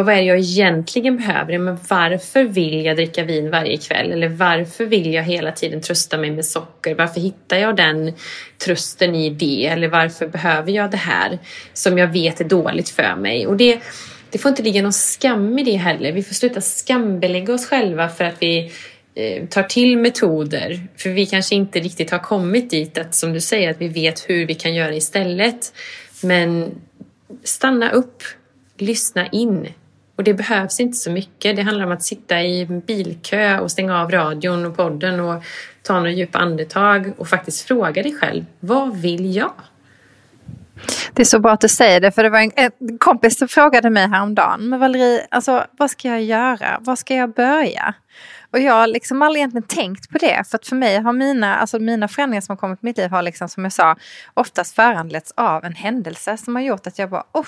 vad 0.02 0.08
är 0.08 0.16
det 0.16 0.22
jag 0.22 0.38
egentligen 0.38 1.16
behöver? 1.16 1.58
Men 1.58 1.78
varför 1.88 2.44
vill 2.44 2.84
jag 2.84 2.96
dricka 2.96 3.24
vin 3.24 3.50
varje 3.50 3.76
kväll? 3.76 4.12
Eller 4.12 4.28
varför 4.28 4.84
vill 4.84 5.14
jag 5.14 5.22
hela 5.22 5.52
tiden 5.52 5.80
trösta 5.80 6.18
mig 6.18 6.30
med 6.30 6.44
socker? 6.44 6.94
Varför 6.94 7.20
hittar 7.20 7.56
jag 7.56 7.76
den 7.76 8.12
trösten 8.64 9.14
i 9.14 9.30
det? 9.30 9.66
Eller 9.66 9.88
varför 9.88 10.28
behöver 10.28 10.72
jag 10.72 10.90
det 10.90 10.96
här 10.96 11.38
som 11.72 11.98
jag 11.98 12.06
vet 12.06 12.40
är 12.40 12.44
dåligt 12.44 12.88
för 12.88 13.16
mig? 13.16 13.46
Och 13.46 13.56
det, 13.56 13.80
det 14.30 14.38
får 14.38 14.48
inte 14.48 14.62
ligga 14.62 14.82
någon 14.82 14.92
skam 14.92 15.58
i 15.58 15.62
det 15.62 15.76
heller. 15.76 16.12
Vi 16.12 16.22
får 16.22 16.34
sluta 16.34 16.60
skambelägga 16.60 17.54
oss 17.54 17.66
själva 17.66 18.08
för 18.08 18.24
att 18.24 18.36
vi 18.40 18.72
Eh, 19.16 19.46
tar 19.46 19.62
till 19.62 19.98
metoder. 19.98 20.88
För 20.96 21.10
vi 21.10 21.26
kanske 21.26 21.54
inte 21.54 21.80
riktigt 21.80 22.10
har 22.10 22.18
kommit 22.18 22.70
dit 22.70 22.98
att, 22.98 23.14
som 23.14 23.32
du 23.32 23.40
säger, 23.40 23.70
att 23.70 23.80
vi 23.80 23.88
vet 23.88 24.30
hur 24.30 24.46
vi 24.46 24.54
kan 24.54 24.74
göra 24.74 24.94
istället. 24.94 25.72
Men 26.22 26.74
stanna 27.44 27.90
upp, 27.90 28.22
lyssna 28.78 29.26
in. 29.26 29.68
Och 30.16 30.24
det 30.24 30.34
behövs 30.34 30.80
inte 30.80 30.96
så 30.96 31.10
mycket. 31.10 31.56
Det 31.56 31.62
handlar 31.62 31.86
om 31.86 31.92
att 31.92 32.02
sitta 32.02 32.42
i 32.42 32.60
en 32.60 32.80
bilkö 32.80 33.58
och 33.58 33.70
stänga 33.70 34.00
av 34.00 34.10
radion 34.10 34.66
och 34.66 34.76
podden 34.76 35.20
och 35.20 35.42
ta 35.82 35.94
några 35.94 36.10
djupa 36.10 36.38
andetag 36.38 37.12
och 37.16 37.28
faktiskt 37.28 37.68
fråga 37.68 38.02
dig 38.02 38.14
själv, 38.14 38.44
vad 38.60 38.96
vill 38.96 39.36
jag? 39.36 39.52
Det 41.12 41.22
är 41.22 41.26
så 41.26 41.38
bra 41.38 41.52
att 41.52 41.60
du 41.60 41.68
säger 41.68 42.00
det, 42.00 42.12
för 42.12 42.22
det 42.22 42.30
var 42.30 42.38
en, 42.38 42.50
en 42.56 42.98
kompis 42.98 43.38
som 43.38 43.48
frågade 43.48 43.90
mig 43.90 44.08
häromdagen, 44.08 44.68
men 44.68 44.80
Valerie, 44.80 45.26
alltså, 45.30 45.66
vad 45.78 45.90
ska 45.90 46.08
jag 46.08 46.22
göra? 46.22 46.78
Var 46.80 46.96
ska 46.96 47.14
jag 47.14 47.34
börja? 47.34 47.94
Och 48.54 48.60
jag 48.60 48.72
har 48.72 48.86
liksom 48.86 49.22
aldrig 49.22 49.40
egentligen 49.40 49.66
tänkt 49.66 50.10
på 50.10 50.18
det, 50.18 50.44
för 50.50 50.58
att 50.58 50.66
för 50.66 50.76
mig 50.76 50.98
har 50.98 51.12
mina, 51.12 51.56
alltså 51.56 51.78
mina 51.78 52.08
förändringar 52.08 52.40
som 52.40 52.52
har 52.52 52.56
kommit 52.56 52.82
i 52.82 52.86
mitt 52.86 52.98
liv 52.98 53.10
har 53.10 53.22
liksom, 53.22 53.48
som 53.48 53.64
jag 53.64 53.72
sa, 53.72 53.96
oftast 54.34 54.74
föranletts 54.74 55.32
av 55.36 55.64
en 55.64 55.74
händelse 55.74 56.36
som 56.36 56.54
har 56.54 56.62
gjort 56.62 56.86
att 56.86 56.98
jag 56.98 57.10
bara, 57.10 57.24
oh, 57.32 57.46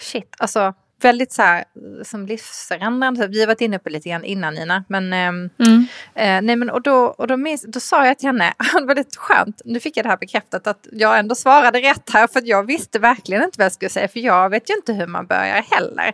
shit, 0.00 0.34
alltså 0.38 0.74
väldigt 1.00 1.32
så 1.32 1.42
här, 1.42 1.64
som 2.04 2.26
livsförändrande. 2.26 3.26
Vi 3.26 3.40
har 3.40 3.46
varit 3.46 3.60
inne 3.60 3.78
på 3.78 3.88
lite 3.88 4.08
grann 4.08 4.24
innan 4.24 4.54
Nina. 4.54 4.84
Men, 4.88 5.12
ehm, 5.12 5.50
mm. 5.58 5.86
eh, 6.14 6.42
nej, 6.42 6.56
men, 6.56 6.70
och 6.70 6.82
då, 6.82 6.94
och 6.94 7.26
då, 7.26 7.36
minns, 7.36 7.64
då 7.68 7.80
sa 7.80 8.06
jag 8.06 8.18
till 8.18 8.28
henne, 8.28 8.54
det 8.74 8.86
var 8.86 8.94
lite 8.94 9.18
skönt, 9.18 9.62
nu 9.64 9.80
fick 9.80 9.96
jag 9.96 10.04
det 10.04 10.10
här 10.10 10.16
bekräftat 10.16 10.66
att 10.66 10.86
jag 10.92 11.18
ändå 11.18 11.34
svarade 11.34 11.78
rätt 11.78 12.10
här 12.12 12.26
för 12.26 12.42
jag 12.44 12.66
visste 12.66 12.98
verkligen 12.98 13.42
inte 13.42 13.58
vad 13.58 13.64
jag 13.64 13.72
skulle 13.72 13.88
säga 13.88 14.08
för 14.08 14.20
jag 14.20 14.50
vet 14.50 14.70
ju 14.70 14.74
inte 14.74 14.92
hur 14.92 15.06
man 15.06 15.26
börjar 15.26 15.64
heller. 15.70 16.12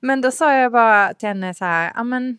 Men 0.00 0.20
då 0.20 0.30
sa 0.30 0.54
jag 0.54 0.72
bara 0.72 1.14
till 1.14 1.28
henne 1.28 1.54
så 1.54 1.64
här, 1.64 1.92
ja 1.96 2.04
men 2.04 2.38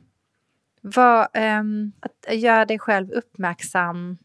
vad, 0.81 1.27
um, 1.59 1.91
att 1.99 2.35
göra 2.35 2.65
dig 2.65 2.79
själv 2.79 3.11
uppmärksam 3.11 4.17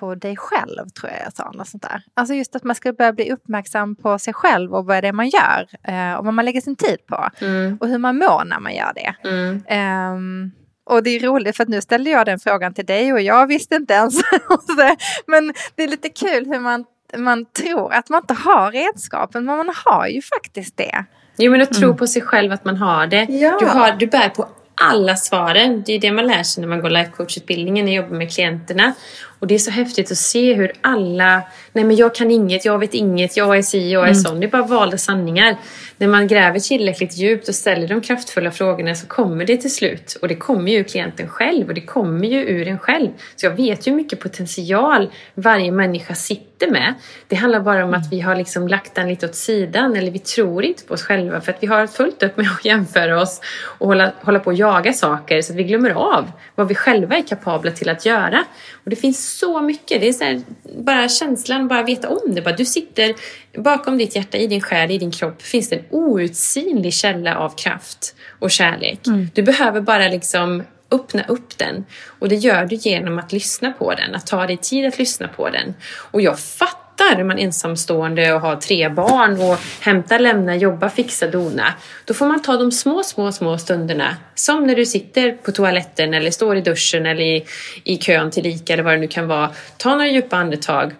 på 0.00 0.14
dig 0.14 0.36
själv, 0.36 0.88
tror 0.88 1.10
jag 1.10 1.20
jag 1.24 1.32
sa. 1.32 1.50
Något 1.52 1.68
sånt 1.68 1.82
där. 1.82 2.02
Alltså 2.14 2.34
just 2.34 2.56
att 2.56 2.64
man 2.64 2.76
ska 2.76 2.92
börja 2.92 3.12
bli 3.12 3.32
uppmärksam 3.32 3.96
på 3.96 4.18
sig 4.18 4.34
själv 4.34 4.74
och 4.74 4.86
vad 4.86 5.04
det 5.04 5.08
är 5.08 5.12
man 5.12 5.28
gör. 5.28 5.66
Eh, 5.82 6.14
och 6.14 6.24
vad 6.24 6.34
man 6.34 6.44
lägger 6.44 6.60
sin 6.60 6.76
tid 6.76 7.06
på. 7.06 7.28
Mm. 7.38 7.78
Och 7.80 7.88
hur 7.88 7.98
man 7.98 8.16
mår 8.16 8.44
när 8.44 8.60
man 8.60 8.74
gör 8.74 8.92
det. 8.94 9.28
Mm. 9.28 10.14
Um, 10.14 10.52
och 10.84 11.02
det 11.02 11.10
är 11.10 11.20
roligt 11.20 11.56
för 11.56 11.62
att 11.62 11.68
nu 11.68 11.80
ställde 11.80 12.10
jag 12.10 12.26
den 12.26 12.38
frågan 12.38 12.74
till 12.74 12.86
dig 12.86 13.12
och 13.12 13.20
jag 13.20 13.46
visste 13.46 13.74
inte 13.74 13.94
ens. 13.94 14.14
men 15.26 15.52
det 15.74 15.82
är 15.82 15.88
lite 15.88 16.08
kul 16.08 16.46
hur 16.46 16.60
man, 16.60 16.84
man 17.16 17.44
tror 17.44 17.92
att 17.92 18.08
man 18.08 18.20
inte 18.20 18.34
har 18.34 18.72
redskapen, 18.72 19.44
men 19.44 19.56
man 19.56 19.74
har 19.84 20.06
ju 20.06 20.22
faktiskt 20.22 20.76
det. 20.76 21.04
Jo 21.38 21.52
men 21.52 21.62
att 21.62 21.72
tro 21.72 21.84
mm. 21.84 21.96
på 21.96 22.06
sig 22.06 22.22
själv 22.22 22.52
att 22.52 22.64
man 22.64 22.76
har 22.76 23.06
det. 23.06 23.26
Ja. 23.28 23.56
Du, 23.60 23.66
har, 23.66 23.92
du 23.92 24.06
bär 24.06 24.28
på 24.28 24.48
alla 24.80 25.16
svaren. 25.16 25.82
Det 25.86 25.92
är 25.92 25.98
det 25.98 26.12
man 26.12 26.26
lär 26.26 26.42
sig 26.42 26.60
när 26.60 26.68
man 26.68 26.80
går 26.80 26.90
Life 26.90 27.10
Coach-utbildningen 27.10 27.86
och 27.86 27.92
jobbar 27.92 28.16
med 28.16 28.32
klienterna. 28.32 28.94
Och 29.40 29.46
det 29.46 29.54
är 29.54 29.58
så 29.58 29.70
häftigt 29.70 30.10
att 30.12 30.18
se 30.18 30.54
hur 30.54 30.72
alla, 30.80 31.42
nej 31.72 31.84
men 31.84 31.96
jag 31.96 32.14
kan 32.14 32.30
inget, 32.30 32.64
jag 32.64 32.78
vet 32.78 32.94
inget, 32.94 33.36
jag 33.36 33.58
är 33.58 33.62
si, 33.62 33.90
jag 33.92 34.02
är 34.02 34.06
mm. 34.06 34.14
sån. 34.14 34.40
Det 34.40 34.46
är 34.46 34.50
bara 34.50 34.66
valda 34.66 34.98
sanningar. 34.98 35.56
När 35.96 36.08
man 36.08 36.26
gräver 36.26 36.58
tillräckligt 36.58 37.16
djupt 37.16 37.48
och 37.48 37.54
ställer 37.54 37.88
de 37.88 38.00
kraftfulla 38.00 38.50
frågorna 38.50 38.94
så 38.94 39.06
kommer 39.06 39.44
det 39.44 39.56
till 39.56 39.74
slut. 39.74 40.16
Och 40.22 40.28
det 40.28 40.34
kommer 40.34 40.72
ju 40.72 40.78
ur 40.78 40.84
klienten 40.84 41.28
själv 41.28 41.68
och 41.68 41.74
det 41.74 41.80
kommer 41.80 42.28
ju 42.28 42.38
ur 42.38 42.68
en 42.68 42.78
själv. 42.78 43.08
Så 43.36 43.46
jag 43.46 43.50
vet 43.50 43.86
ju 43.86 43.90
hur 43.90 43.96
mycket 43.96 44.20
potential 44.20 45.10
varje 45.34 45.72
människa 45.72 46.14
sitter 46.14 46.70
med. 46.70 46.94
Det 47.28 47.36
handlar 47.36 47.60
bara 47.60 47.84
om 47.84 47.94
att 47.94 48.12
vi 48.12 48.20
har 48.20 48.36
liksom 48.36 48.68
lagt 48.68 48.94
den 48.94 49.08
lite 49.08 49.26
åt 49.26 49.34
sidan 49.34 49.96
eller 49.96 50.10
vi 50.10 50.18
tror 50.18 50.64
inte 50.64 50.84
på 50.84 50.94
oss 50.94 51.02
själva 51.02 51.40
för 51.40 51.52
att 51.52 51.62
vi 51.62 51.66
har 51.66 51.86
fullt 51.86 52.22
upp 52.22 52.36
med 52.36 52.46
att 52.46 52.64
jämföra 52.64 53.22
oss 53.22 53.40
och 53.78 53.86
hålla, 53.86 54.12
hålla 54.20 54.38
på 54.38 54.50
och 54.50 54.54
jaga 54.54 54.92
saker 54.92 55.42
så 55.42 55.52
att 55.52 55.58
vi 55.58 55.64
glömmer 55.64 55.90
av 55.90 56.32
vad 56.54 56.68
vi 56.68 56.74
själva 56.74 57.16
är 57.16 57.22
kapabla 57.22 57.70
till 57.70 57.88
att 57.88 58.06
göra. 58.06 58.44
Och 58.84 58.90
det 58.90 58.96
finns 58.96 59.29
så 59.38 59.60
mycket. 59.60 60.00
Det 60.00 60.08
är 60.08 60.12
så 60.12 60.24
här, 60.24 60.42
bara 60.78 61.08
känslan, 61.08 61.68
bara 61.68 61.82
veta 61.82 62.08
om 62.08 62.34
det. 62.34 62.42
Bara, 62.42 62.56
du 62.56 62.64
sitter 62.64 63.14
bakom 63.62 63.98
ditt 63.98 64.16
hjärta, 64.16 64.38
i 64.38 64.46
din 64.46 64.60
själ, 64.60 64.90
i 64.90 64.98
din 64.98 65.10
kropp 65.10 65.42
finns 65.42 65.68
det 65.68 65.76
en 65.76 65.84
outsinlig 65.90 66.94
källa 66.94 67.36
av 67.36 67.50
kraft 67.56 68.14
och 68.38 68.50
kärlek. 68.50 69.06
Mm. 69.06 69.30
Du 69.34 69.42
behöver 69.42 69.80
bara 69.80 70.08
liksom 70.08 70.62
öppna 70.90 71.24
upp 71.28 71.58
den. 71.58 71.84
Och 72.18 72.28
det 72.28 72.36
gör 72.36 72.64
du 72.64 72.76
genom 72.76 73.18
att 73.18 73.32
lyssna 73.32 73.72
på 73.72 73.94
den, 73.94 74.14
att 74.14 74.26
ta 74.26 74.46
dig 74.46 74.56
tid 74.56 74.86
att 74.86 74.98
lyssna 74.98 75.28
på 75.28 75.50
den. 75.50 75.74
Och 76.10 76.20
jag 76.20 76.40
fattar 76.40 76.79
är 77.04 77.24
man 77.24 77.38
ensamstående 77.38 78.32
och 78.32 78.40
har 78.40 78.56
tre 78.56 78.88
barn 78.88 79.40
och 79.40 79.58
hämta, 79.80 80.18
lämna, 80.18 80.56
jobba, 80.56 80.88
fixa, 80.88 81.26
dona. 81.26 81.74
Då 82.04 82.14
får 82.14 82.26
man 82.26 82.42
ta 82.42 82.56
de 82.56 82.72
små, 82.72 83.02
små, 83.02 83.32
små 83.32 83.58
stunderna. 83.58 84.16
Som 84.34 84.66
när 84.66 84.74
du 84.74 84.86
sitter 84.86 85.32
på 85.32 85.52
toaletten 85.52 86.14
eller 86.14 86.30
står 86.30 86.56
i 86.56 86.60
duschen 86.60 87.06
eller 87.06 87.24
i, 87.24 87.44
i 87.84 87.96
kön 87.96 88.30
till 88.30 88.46
Ica 88.46 88.72
eller 88.72 88.82
vad 88.82 88.92
det 88.92 88.98
nu 89.00 89.08
kan 89.08 89.28
vara. 89.28 89.50
Ta 89.76 89.90
några 89.90 90.08
djupa 90.08 90.36
andetag. 90.36 90.92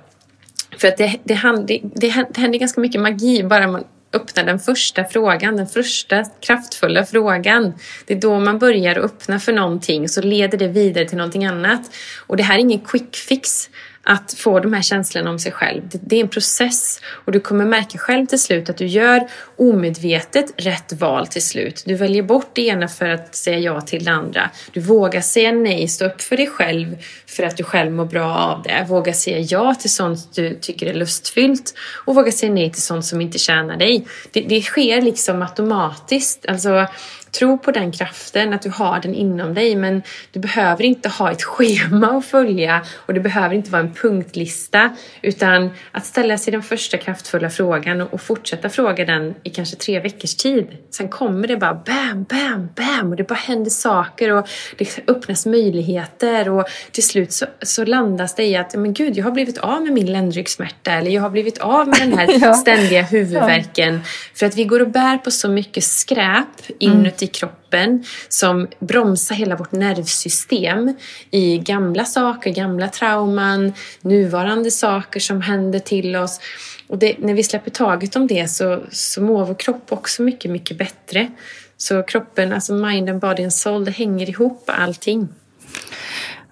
För 0.78 0.88
att 0.88 0.96
det, 0.96 1.16
det, 1.24 1.40
det, 1.66 1.80
det 2.00 2.08
händer 2.40 2.58
ganska 2.58 2.80
mycket 2.80 3.00
magi 3.00 3.42
bara 3.42 3.66
man 3.66 3.84
öppnar 4.12 4.44
den 4.44 4.58
första 4.58 5.04
frågan, 5.04 5.56
den 5.56 5.66
första 5.66 6.24
kraftfulla 6.24 7.06
frågan. 7.06 7.72
Det 8.06 8.14
är 8.14 8.20
då 8.20 8.40
man 8.40 8.58
börjar 8.58 8.98
öppna 8.98 9.40
för 9.40 9.52
någonting 9.52 10.08
så 10.08 10.22
leder 10.22 10.58
det 10.58 10.68
vidare 10.68 11.04
till 11.04 11.16
någonting 11.16 11.46
annat. 11.46 11.80
Och 12.26 12.36
det 12.36 12.42
här 12.42 12.54
är 12.54 12.58
ingen 12.58 12.80
quick 12.80 13.16
fix 13.16 13.70
att 14.02 14.34
få 14.34 14.60
de 14.60 14.72
här 14.72 14.82
känslorna 14.82 15.30
om 15.30 15.38
sig 15.38 15.52
själv. 15.52 15.82
Det, 15.90 16.16
är 16.16 16.20
en 16.20 16.28
process 16.28 17.00
och 17.24 17.32
du 17.32 17.40
kommer 17.40 17.64
märka 17.64 17.98
själv 17.98 18.26
till 18.26 18.38
slut 18.38 18.70
att 18.70 18.76
du 18.76 18.86
gör 18.86 19.28
omedvetet 19.56 20.46
rätt 20.56 20.92
val 20.92 21.26
till 21.26 21.42
slut. 21.42 21.82
Du 21.86 21.94
väljer 21.94 22.22
bort 22.22 22.50
det 22.52 22.62
ena 22.62 22.88
för 22.88 23.08
att 23.08 23.34
säga 23.34 23.58
ja 23.58 23.80
till 23.80 24.04
det 24.04 24.10
andra. 24.10 24.50
Du 24.72 24.80
vågar 24.80 25.20
säga 25.20 25.52
nej, 25.52 25.88
stå 25.88 26.04
upp 26.04 26.20
för 26.20 26.36
dig 26.36 26.46
själv 26.46 26.96
för 27.26 27.42
att 27.42 27.56
du 27.56 27.64
själv 27.64 27.92
mår 27.92 28.04
bra 28.04 28.36
av 28.36 28.62
det. 28.62 28.86
Våga 28.88 29.12
säga 29.12 29.38
ja 29.38 29.74
till 29.74 29.92
sånt 29.92 30.34
du 30.34 30.54
tycker 30.60 30.86
är 30.86 30.94
lustfyllt 30.94 31.74
och 32.04 32.14
våga 32.14 32.32
säga 32.32 32.52
nej 32.52 32.72
till 32.72 32.82
sånt 32.82 33.04
som 33.04 33.20
inte 33.20 33.38
tjänar 33.38 33.76
dig. 33.76 34.06
Det, 34.30 34.40
det 34.40 34.62
sker 34.62 35.02
liksom 35.02 35.42
automatiskt. 35.42 36.46
Alltså, 36.48 36.86
Tro 37.32 37.58
på 37.58 37.70
den 37.70 37.92
kraften, 37.92 38.52
att 38.52 38.62
du 38.62 38.70
har 38.70 39.00
den 39.00 39.14
inom 39.14 39.54
dig 39.54 39.76
men 39.76 40.02
du 40.32 40.40
behöver 40.40 40.84
inte 40.84 41.08
ha 41.08 41.32
ett 41.32 41.42
schema 41.42 42.06
att 42.06 42.26
följa 42.26 42.82
och 42.96 43.14
det 43.14 43.20
behöver 43.20 43.54
inte 43.54 43.70
vara 43.70 43.82
en 43.82 43.94
punktlista 43.94 44.96
utan 45.22 45.70
att 45.92 46.06
ställa 46.06 46.38
sig 46.38 46.52
den 46.52 46.62
första 46.62 46.96
kraftfulla 46.96 47.50
frågan 47.50 48.00
och 48.00 48.20
fortsätta 48.20 48.68
fråga 48.68 49.04
den 49.04 49.34
i 49.42 49.50
kanske 49.50 49.76
tre 49.76 50.00
veckors 50.00 50.34
tid. 50.34 50.66
Sen 50.90 51.08
kommer 51.08 51.48
det 51.48 51.56
bara 51.56 51.74
bam, 51.74 52.24
bam, 52.24 52.68
bam 52.76 53.10
och 53.10 53.16
det 53.16 53.28
bara 53.28 53.34
händer 53.34 53.70
saker 53.70 54.32
och 54.32 54.48
det 54.78 54.98
öppnas 55.08 55.46
möjligheter 55.46 56.48
och 56.48 56.68
till 56.92 57.06
slut 57.06 57.32
så, 57.32 57.46
så 57.62 57.84
landas 57.84 58.34
det 58.34 58.44
i 58.44 58.56
att 58.56 58.74
men 58.74 58.92
gud, 58.92 59.16
jag 59.16 59.24
har 59.24 59.32
blivit 59.32 59.58
av 59.58 59.82
med 59.82 59.92
min 59.92 60.12
ländryggsmärta 60.12 60.92
eller 60.92 61.10
jag 61.10 61.22
har 61.22 61.30
blivit 61.30 61.58
av 61.58 61.88
med 61.88 61.98
den 61.98 62.18
här 62.18 62.52
ständiga 62.60 63.02
huvudvärken. 63.02 64.00
För 64.34 64.46
att 64.46 64.56
vi 64.56 64.64
går 64.64 64.80
och 64.80 64.88
bär 64.88 65.18
på 65.18 65.30
så 65.30 65.48
mycket 65.48 65.84
skräp 65.84 66.46
inuti 66.78 67.19
i 67.22 67.26
kroppen 67.26 68.04
som 68.28 68.68
bromsar 68.78 69.34
hela 69.34 69.56
vårt 69.56 69.72
nervsystem 69.72 70.94
i 71.30 71.58
gamla 71.58 72.04
saker, 72.04 72.50
gamla 72.50 72.88
trauman, 72.88 73.72
nuvarande 74.00 74.70
saker 74.70 75.20
som 75.20 75.40
händer 75.40 75.78
till 75.78 76.16
oss. 76.16 76.40
Och 76.86 76.98
det, 76.98 77.18
när 77.18 77.34
vi 77.34 77.42
släpper 77.42 77.70
taget 77.70 78.16
om 78.16 78.26
det 78.26 78.50
så, 78.50 78.82
så 78.90 79.22
mår 79.22 79.44
vår 79.44 79.54
kropp 79.54 79.92
också 79.92 80.22
mycket, 80.22 80.50
mycket 80.50 80.78
bättre. 80.78 81.30
Så 81.76 82.02
kroppen, 82.02 82.52
alltså 82.52 82.74
mind 82.74 83.10
and 83.10 83.20
body 83.20 83.42
and 83.42 83.52
soul, 83.52 83.84
det 83.84 83.90
hänger 83.90 84.30
ihop 84.30 84.64
allting. 84.66 85.28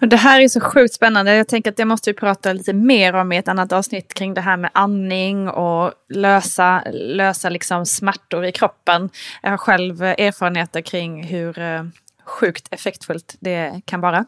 Det 0.01 0.17
här 0.17 0.41
är 0.41 0.49
så 0.49 0.61
sjukt 0.61 0.95
spännande. 0.95 1.35
Jag 1.35 1.49
tänker 1.49 1.71
att 1.71 1.77
det 1.77 1.85
måste 1.85 2.11
vi 2.11 2.15
prata 2.15 2.53
lite 2.53 2.73
mer 2.73 3.15
om 3.15 3.33
i 3.33 3.37
ett 3.37 3.49
annat 3.49 3.73
avsnitt 3.73 4.15
kring 4.15 4.35
det 4.35 4.41
här 4.41 4.57
med 4.57 4.71
andning 4.75 5.49
och 5.49 5.93
lösa, 6.09 6.83
lösa 6.93 7.49
liksom 7.49 7.87
smärtor 7.87 8.45
i 8.45 8.53
kroppen. 8.53 9.11
Jag 9.43 9.51
har 9.51 9.57
själv 9.57 10.03
erfarenheter 10.03 10.81
kring 10.81 11.25
hur 11.25 11.59
eh, 11.59 11.83
sjukt 12.25 12.69
effektfullt 12.71 13.37
det 13.41 13.81
kan 13.85 14.01
vara. 14.01 14.25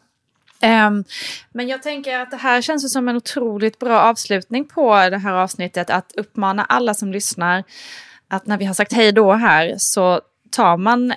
Um, 0.63 1.03
men 1.51 1.67
jag 1.67 1.83
tänker 1.83 2.19
att 2.19 2.31
det 2.31 2.37
här 2.37 2.61
känns 2.61 2.93
som 2.93 3.09
en 3.09 3.15
otroligt 3.15 3.79
bra 3.79 4.01
avslutning 4.01 4.67
på 4.67 5.09
det 5.09 5.17
här 5.17 5.33
avsnittet. 5.33 5.89
Att 5.89 6.11
uppmana 6.17 6.65
alla 6.65 6.93
som 6.93 7.11
lyssnar 7.11 7.63
att 8.27 8.45
när 8.45 8.57
vi 8.57 8.65
har 8.65 8.73
sagt 8.73 8.93
hej 8.93 9.11
då 9.11 9.33
här 9.33 9.75
så 9.77 10.21
tar 10.51 10.77
man 10.77 11.13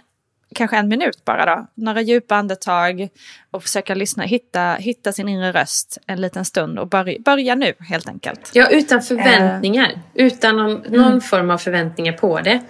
kanske 0.54 0.76
en 0.76 0.88
minut 0.88 1.24
bara 1.24 1.46
då. 1.46 1.66
Några 1.74 2.00
djupa 2.00 2.36
andetag 2.36 3.08
och 3.50 3.62
försöka 3.62 3.94
lyssna, 3.94 4.24
hitta, 4.24 4.74
hitta 4.74 5.12
sin 5.12 5.28
inre 5.28 5.52
röst 5.52 5.98
en 6.06 6.20
liten 6.20 6.44
stund 6.44 6.78
och 6.78 6.88
börja, 6.88 7.18
börja 7.20 7.54
nu 7.54 7.74
helt 7.80 8.08
enkelt. 8.08 8.50
Ja, 8.52 8.68
utan 8.68 9.02
förväntningar. 9.02 9.90
Uh, 9.90 9.98
utan 10.14 10.56
någon, 10.56 10.72
någon 10.72 11.06
mm. 11.06 11.20
form 11.20 11.50
av 11.50 11.58
förväntningar 11.58 12.12
på 12.12 12.40
det. 12.40 12.60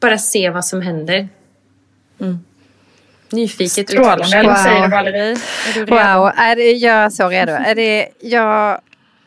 Bara 0.00 0.18
se 0.18 0.50
vad 0.50 0.64
som 0.64 0.82
händer. 0.82 1.28
Mm. 2.20 2.38
Nyfiket 3.30 3.90
Strålande. 3.90 4.42
Wow. 4.42 4.54
Säger 4.54 4.82
du 4.82 4.88
Valerie? 4.88 5.30
Är 5.30 5.74
du 5.74 5.80
redo? 5.80 5.94
Wow, 5.94 6.32
är 6.36 6.56
det, 6.56 6.72
jag 6.72 6.94
är 6.94 7.10
så 7.10 7.28
redo. 7.28 7.52
Är 7.52 7.74
det, 7.74 8.08
jag 8.20 8.80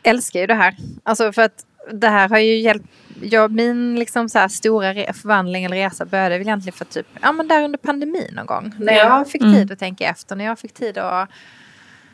älskar 0.03 0.39
ju 0.39 0.47
det 0.47 0.53
här. 0.53 0.76
Alltså 1.03 1.34
för 1.34 1.41
att 1.41 1.66
det 1.91 2.07
här 2.07 2.30
har 2.30 2.39
ju 2.39 2.59
hjälpt 2.59 2.86
jag, 3.24 3.51
min 3.51 3.99
liksom 3.99 4.30
så 4.30 4.49
stora 4.49 5.13
förvandling 5.13 5.65
eller 5.65 5.78
resa 5.78 6.05
började 6.05 6.38
väl 6.38 6.47
egentligen 6.47 6.78
för 6.78 6.86
typ, 6.86 7.07
ja 7.21 7.32
men 7.32 7.47
där 7.47 7.63
under 7.63 7.78
pandemin 7.78 8.34
någon 8.34 8.45
gång. 8.45 8.74
När 8.80 8.93
jag 8.93 9.30
fick 9.30 9.41
mm. 9.41 9.53
tid 9.53 9.71
att 9.71 9.80
tänka 9.80 10.09
efter, 10.09 10.36
när 10.36 10.45
jag 10.45 10.59
fick 10.59 10.74
tid 10.74 10.97
att 10.97 11.30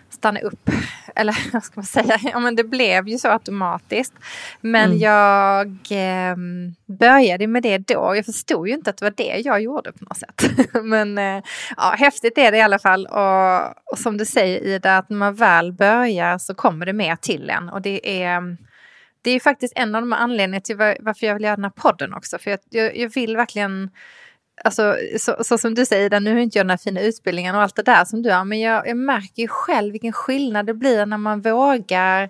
stanna 0.10 0.40
upp. 0.40 0.70
Eller 1.16 1.38
vad 1.54 1.64
ska 1.64 1.74
man 1.76 1.86
säga? 1.86 2.20
Ja, 2.24 2.40
men 2.40 2.56
det 2.56 2.64
blev 2.64 3.08
ju 3.08 3.18
så 3.18 3.30
automatiskt. 3.30 4.14
Men 4.62 4.86
mm. 4.86 4.98
jag 4.98 5.68
eh, 5.92 6.36
började 6.86 7.48
med 7.48 7.64
det 7.64 7.78
då. 7.78 8.14
Jag 8.16 8.26
förstod 8.26 8.68
ju 8.68 8.74
inte 8.74 8.90
att 8.90 8.98
det 8.98 9.06
var 9.06 9.14
det 9.18 9.42
jag 9.46 9.62
gjorde 9.62 9.92
på 9.92 10.04
något 10.04 10.18
sätt. 10.18 10.52
men 10.84 11.18
eh, 11.18 11.44
ja, 11.78 11.96
häftigt 11.98 12.38
är 12.38 12.52
det 12.52 12.58
i 12.58 12.62
alla 12.62 12.80
fall. 12.80 13.06
Och, 13.06 13.92
och 13.92 14.00
som 14.00 14.18
du 14.18 14.26
säger 14.26 14.60
Ida, 14.60 14.98
att 14.98 15.10
när 15.10 15.18
man 15.18 15.36
väl 15.36 15.72
börjar 15.72 16.38
så 16.38 16.54
kommer 16.54 16.86
det 16.86 16.94
mer 16.94 17.16
till 17.16 17.50
en. 17.50 17.70
Och 17.70 17.82
det 17.82 18.24
är 18.24 18.58
det 19.22 19.32
är 19.32 19.40
faktiskt 19.40 19.74
en 19.76 19.96
av 19.96 20.02
de 20.02 20.14
anledningarna 20.14 20.62
till 20.62 20.76
varför 20.78 21.28
jag 21.28 21.34
vill 21.34 21.44
göra 21.44 21.56
den 21.56 21.66
här 21.66 21.72
podden 21.72 22.14
också. 22.14 22.38
För 22.38 22.52
jag, 22.52 22.60
jag, 22.70 22.98
jag 22.98 23.10
vill 23.10 23.38
verkligen 23.38 23.90
alltså, 24.64 24.96
så, 25.20 25.44
så, 25.44 25.58
som 25.58 25.76
du 25.76 25.86
säger, 25.86 26.20
nu 26.20 26.34
har 26.34 26.40
inte 26.40 26.58
jag 26.58 26.66
den 26.66 26.70
här 26.70 26.78
fina 26.78 27.02
utbildningen 27.02 27.56
och 27.56 27.62
allt 27.62 27.76
det 27.76 27.84
där 27.84 28.06
som 28.06 28.22
du 28.22 28.32
har, 28.32 28.46
men 28.46 28.60
jag, 28.60 28.88
jag 28.88 28.98
märker 28.98 29.42
ju 29.42 29.48
själv 29.48 29.92
vilken 29.92 30.14
skillnad 30.14 30.66
det 30.66 30.74
blir 30.74 31.06
när 31.06 31.18
man 31.18 31.42
vågar 31.42 32.30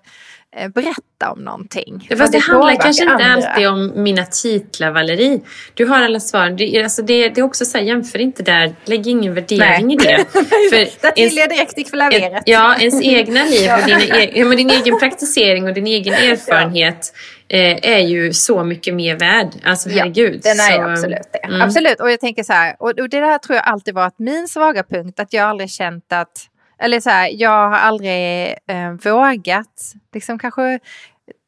berätta 0.73 1.31
om 1.31 1.39
någonting. 1.39 2.07
Ja, 2.09 2.17
fast 2.17 2.31
det, 2.31 2.37
det 2.37 2.41
handlar 2.41 2.75
kanske 2.75 3.03
inte 3.03 3.23
andra. 3.23 3.47
alltid 3.49 3.67
om 3.67 4.03
mina 4.03 4.25
titlar 4.25 4.91
Valerie. 4.91 5.39
Du 5.73 5.85
har 5.85 6.01
alla 6.01 6.19
svar. 6.19 6.49
Det, 6.49 6.83
alltså 6.83 7.01
det, 7.01 7.29
det 7.29 7.41
är 7.41 7.45
också 7.45 7.65
så 7.65 7.77
här, 7.77 7.85
jämför 7.85 8.19
inte 8.19 8.43
där, 8.43 8.75
lägg 8.85 9.07
ingen 9.07 9.33
värdering 9.33 9.87
Nej. 9.87 9.93
i 9.93 9.97
det. 9.97 10.25
För 10.69 11.01
Där 11.01 11.11
till 11.11 11.37
jag 11.37 11.49
direkt 11.49 11.77
i 11.77 11.83
klaveret. 11.83 12.43
Ja, 12.45 12.75
ens 12.79 13.01
egna 13.03 13.43
liv 13.43 13.71
och 13.71 13.85
dina, 13.85 14.25
ja, 14.33 14.45
men 14.45 14.57
din 14.57 14.69
egen 14.69 14.99
praktisering 14.99 15.67
och 15.67 15.73
din 15.73 15.87
egen 15.87 16.13
erfarenhet 16.13 17.13
eh, 17.47 17.91
är 17.91 17.99
ju 17.99 18.33
så 18.33 18.63
mycket 18.63 18.93
mer 18.93 19.15
värd. 19.15 19.49
Alltså 19.63 19.89
herregud. 19.89 20.41
Ja, 20.43 20.53
den 20.53 20.59
är 20.59 20.75
så, 20.75 20.91
absolut 20.91 21.29
det. 21.31 21.47
Mm. 21.47 21.61
Absolut, 21.61 21.99
och 21.99 22.11
jag 22.11 22.19
tänker 22.19 22.43
så 22.43 22.53
här, 22.53 22.75
och, 22.79 22.89
och 22.89 23.09
det 23.09 23.19
där 23.19 23.37
tror 23.37 23.55
jag 23.55 23.65
alltid 23.65 23.93
varit 23.93 24.19
min 24.19 24.47
svaga 24.47 24.83
punkt, 24.83 25.19
att 25.19 25.33
jag 25.33 25.49
aldrig 25.49 25.69
känt 25.69 26.13
att 26.13 26.49
eller 26.79 26.99
så 26.99 27.09
här, 27.09 27.29
jag 27.33 27.69
har 27.69 27.77
aldrig 27.77 28.49
eh, 28.67 28.91
vågat 29.03 29.93
liksom 30.13 30.39
kanske 30.39 30.79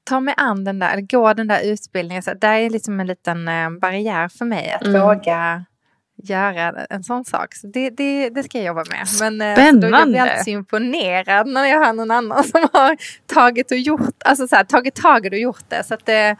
ta 0.03 0.19
mig 0.19 0.33
an 0.37 0.63
den 0.63 0.79
där, 0.79 0.93
eller 0.93 1.01
gå 1.01 1.33
den 1.33 1.47
där 1.47 1.61
utbildningen. 1.63 2.23
Så 2.23 2.33
det 2.33 2.47
är 2.47 2.69
liksom 2.69 2.99
en 2.99 3.07
liten 3.07 3.47
eh, 3.47 3.69
barriär 3.69 4.27
för 4.27 4.45
mig 4.45 4.71
att 4.71 4.87
mm. 4.87 5.01
våga 5.01 5.65
göra 6.23 6.85
en 6.89 7.03
sån 7.03 7.25
sak. 7.25 7.55
Så 7.55 7.67
det, 7.67 7.89
det, 7.89 8.29
det 8.29 8.43
ska 8.43 8.57
jag 8.57 8.67
jobba 8.67 8.83
med. 8.89 9.07
Men 9.19 9.41
eh, 9.41 9.55
Spännande! 9.55 9.87
Då, 9.89 9.97
jag 9.97 10.07
blir 10.07 10.19
alltid 10.19 10.43
så 10.43 10.49
imponerad 10.49 11.47
när 11.47 11.65
jag 11.65 11.85
hör 11.85 11.93
någon 11.93 12.11
annan 12.11 12.43
som 12.51 12.67
har 12.73 12.97
tagit 13.25 13.71
och 13.71 13.77
gjort, 13.77 14.23
alltså 14.25 14.47
så 14.47 14.55
här, 14.55 14.63
tagit 14.63 14.95
det 15.01 15.29
och 15.29 15.37
gjort 15.37 15.69
det. 15.69 15.83
Så 15.83 15.93
att 15.93 16.05
det 16.05 16.29
Um, 16.29 16.37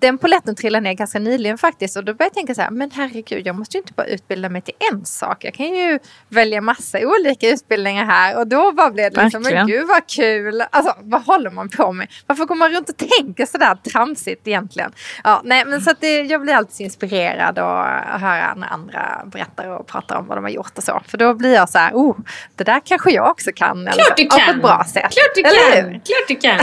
den 0.00 0.18
poletten 0.18 0.54
trillade 0.54 0.82
ner 0.82 0.94
ganska 0.94 1.18
nyligen 1.18 1.58
faktiskt 1.58 1.96
och 1.96 2.04
då 2.04 2.14
började 2.14 2.24
jag 2.24 2.34
tänka 2.34 2.54
så 2.54 2.62
här, 2.62 2.70
men 2.70 2.90
herregud 2.90 3.46
jag 3.46 3.56
måste 3.56 3.76
ju 3.76 3.80
inte 3.80 3.92
bara 3.92 4.06
utbilda 4.06 4.48
mig 4.48 4.62
till 4.62 4.74
en 4.92 5.04
sak. 5.04 5.44
Jag 5.44 5.54
kan 5.54 5.74
ju 5.74 5.98
välja 6.28 6.60
massa 6.60 6.98
olika 6.98 7.48
utbildningar 7.48 8.04
här 8.04 8.38
och 8.38 8.46
då 8.46 8.72
bara 8.72 8.90
blev 8.90 9.12
det 9.12 9.24
liksom, 9.24 9.42
men 9.42 9.66
gud 9.66 9.88
vad 9.88 10.06
kul. 10.06 10.64
Alltså 10.70 10.94
vad 11.00 11.22
håller 11.22 11.50
man 11.50 11.68
på 11.68 11.92
med? 11.92 12.08
Varför 12.26 12.44
går 12.44 12.54
man 12.54 12.70
runt 12.70 12.88
och 12.88 12.96
tänker 12.96 13.46
sådär 13.46 13.74
tramsigt 13.74 14.48
egentligen? 14.48 14.92
Ja, 15.24 15.40
nej 15.44 15.64
men 15.64 15.80
så 15.80 15.90
att 15.90 16.00
det, 16.00 16.22
jag 16.22 16.40
blir 16.42 16.54
alltid 16.54 16.84
inspirerad 16.84 17.58
att 17.58 18.20
höra 18.20 18.54
när 18.54 18.68
andra 18.68 19.22
berättar 19.26 19.68
och 19.68 19.86
pratar 19.86 20.16
om 20.16 20.26
vad 20.26 20.36
de 20.36 20.44
har 20.44 20.50
gjort 20.50 20.78
och 20.78 20.84
så. 20.84 21.02
För 21.06 21.18
då 21.18 21.34
blir 21.34 21.54
jag 21.54 21.68
så 21.68 21.78
här, 21.78 21.92
oh, 21.92 22.16
det 22.56 22.64
där 22.64 22.80
kanske 22.84 23.10
jag 23.10 23.30
också 23.30 23.50
kan. 23.54 23.88
Klart 23.92 24.16
du 24.16 24.26
kan! 24.26 24.46
På 24.46 24.50
ett 24.50 24.62
bra 24.62 24.84
sätt. 24.88 25.12
Klart 25.12 25.34
du 25.34 25.42
kan! 25.42 26.00
Klart 26.00 26.28
du 26.28 26.36
kan! 26.36 26.58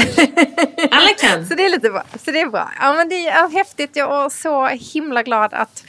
Alla 0.92 1.10
kan! 1.10 1.46
så 1.48 1.56
det 1.56 1.66
är 1.66 1.70
lite 1.70 1.90
bra. 1.90 2.04
Så 2.26 2.32
det 2.32 2.42
är 2.42 2.47
bra. 2.50 2.72
Ja, 2.80 2.94
men 2.94 3.10
det 3.10 3.28
är 3.28 3.50
häftigt. 3.50 3.96
Jag 3.96 4.26
är 4.26 4.30
så 4.30 4.68
himla 4.68 5.24
glad 5.24 5.54
att 5.54 5.84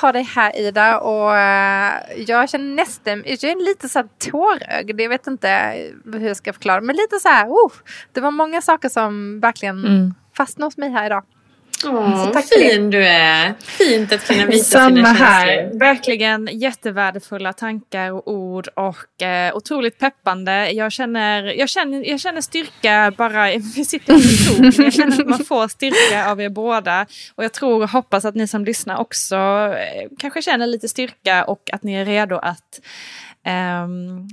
ha 0.00 0.12
dig 0.12 0.22
här 0.22 0.56
Ida. 0.56 0.98
Och 0.98 1.36
eh, 1.36 1.92
jag 2.16 2.50
känner 2.50 2.74
nästan, 2.74 3.22
jag 3.26 3.44
är 3.44 3.64
lite 3.64 3.88
så 3.88 3.98
här 3.98 4.08
tårögd. 4.30 5.00
Jag 5.00 5.08
vet 5.08 5.26
inte 5.26 5.74
hur 6.04 6.28
jag 6.28 6.36
ska 6.36 6.52
förklara. 6.52 6.80
Men 6.80 6.96
lite 6.96 7.18
så 7.18 7.28
här, 7.28 7.48
oh, 7.48 7.72
det 8.12 8.20
var 8.20 8.30
många 8.30 8.62
saker 8.62 8.88
som 8.88 9.40
verkligen 9.40 9.78
mm. 9.78 10.14
fastnade 10.36 10.66
hos 10.66 10.76
mig 10.76 10.90
här 10.90 11.06
idag. 11.06 11.24
Åh, 11.84 12.32
tack 12.32 12.48
fin 12.48 12.90
du 12.90 13.06
är. 13.06 13.54
Fint 13.60 14.12
att 14.12 14.26
kunna 14.26 14.46
visa 14.46 14.78
Samma 14.78 14.96
sina 14.96 15.12
här. 15.12 15.78
Verkligen 15.78 16.48
jättevärdefulla 16.52 17.52
tankar 17.52 18.10
och 18.12 18.28
ord 18.32 18.68
och 18.68 19.22
eh, 19.22 19.56
otroligt 19.56 19.98
peppande. 19.98 20.70
Jag 20.70 20.92
känner, 20.92 21.42
jag, 21.42 21.68
känner, 21.68 22.10
jag 22.10 22.20
känner 22.20 22.40
styrka 22.40 23.12
bara, 23.16 23.46
vi 23.46 23.60
sitter 23.84 24.14
i 24.14 24.56
ton. 24.56 24.84
Jag 24.84 24.92
känner 24.92 25.20
att 25.20 25.28
man 25.28 25.44
får 25.44 25.68
styrka 25.68 26.30
av 26.30 26.40
er 26.40 26.48
båda. 26.48 27.06
Och 27.34 27.44
jag 27.44 27.52
tror 27.52 27.82
och 27.82 27.88
hoppas 27.90 28.24
att 28.24 28.34
ni 28.34 28.46
som 28.46 28.64
lyssnar 28.64 28.96
också 28.96 29.36
eh, 29.36 30.08
kanske 30.18 30.42
känner 30.42 30.66
lite 30.66 30.88
styrka 30.88 31.44
och 31.44 31.70
att 31.72 31.82
ni 31.82 31.94
är 31.94 32.04
redo 32.04 32.36
att 32.36 32.80
eh, 33.46 33.88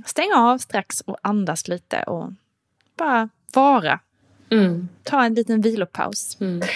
stänga 0.06 0.36
av 0.36 0.58
strax 0.58 1.00
och 1.00 1.16
andas 1.22 1.68
lite 1.68 2.02
och 2.02 2.32
bara 2.98 3.28
vara 3.54 4.00
Mm. 4.50 4.88
Ta 5.04 5.24
en 5.24 5.34
liten 5.34 5.60
vilopaus. 5.60 6.36
Mm. 6.40 6.68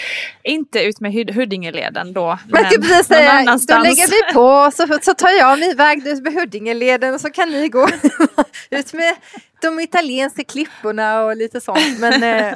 Inte 0.42 0.82
ut 0.82 1.00
med 1.00 1.12
Huddingeleden 1.34 2.12
då. 2.12 2.38
Men, 2.48 2.62
men 2.62 2.82
precis 2.82 3.06
säga, 3.06 3.58
då 3.68 3.78
lägger 3.78 4.08
vi 4.08 4.34
på 4.34 4.70
så, 4.74 4.98
så 5.02 5.14
tar 5.14 5.30
jag 5.30 5.58
mig 5.58 5.70
iväg 5.70 6.06
ut 6.06 6.22
med 6.22 6.32
Huddingeleden 6.32 7.14
och 7.14 7.20
så 7.20 7.30
kan 7.30 7.50
ni 7.50 7.68
gå 7.68 7.88
ut 8.70 8.92
med 8.92 9.14
de 9.62 9.80
italienska 9.80 10.44
klipporna 10.44 11.24
och 11.24 11.36
lite 11.36 11.60
sånt. 11.60 11.98
Men 11.98 12.12
eh, 12.22 12.54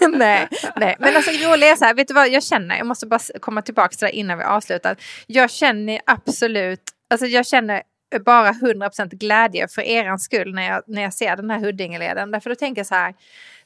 nej, 0.08 0.48
nej. 0.76 0.96
Men 0.98 1.16
alltså 1.16 1.30
roliga 1.30 1.70
är 1.70 1.76
så 1.76 1.84
här, 1.84 1.94
vet 1.94 2.08
du 2.08 2.14
vad 2.14 2.28
jag 2.28 2.42
känner? 2.42 2.76
Jag 2.76 2.86
måste 2.86 3.06
bara 3.06 3.20
komma 3.40 3.62
tillbaka 3.62 3.96
till 3.96 4.06
det 4.06 4.12
innan 4.12 4.38
vi 4.38 4.44
avslutar. 4.44 4.96
Jag 5.26 5.50
känner 5.50 6.00
absolut, 6.06 6.82
alltså 7.10 7.26
jag 7.26 7.46
känner 7.46 7.82
bara 8.24 8.52
100% 8.52 9.08
glädje 9.08 9.68
för 9.68 9.82
er 9.82 10.16
skull 10.16 10.54
när 10.54 10.68
jag, 10.68 10.82
när 10.86 11.02
jag 11.02 11.14
ser 11.14 11.36
den 11.36 11.50
här 11.50 11.58
Huddingeleden. 11.58 12.30
Därför 12.30 12.50
då 12.50 12.56
tänker 12.56 12.80
jag 12.80 12.86
så 12.86 12.94
här, 12.94 13.14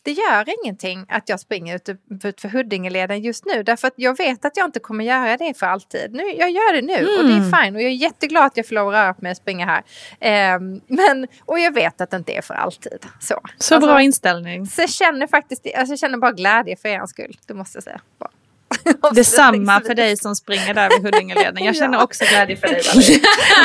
det 0.02 0.12
gör 0.12 0.64
ingenting 0.64 1.06
att 1.08 1.28
jag 1.28 1.40
springer 1.40 1.76
ut, 1.76 1.88
ut 2.24 2.40
för 2.40 2.48
Huddingeleden 2.48 3.20
just 3.20 3.44
nu. 3.44 3.62
Därför 3.62 3.88
att 3.88 3.94
jag 3.96 4.16
vet 4.16 4.44
att 4.44 4.56
jag 4.56 4.66
inte 4.66 4.80
kommer 4.80 5.04
göra 5.04 5.36
det 5.36 5.58
för 5.58 5.66
alltid. 5.66 6.12
Nu, 6.12 6.22
jag 6.22 6.50
gör 6.50 6.72
det 6.72 6.82
nu 6.82 6.98
mm. 6.98 7.18
och 7.18 7.24
det 7.24 7.32
är 7.32 7.48
mm. 7.48 7.52
fine. 7.52 7.76
Och 7.76 7.82
jag 7.82 7.90
är 7.90 7.94
jätteglad 7.94 8.44
att 8.44 8.56
jag 8.56 8.66
får 8.68 8.74
lov 8.74 8.88
att 8.88 8.94
röra 8.94 9.14
på 9.14 9.22
mig 9.22 9.30
och 9.30 9.36
springa 9.36 9.66
här. 9.66 9.82
Eh, 10.20 10.60
men, 10.86 11.26
och 11.44 11.58
jag 11.58 11.74
vet 11.74 12.00
att 12.00 12.10
det 12.10 12.16
inte 12.16 12.32
är 12.32 12.42
för 12.42 12.54
alltid. 12.54 13.06
Så, 13.20 13.26
så 13.58 13.74
alltså, 13.74 13.80
bra 13.88 14.02
inställning. 14.02 14.66
Så 14.66 14.80
jag 14.80 14.90
känner 14.90 15.26
faktiskt, 15.26 15.66
alltså 15.76 15.92
jag 15.92 15.98
känner 15.98 16.18
bara 16.18 16.32
glädje 16.32 16.76
för 16.76 16.88
er 16.88 17.06
skull. 17.06 17.36
Det 17.46 17.54
måste 17.54 17.76
jag 17.76 17.84
säga. 17.84 18.00
Bara. 18.18 18.30
Detsamma 19.14 19.80
för 19.80 19.94
dig 19.94 20.16
som 20.16 20.36
springer 20.36 20.74
där 20.74 20.88
vid 20.88 21.04
Huddingeleden. 21.04 21.64
Jag 21.64 21.76
känner 21.76 22.02
också 22.02 22.24
glädje 22.24 22.56
för 22.56 22.68
dig. 22.68 22.82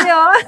ja. 0.07 0.33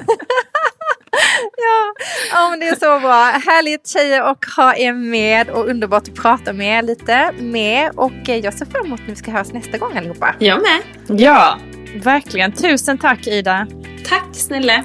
ja. 1.57 1.93
ja, 2.31 2.49
men 2.49 2.59
det 2.59 2.67
är 2.67 2.75
så 2.75 2.99
bra. 2.99 3.23
Härligt 3.23 3.87
tjejer 3.87 4.21
att 4.21 4.45
ha 4.55 4.75
er 4.75 4.93
med 4.93 5.49
och 5.49 5.67
underbart 5.67 6.07
att 6.07 6.15
prata 6.15 6.53
med 6.53 6.85
lite 6.85 7.31
med. 7.31 7.91
Och 7.95 8.11
jag 8.25 8.53
ser 8.53 8.65
fram 8.65 8.85
emot 8.85 8.99
att 8.99 9.09
vi 9.09 9.15
ska 9.15 9.31
höras 9.31 9.53
nästa 9.53 9.77
gång 9.77 9.97
allihopa. 9.97 10.35
Jag 10.39 10.61
med. 10.61 10.81
Ja, 11.19 11.59
verkligen. 11.95 12.51
Tusen 12.51 12.97
tack 12.97 13.27
Ida. 13.27 13.67
Tack 14.09 14.27
snälla. 14.31 14.83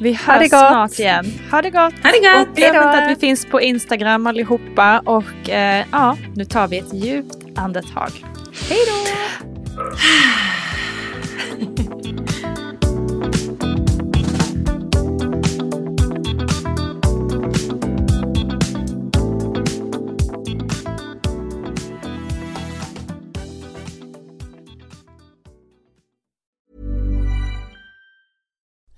Vi 0.00 0.12
hörs 0.12 0.48
snart 0.48 0.98
igen. 0.98 1.24
Ha 1.50 1.62
det 1.62 1.70
gott! 1.70 1.94
Ha 2.02 2.10
det 2.10 2.18
gott! 2.18 2.48
Och 2.48 2.56
glöm 2.56 2.76
inte 2.76 2.88
att 2.88 3.10
vi 3.10 3.16
finns 3.16 3.46
på 3.46 3.60
Instagram 3.60 4.26
allihopa. 4.26 5.02
Och 5.04 5.50
eh, 5.50 5.84
ja, 5.92 6.16
nu 6.34 6.44
tar 6.44 6.68
vi 6.68 6.78
ett 6.78 6.94
djupt 6.94 7.58
andetag. 7.58 8.10
Hej 8.68 8.78
då! 8.86 8.94